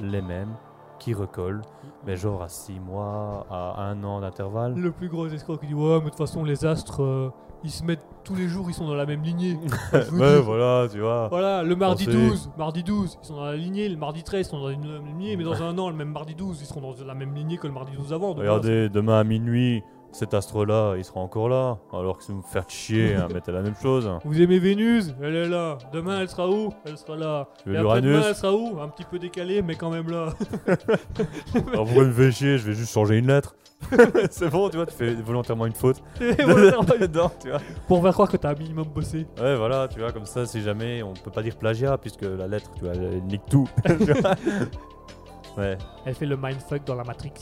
[0.00, 0.52] les mêmes
[0.98, 1.62] qui recollent,
[2.06, 4.74] mais genre à 6 mois, à 1 an d'intervalle.
[4.74, 7.30] Le plus gros escroc qui dit Ouais, mais de toute façon, les astres, euh,
[7.64, 9.56] ils se mettent tous les jours, ils sont dans la même lignée.
[10.12, 11.28] Ouais, voilà, tu vois.
[11.28, 12.16] Voilà, le mardi Pensez.
[12.16, 14.80] 12, mardi 12, ils sont dans la lignée, le mardi 13, ils sont dans une
[14.92, 17.34] même lignée, mais dans un an, le même mardi 12, ils seront dans la même
[17.34, 18.28] lignée que le mardi 12 avant.
[18.30, 19.82] donc Regardez, demain à minuit,
[20.12, 21.78] cet astre-là, il sera encore là.
[21.92, 24.10] Alors que si vous me faites chier à mettre la même chose.
[24.24, 25.14] Vous aimez Vénus?
[25.22, 25.78] Elle est là.
[25.92, 26.72] Demain, elle sera où?
[26.84, 27.48] Elle sera là.
[27.62, 28.26] Tu veux Et après-demain, l'Uranus?
[28.28, 28.80] elle sera où?
[28.80, 30.30] Un petit peu décalée, mais quand même là.
[31.72, 33.54] Alors pourquoi me fais chier Je vais juste changer une lettre.
[34.30, 36.02] c'est bon, tu vois, tu fais volontairement une faute.
[36.20, 37.60] Voilà, dedans, tu vois.
[37.88, 39.26] Pour faire croire que t'as un minimum bossé.
[39.40, 42.46] Ouais, voilà, tu vois, comme ça, si jamais, on peut pas dire plagiat, puisque la
[42.46, 43.68] lettre, tu vois, elle nique tout.
[43.84, 44.34] Tu vois
[45.58, 47.32] ouais, Elle fait le mindfuck dans la Matrix.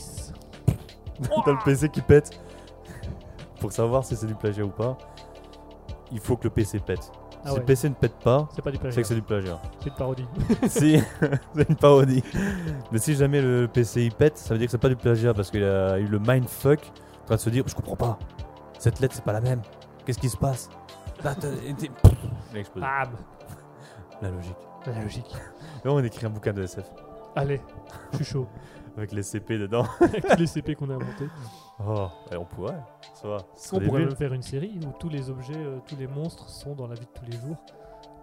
[1.21, 2.31] t'as le PC qui pète.
[3.59, 4.97] Pour savoir si c'est du plagiat ou pas,
[6.11, 7.11] il faut que le PC pète.
[7.43, 7.59] Ah si ouais.
[7.59, 9.61] le PC ne pète pas, C'est pas du c'est plagiat, que c'est du plagiat.
[9.79, 10.25] c'est une parodie.
[10.67, 10.99] si,
[11.55, 12.23] c'est une parodie.
[12.91, 15.33] Mais si jamais le PC il pète, ça veut dire que c'est pas du plagiat
[15.33, 16.79] parce qu'il a eu le mindfuck
[17.23, 18.19] en train de se dire Je comprends pas,
[18.77, 19.61] cette lettre c'est pas la même,
[20.05, 20.69] qu'est-ce qui se passe?
[21.23, 21.31] Là,
[22.53, 22.85] a explosé.
[22.85, 23.09] Bam
[24.21, 24.55] La logique.
[24.85, 25.35] La logique.
[25.83, 26.85] Là, on écrit un bouquin de SF
[27.35, 27.61] Allez,
[28.11, 28.47] je suis chaud.
[28.97, 29.85] avec les CP dedans.
[30.01, 31.27] Avec tous les CP qu'on a inventés.
[31.87, 32.79] Oh, et on pourrait,
[33.13, 33.37] ça va.
[33.73, 36.75] On pourrait même faire une série où tous les objets, euh, tous les monstres sont
[36.75, 37.55] dans la vie de tous les jours?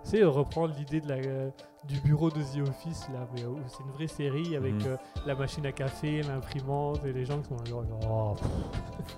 [0.03, 1.51] C'est reprendre l'idée de la, euh,
[1.85, 4.87] du bureau de The Office, là, mais euh, c'est une vraie série avec Mhm.
[4.87, 4.97] euh,
[5.27, 7.83] la machine à café, l'imprimante et les gens qui sont là.
[8.09, 9.17] Oh, pff.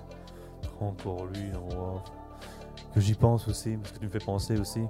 [0.81, 1.99] Encore lui, wow.
[2.93, 4.83] Que j'y pense aussi, parce que tu me fais penser aussi.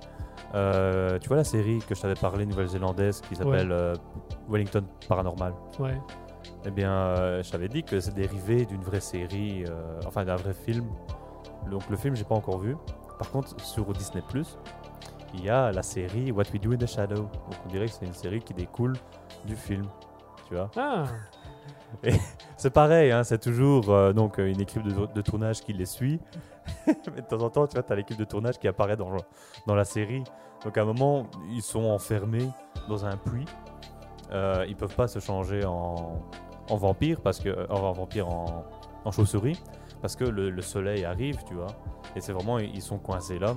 [0.55, 3.93] Euh, tu vois la série que je t'avais parlé, nouvelle-zélandaise, qui s'appelle euh,
[4.47, 5.53] Wellington Paranormal?
[5.79, 5.97] Ouais.
[6.65, 10.35] Eh bien, euh, je t'avais dit que c'est dérivé d'une vraie série, euh, enfin d'un
[10.35, 10.85] vrai film.
[11.69, 12.75] Donc le film, j'ai pas encore vu.
[13.17, 14.23] Par contre, sur Disney
[15.33, 17.15] il y a la série What We Do in the Shadow.
[17.15, 18.93] Donc on dirait que c'est une série qui découle
[19.45, 19.85] du film.
[20.47, 21.03] Tu vois Ah,
[22.57, 26.19] C'est pareil, hein, c'est toujours euh, donc une équipe de, de tournage qui les suit.
[26.87, 29.75] Mais de temps en temps, tu vois, tu as l'équipe de tournage qui apparaît dans
[29.75, 30.23] la série.
[30.63, 32.49] Donc à un moment, ils sont enfermés
[32.87, 33.45] dans un puits.
[34.31, 36.21] Euh, ils peuvent pas se changer en,
[36.69, 39.59] vampire, parce que, euh, en vampire en, chauve-souris,
[40.01, 41.67] parce que le, le soleil arrive, tu vois.
[42.15, 43.55] Et c'est vraiment, ils sont coincés là.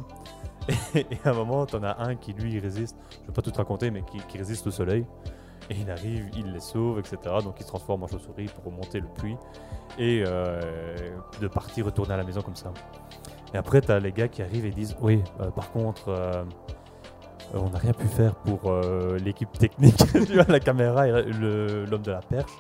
[0.95, 3.59] Et, à un moment, t'en as un qui lui résiste, je vais pas tout te
[3.59, 5.07] raconter, mais qui, résiste au soleil.
[5.71, 7.19] Et il arrive, il les sauve, etc.
[7.43, 9.37] Donc il se transforme en chauve-souris pour remonter le puits
[9.97, 10.61] et euh,
[11.41, 12.73] de partir retourner à la maison comme ça.
[13.55, 16.45] Et après, t'as les gars qui arrivent et disent Oui, euh, par contre,
[17.55, 19.97] on n'a rien pu faire pour euh, l'équipe technique,
[20.27, 22.53] tu vois, la caméra et l'homme de la perche.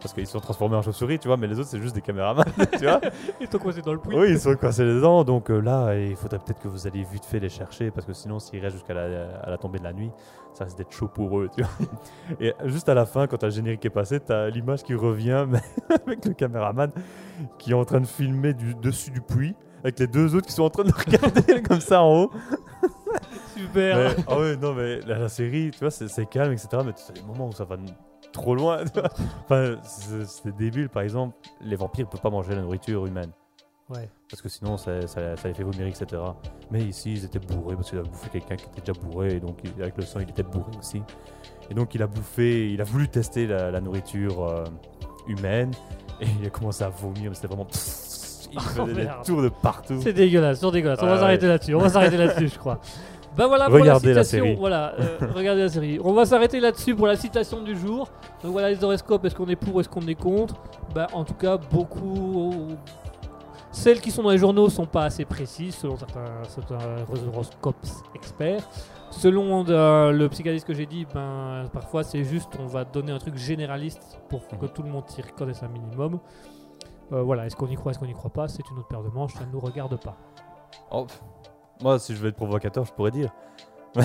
[0.00, 2.44] Parce qu'ils sont transformés en chauve-souris, tu vois, mais les autres, c'est juste des caméramans,
[2.72, 3.00] tu vois.
[3.40, 4.16] Ils sont coincés dans le puits.
[4.16, 7.24] Oui, ils sont coincés dedans, donc euh, là, il faudrait peut-être que vous alliez vite
[7.24, 9.92] fait les chercher, parce que sinon, s'ils restent jusqu'à la, à la tombée de la
[9.92, 10.10] nuit,
[10.54, 11.70] ça risque d'être chaud pour eux, tu vois.
[12.40, 15.60] Et juste à la fin, quand le générique est passé, t'as l'image qui revient, mais
[16.04, 16.90] avec le caméraman
[17.58, 19.54] qui est en train de filmer du dessus du puits,
[19.84, 22.30] avec les deux autres qui sont en train de regarder comme ça en haut.
[23.56, 23.96] Super.
[23.96, 26.68] Mais- ah ouais, non, mais la, la série, tu vois, c'est calme, etc.
[26.84, 27.76] Mais tu as des moments où ça va
[28.32, 28.84] trop loin.
[28.84, 29.10] tu vois.
[29.44, 30.88] enfin, c'est débile.
[30.88, 33.30] Par exemple, les vampires ne peuvent pas manger la nourriture humaine.
[33.90, 34.08] Ouais.
[34.30, 36.06] Parce que sinon, ça, ça- ça les fait vomir, etc.
[36.70, 39.34] Mais ici, ils étaient bourrés parce qu'il a bouffé quelqu'un qui était déjà bourré.
[39.36, 41.02] Et donc, il- avec le sang, il était bourré aussi.
[41.70, 44.64] Et donc, il a bouffé, il a voulu tester la, la nourriture euh,
[45.26, 45.72] humaine.
[46.20, 47.28] Et il a commencé à vomir.
[47.30, 47.66] Mais c'était vraiment.
[47.70, 49.24] Il Oh, faisait des merde.
[49.24, 49.98] tours de partout.
[50.02, 50.98] C'est dégueulasse, c'est dégueulasse.
[51.02, 51.74] on va s'arrêter là-dessus.
[51.74, 52.80] On va s'arrêter là-dessus, je crois.
[53.36, 54.44] Ben voilà pour Regardez la la citation.
[54.46, 54.56] série.
[54.56, 55.98] Voilà, euh, regardez la série.
[56.04, 58.08] On va s'arrêter là-dessus pour la citation du jour.
[58.42, 59.24] Donc voilà les horoscopes.
[59.24, 60.54] Est-ce qu'on est pour, est-ce qu'on est contre?
[60.94, 62.68] Ben en tout cas beaucoup.
[63.70, 66.78] Celles qui sont dans les journaux sont pas assez précises selon certains, certains
[67.32, 68.62] horoscopes experts.
[69.10, 73.18] Selon euh, le psychanalyste que j'ai dit, ben parfois c'est juste on va donner un
[73.18, 74.72] truc généraliste pour que Mhm.
[74.72, 76.18] tout le monde s'y reconnaisse un minimum.
[77.12, 79.02] Euh, voilà, est-ce qu'on y croit, est-ce qu'on n'y croit pas, c'est une autre paire
[79.02, 80.16] de manches, ça ne nous regarde pas.
[80.90, 81.06] Oh.
[81.82, 83.30] Moi, si je veux être provocateur, je pourrais dire.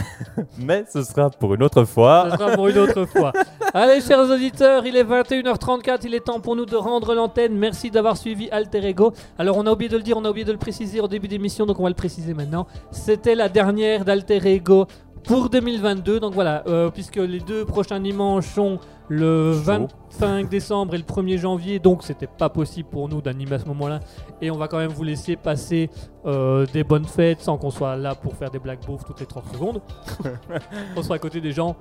[0.58, 2.28] Mais ce sera pour une autre fois.
[2.32, 3.32] Ce sera pour une autre fois.
[3.74, 5.99] Allez, chers auditeurs, il est 21h34.
[6.04, 7.58] Il est temps pour nous de rendre l'antenne.
[7.58, 9.14] Merci d'avoir suivi Alter Ego.
[9.38, 11.28] Alors, on a oublié de le dire, on a oublié de le préciser au début
[11.28, 12.68] d'émission, donc on va le préciser maintenant.
[12.91, 14.88] C'était la dernière d'Alter Ego
[15.23, 16.19] pour 2022.
[16.19, 18.80] Donc voilà, euh, puisque les deux prochains dimanches sont
[19.10, 19.88] le Chaud.
[20.19, 23.65] 25 décembre et le 1er janvier, donc c'était pas possible pour nous d'animer à ce
[23.65, 24.02] moment-là.
[24.41, 25.89] Et on va quand même vous laisser passer
[26.26, 29.26] euh, des bonnes fêtes sans qu'on soit là pour faire des black bouffes toutes les
[29.26, 29.81] 30 secondes.
[30.95, 31.76] on sera à côté des gens.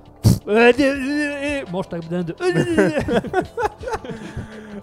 [0.47, 1.97] Mange ta.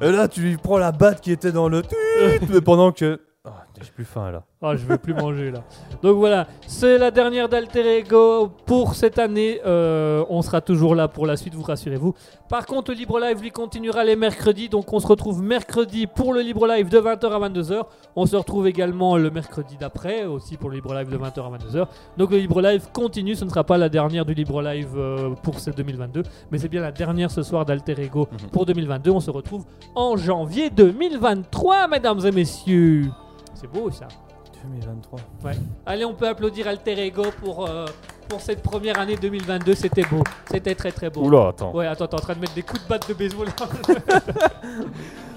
[0.00, 1.82] Et là, tu lui prends la batte qui était dans le
[2.50, 3.20] mais pendant que.
[3.82, 4.44] J'ai plus faim là.
[4.62, 5.62] Ah, je veux plus manger là.
[6.02, 9.60] Donc voilà, c'est la dernière d'Alter Ego pour cette année.
[9.66, 12.14] Euh, on sera toujours là pour la suite, vous rassurez-vous.
[12.48, 14.68] Par contre, le Libre Live lui continuera les mercredis.
[14.68, 17.82] Donc on se retrouve mercredi pour le Libre Live de 20h à 22h.
[18.16, 21.58] On se retrouve également le mercredi d'après aussi pour le Libre Live de 20h à
[21.58, 21.86] 22h.
[22.16, 23.34] Donc le Libre Live continue.
[23.34, 26.68] Ce ne sera pas la dernière du Libre Live euh, pour cette 2022, mais c'est
[26.68, 28.50] bien la dernière ce soir d'Alter Ego Mhm.
[28.50, 29.10] pour 2022.
[29.10, 29.64] On se retrouve
[29.94, 33.10] en janvier 2023, mesdames et messieurs.
[33.64, 34.08] C'est beau ça.
[34.62, 35.20] 2023.
[35.86, 37.86] Allez, on peut applaudir Alter Ego pour, euh,
[38.28, 39.74] pour cette première année 2022.
[39.74, 40.22] C'était beau.
[40.50, 41.22] C'était très très beau.
[41.22, 41.74] Oula, attends.
[41.74, 43.48] Ouais, attends, t'es en train de mettre des coups de batte de baseball.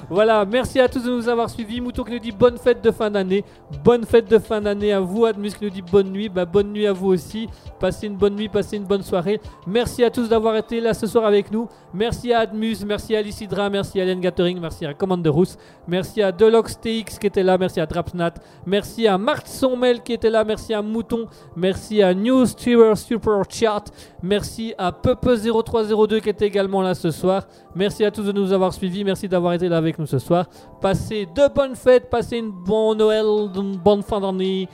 [0.10, 1.82] voilà, merci à tous de nous avoir suivis.
[1.82, 3.44] Mouton qui nous dit bonne fête de fin d'année.
[3.84, 5.26] Bonne fête de fin d'année à vous.
[5.26, 6.30] Admus qui nous dit bonne nuit.
[6.30, 7.50] Bah, bonne nuit à vous aussi.
[7.80, 9.40] Passez une bonne nuit, passez une bonne soirée.
[9.68, 11.68] Merci à tous d'avoir été là ce soir avec nous.
[11.94, 15.58] Merci à Admus, merci à Lycidra, merci à Len Gathering, merci à Commander Rousse,
[15.88, 18.34] merci à Delox TX qui était là, merci à Drapsnat,
[18.66, 23.42] merci à Marc Sommel qui était là, merci à Mouton, merci à News Steerer Super
[23.50, 23.86] Chat,
[24.22, 27.48] merci à Pepe0302 qui était également là ce soir.
[27.74, 30.48] Merci à tous de nous avoir suivis, merci d'avoir été là avec nous ce soir.
[30.82, 33.26] Passez de bonnes fêtes, passez une bonne Noël,
[33.56, 34.68] une bonne fin d'année,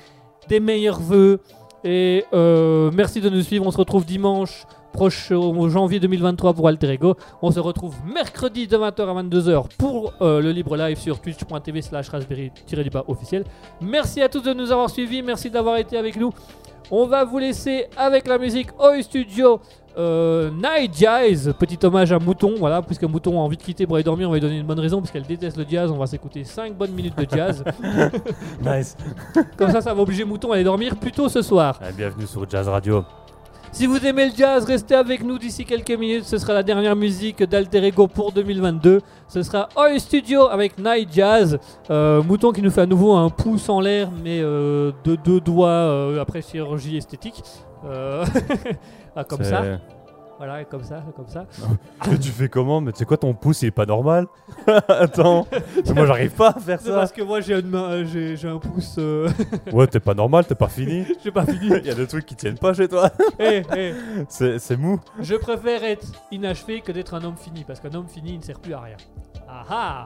[0.48, 1.40] des meilleurs vœux.
[1.84, 3.66] Et euh, merci de nous suivre.
[3.66, 7.16] On se retrouve dimanche proche au janvier 2023 pour Alter Ego.
[7.42, 11.82] On se retrouve mercredi de 20h à 22h pour euh, le libre live sur twitch.tv
[11.82, 13.44] slash raspberry-du-bas officiel.
[13.82, 15.22] Merci à tous de nous avoir suivis.
[15.22, 16.32] Merci d'avoir été avec nous.
[16.92, 19.60] On va vous laisser avec la musique Oi Studio.
[19.98, 23.96] Euh, Night Jazz, petit hommage à Mouton, voilà, puisque Mouton a envie de quitter pour
[23.96, 25.98] aller dormir, on va lui donner une bonne raison, parce qu'elle déteste le jazz, on
[25.98, 27.64] va s'écouter 5 bonnes minutes de jazz.
[28.62, 28.96] Nice.
[29.58, 31.78] Comme ça, ça va obliger Mouton à aller dormir plus tôt ce soir.
[31.82, 33.04] Allez, bienvenue sur Jazz Radio.
[33.74, 36.26] Si vous aimez le jazz, restez avec nous d'ici quelques minutes.
[36.26, 39.02] Ce sera la dernière musique d'Alter Ego pour 2022.
[39.28, 41.58] Ce sera Oi Studio avec Night Jazz.
[41.90, 45.40] Euh, Mouton qui nous fait à nouveau un pouce en l'air, mais euh, de deux
[45.40, 47.42] doigts euh, après chirurgie esthétique.
[49.16, 49.64] Ah, comme ça.
[50.38, 51.46] Voilà, comme ça, comme ça.
[52.22, 54.26] Tu fais comment Mais tu sais quoi, ton pouce il est pas normal
[54.90, 55.48] Attends,
[55.96, 56.96] moi j'arrive pas à faire C'est ça.
[56.96, 59.30] parce que moi j'ai une main, euh, j'ai un pouce, euh,
[59.72, 61.06] Ouais, t'es pas normal, t'es pas fini.
[61.24, 61.68] j'ai pas fini.
[61.78, 63.12] Il y a des trucs qui tiennent pas chez toi.
[63.40, 63.94] Eh, eh,
[64.28, 65.00] C'est mou.
[65.20, 68.44] je préfère être inachevé que d'être un homme fini, parce qu'un homme fini il ne
[68.44, 68.98] sert plus à rien.
[69.48, 70.06] Ah ah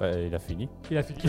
[0.00, 0.68] Ouais, il a fini.
[0.90, 1.20] Il a fini.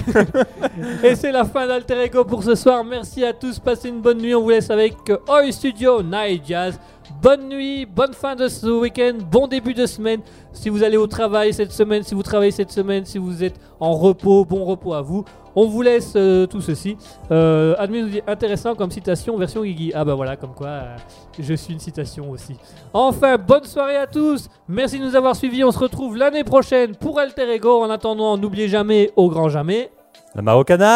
[1.04, 2.84] Et c'est la fin d'Alter Ego pour ce soir.
[2.84, 3.58] Merci à tous.
[3.58, 4.36] Passez une bonne nuit.
[4.36, 6.80] On vous laisse avec euh, Oi Studio Night Jazz.
[7.22, 10.22] Bonne nuit, bonne fin de ce week-end, bon début de semaine.
[10.54, 13.60] Si vous allez au travail cette semaine, si vous travaillez cette semaine, si vous êtes
[13.80, 15.26] en repos, bon repos à vous.
[15.56, 16.96] On vous laisse euh, tout ceci.
[17.32, 19.92] Euh, Admin nous dit intéressant comme citation version Guigui.
[19.94, 20.96] Ah bah voilà, comme quoi euh,
[21.40, 22.56] je suis une citation aussi.
[22.94, 24.48] Enfin, bonne soirée à tous.
[24.68, 25.64] Merci de nous avoir suivis.
[25.64, 27.84] On se retrouve l'année prochaine pour Alter Ego.
[27.84, 29.90] En attendant, n'oubliez jamais, au grand jamais.
[30.36, 30.90] La Marocana